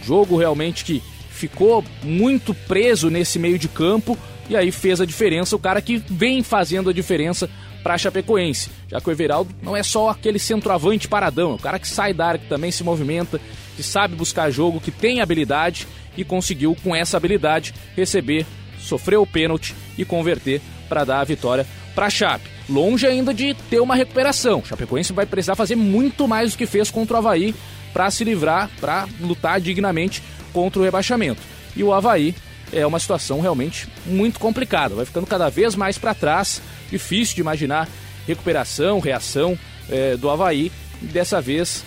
Jogo 0.05 0.37
realmente 0.37 0.85
que 0.85 1.03
ficou 1.31 1.85
muito 2.03 2.55
preso 2.55 3.11
nesse 3.11 3.39
meio 3.39 3.59
de 3.59 3.69
campo 3.69 4.17
e 4.49 4.57
aí 4.57 4.71
fez 4.71 5.01
a 5.01 5.07
diferença, 5.07 5.57
o 5.57 5.59
cara 5.59 5.81
que 5.81 5.99
vem 6.09 6.43
fazendo 6.43 6.91
a 6.91 6.93
diferença 6.93 7.49
para 7.83 7.99
Chapecoense, 7.99 8.71
já 8.89 9.01
que 9.01 9.09
o 9.09 9.13
Everaldo 9.13 9.55
não 9.63 9.77
é 9.77 9.83
só 9.83 10.11
aquele 10.11 10.39
centroavante 10.39 11.09
paradão, 11.09 11.53
é 11.53 11.55
o 11.55 11.59
cara 11.59 11.79
que 11.79 11.89
sai 11.89 12.15
da 12.15 12.27
área, 12.27 12.39
que 12.39 12.49
também 12.49 12.71
se 12.71 12.85
movimenta, 12.85 13.41
que 13.77 13.83
sabe 13.83 14.15
buscar 14.15 14.51
jogo, 14.51 14.81
que 14.81 14.91
tem 14.91 15.21
habilidade 15.21 15.87
e 16.17 16.25
conseguiu 16.25 16.77
com 16.83 16.95
essa 16.95 17.17
habilidade 17.17 17.75
receber, 17.97 18.47
sofrer 18.79 19.17
o 19.17 19.27
pênalti 19.27 19.75
e 19.99 20.05
converter 20.05 20.61
para 20.89 21.05
dar 21.05 21.21
a 21.21 21.25
vitória 21.25 21.67
para 21.95 22.11
Chape. 22.11 22.49
Longe 22.69 23.07
ainda 23.07 23.35
de 23.35 23.55
ter 23.69 23.81
uma 23.81 23.95
recuperação. 23.95 24.61
O 24.61 24.65
Chapecoense 24.65 25.13
vai 25.13 25.27
precisar 25.27 25.57
fazer 25.57 25.75
muito 25.75 26.29
mais 26.29 26.53
do 26.53 26.59
que 26.59 26.67
fez 26.67 26.91
contra 26.91 27.17
o 27.17 27.19
Havaí 27.19 27.55
para 27.93 28.11
se 28.11 28.25
livrar, 28.25 28.71
para 28.81 29.07
lutar 29.21 29.61
dignamente 29.61 30.23
contra 30.53 30.81
o 30.81 30.85
rebaixamento. 30.85 31.41
E 31.75 31.83
o 31.83 31.93
Havaí 31.93 32.35
é 32.73 32.87
uma 32.87 32.99
situação 32.99 33.41
realmente 33.41 33.89
muito 34.07 34.41
complicada. 34.41 34.95
Vai 34.95 35.05
ficando 35.05 35.27
cada 35.27 35.49
vez 35.49 35.75
mais 35.75 35.99
para 35.99 36.15
trás, 36.15 36.63
difícil 36.91 37.35
de 37.35 37.41
imaginar 37.41 37.89
recuperação, 38.27 38.99
reação 38.99 39.59
é, 39.89 40.17
do 40.17 40.31
Havaí. 40.31 40.73
Dessa 41.01 41.41
vez, 41.41 41.85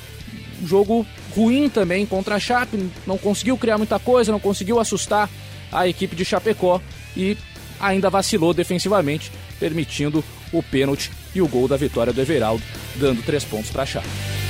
jogo 0.63 1.05
ruim 1.35 1.69
também 1.69 2.05
contra 2.05 2.35
a 2.35 2.39
Chape, 2.39 2.89
não 3.05 3.17
conseguiu 3.17 3.57
criar 3.57 3.77
muita 3.77 3.99
coisa, 3.99 4.31
não 4.31 4.39
conseguiu 4.39 4.79
assustar 4.79 5.29
a 5.71 5.87
equipe 5.87 6.15
de 6.15 6.23
Chapecó 6.23 6.81
e 7.15 7.37
ainda 7.79 8.09
vacilou 8.09 8.53
defensivamente, 8.53 9.31
permitindo 9.59 10.23
o 10.51 10.63
pênalti 10.63 11.11
e 11.33 11.41
o 11.41 11.47
gol 11.47 11.67
da 11.67 11.75
vitória 11.75 12.13
do 12.13 12.21
Everaldo, 12.21 12.63
dando 12.95 13.23
três 13.23 13.43
pontos 13.43 13.69
para 13.69 13.83
a 13.83 13.85
Chape. 13.85 14.44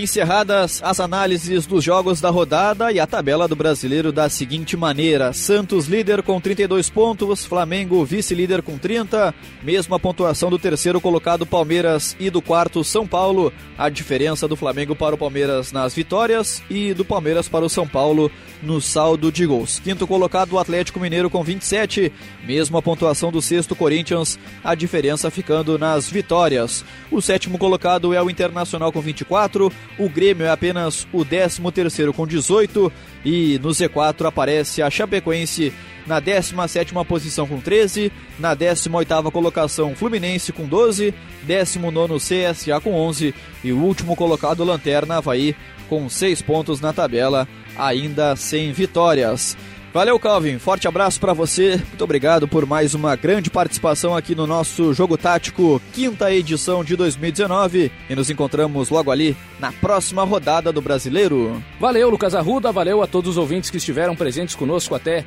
Encerradas 0.00 0.80
as 0.82 0.98
análises 0.98 1.66
dos 1.66 1.84
jogos 1.84 2.22
da 2.22 2.30
rodada 2.30 2.90
e 2.90 2.98
a 2.98 3.06
tabela 3.06 3.46
do 3.46 3.54
brasileiro 3.54 4.10
da 4.10 4.30
seguinte 4.30 4.74
maneira: 4.74 5.34
Santos 5.34 5.88
líder 5.88 6.22
com 6.22 6.40
32 6.40 6.88
pontos, 6.88 7.44
Flamengo 7.44 8.02
vice-líder 8.02 8.62
com 8.62 8.78
30, 8.78 9.34
mesma 9.62 10.00
pontuação 10.00 10.48
do 10.48 10.58
terceiro 10.58 11.02
colocado 11.02 11.44
Palmeiras 11.44 12.16
e 12.18 12.30
do 12.30 12.40
quarto 12.40 12.82
São 12.82 13.06
Paulo. 13.06 13.52
A 13.76 13.90
diferença 13.90 14.48
do 14.48 14.56
Flamengo 14.56 14.96
para 14.96 15.14
o 15.14 15.18
Palmeiras 15.18 15.70
nas 15.70 15.94
vitórias 15.94 16.62
e 16.70 16.94
do 16.94 17.04
Palmeiras 17.04 17.46
para 17.46 17.66
o 17.66 17.68
São 17.68 17.86
Paulo 17.86 18.32
no 18.62 18.80
saldo 18.80 19.30
de 19.30 19.46
gols. 19.46 19.80
Quinto 19.80 20.06
colocado 20.06 20.52
o 20.52 20.58
Atlético 20.58 21.00
Mineiro 21.00 21.30
com 21.30 21.42
27, 21.42 22.12
mesma 22.46 22.80
pontuação 22.82 23.30
do 23.30 23.42
sexto 23.42 23.76
Corinthians, 23.76 24.38
a 24.64 24.74
diferença 24.74 25.30
ficando 25.30 25.78
nas 25.78 26.08
vitórias. 26.08 26.84
O 27.10 27.20
sétimo 27.20 27.58
colocado 27.58 28.14
é 28.14 28.22
o 28.22 28.30
Internacional 28.30 28.92
com 28.92 29.00
24, 29.00 29.72
o 29.98 30.08
Grêmio 30.08 30.46
é 30.46 30.50
apenas 30.50 31.06
o 31.12 31.24
13 31.24 31.60
terceiro 31.72 32.12
com 32.12 32.26
18 32.26 32.92
e 33.24 33.58
no 33.62 33.70
Z4 33.70 34.26
aparece 34.26 34.82
a 34.82 34.90
Chapecoense 34.90 35.72
na 36.06 36.18
17 36.18 36.94
posição 37.06 37.46
com 37.46 37.60
13, 37.60 38.10
na 38.38 38.54
18 38.54 39.30
colocação 39.30 39.94
Fluminense 39.94 40.52
com 40.52 40.66
12, 40.66 41.14
19 41.42 42.14
CSA 42.16 42.80
com 42.80 42.94
11 42.94 43.34
e 43.62 43.72
o 43.72 43.78
último 43.78 44.16
colocado 44.16 44.64
Lanterna 44.64 45.18
Havaí 45.18 45.54
com 45.88 46.08
6 46.08 46.42
pontos 46.42 46.80
na 46.80 46.92
tabela, 46.92 47.48
ainda 47.76 48.36
sem 48.36 48.72
vitórias. 48.72 49.56
Valeu, 49.92 50.16
Calvin. 50.20 50.56
Forte 50.58 50.86
abraço 50.86 51.18
para 51.18 51.32
você. 51.32 51.76
Muito 51.76 52.04
obrigado 52.04 52.46
por 52.46 52.64
mais 52.64 52.94
uma 52.94 53.16
grande 53.16 53.50
participação 53.50 54.16
aqui 54.16 54.36
no 54.36 54.46
nosso 54.46 54.94
Jogo 54.94 55.18
Tático, 55.18 55.82
quinta 55.92 56.32
edição 56.32 56.84
de 56.84 56.94
2019. 56.94 57.90
E 58.08 58.14
nos 58.14 58.30
encontramos 58.30 58.88
logo 58.88 59.10
ali 59.10 59.36
na 59.58 59.72
próxima 59.72 60.22
rodada 60.22 60.72
do 60.72 60.80
Brasileiro. 60.80 61.60
Valeu, 61.80 62.08
Lucas 62.08 62.36
Arruda. 62.36 62.70
Valeu 62.70 63.02
a 63.02 63.06
todos 63.08 63.30
os 63.30 63.36
ouvintes 63.36 63.68
que 63.68 63.78
estiveram 63.78 64.14
presentes 64.14 64.54
conosco 64.54 64.94
até 64.94 65.24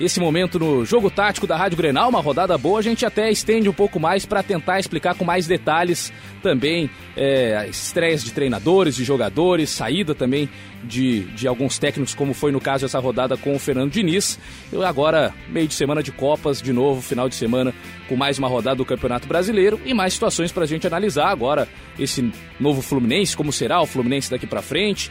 esse 0.00 0.18
momento 0.18 0.58
no 0.58 0.84
jogo 0.84 1.10
tático 1.10 1.46
da 1.46 1.56
Rádio 1.56 1.76
Grenal, 1.76 2.08
uma 2.08 2.22
rodada 2.22 2.56
boa, 2.56 2.78
a 2.78 2.82
gente 2.82 3.04
até 3.04 3.30
estende 3.30 3.68
um 3.68 3.72
pouco 3.72 4.00
mais 4.00 4.24
para 4.24 4.42
tentar 4.42 4.80
explicar 4.80 5.14
com 5.14 5.24
mais 5.24 5.46
detalhes 5.46 6.10
também 6.42 6.88
é, 7.14 7.66
estreias 7.68 8.24
de 8.24 8.32
treinadores, 8.32 8.96
de 8.96 9.04
jogadores, 9.04 9.68
saída 9.68 10.14
também 10.14 10.48
de, 10.82 11.24
de 11.34 11.46
alguns 11.46 11.78
técnicos, 11.78 12.14
como 12.14 12.32
foi 12.32 12.50
no 12.50 12.60
caso 12.60 12.86
essa 12.86 12.98
rodada 12.98 13.36
com 13.36 13.54
o 13.54 13.58
Fernando 13.58 13.92
Diniz. 13.92 14.38
E 14.72 14.82
agora, 14.82 15.34
meio 15.50 15.68
de 15.68 15.74
semana 15.74 16.02
de 16.02 16.10
Copas, 16.10 16.62
de 16.62 16.72
novo, 16.72 17.02
final 17.02 17.28
de 17.28 17.34
semana 17.34 17.74
com 18.08 18.16
mais 18.16 18.38
uma 18.38 18.48
rodada 18.48 18.76
do 18.76 18.86
Campeonato 18.86 19.28
Brasileiro 19.28 19.78
e 19.84 19.92
mais 19.92 20.14
situações 20.14 20.50
para 20.50 20.64
a 20.64 20.66
gente 20.66 20.86
analisar 20.86 21.28
agora 21.28 21.68
esse 21.98 22.32
novo 22.58 22.80
Fluminense, 22.80 23.36
como 23.36 23.52
será 23.52 23.82
o 23.82 23.86
Fluminense 23.86 24.30
daqui 24.30 24.46
para 24.46 24.62
frente, 24.62 25.10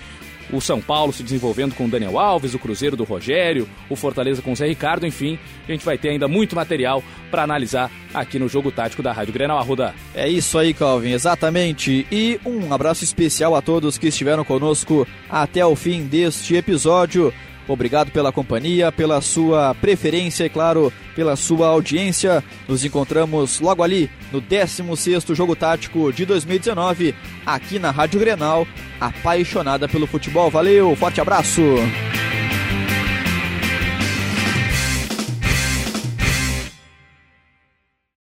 o 0.51 0.59
São 0.59 0.81
Paulo 0.81 1.13
se 1.13 1.23
desenvolvendo 1.23 1.75
com 1.75 1.85
o 1.85 1.89
Daniel 1.89 2.19
Alves, 2.19 2.53
o 2.53 2.59
Cruzeiro 2.59 2.95
do 2.95 3.03
Rogério, 3.03 3.67
o 3.89 3.95
Fortaleza 3.95 4.41
com 4.41 4.51
o 4.51 4.55
Zé 4.55 4.67
Ricardo, 4.67 5.05
enfim, 5.05 5.37
a 5.67 5.71
gente 5.71 5.85
vai 5.85 5.97
ter 5.97 6.09
ainda 6.09 6.27
muito 6.27 6.55
material 6.55 7.03
para 7.29 7.43
analisar 7.43 7.91
aqui 8.13 8.39
no 8.39 8.49
Jogo 8.49 8.71
Tático 8.71 9.03
da 9.03 9.11
Rádio 9.11 9.33
Grenal 9.33 9.59
Arruda. 9.59 9.93
É 10.13 10.27
isso 10.27 10.57
aí, 10.57 10.73
Calvin, 10.73 11.11
exatamente. 11.11 12.07
E 12.11 12.39
um 12.45 12.73
abraço 12.73 13.03
especial 13.03 13.55
a 13.55 13.61
todos 13.61 13.97
que 13.97 14.07
estiveram 14.07 14.43
conosco 14.43 15.07
até 15.29 15.65
o 15.65 15.75
fim 15.75 16.03
deste 16.03 16.55
episódio. 16.55 17.33
Obrigado 17.69 18.11
pela 18.11 18.31
companhia, 18.31 18.91
pela 18.91 19.21
sua 19.21 19.75
preferência 19.75 20.43
e, 20.43 20.49
claro, 20.49 20.91
pela 21.15 21.35
sua 21.35 21.67
audiência. 21.67 22.43
Nos 22.67 22.83
encontramos 22.83 23.59
logo 23.59 23.83
ali 23.83 24.09
no 24.31 24.41
16º 24.41 25.35
Jogo 25.35 25.55
Tático 25.55 26.11
de 26.11 26.25
2019, 26.25 27.13
aqui 27.45 27.77
na 27.77 27.91
Rádio 27.91 28.19
Grenal, 28.19 28.67
apaixonada 28.99 29.87
pelo 29.87 30.07
futebol. 30.07 30.49
Valeu, 30.49 30.95
forte 30.95 31.21
abraço! 31.21 31.61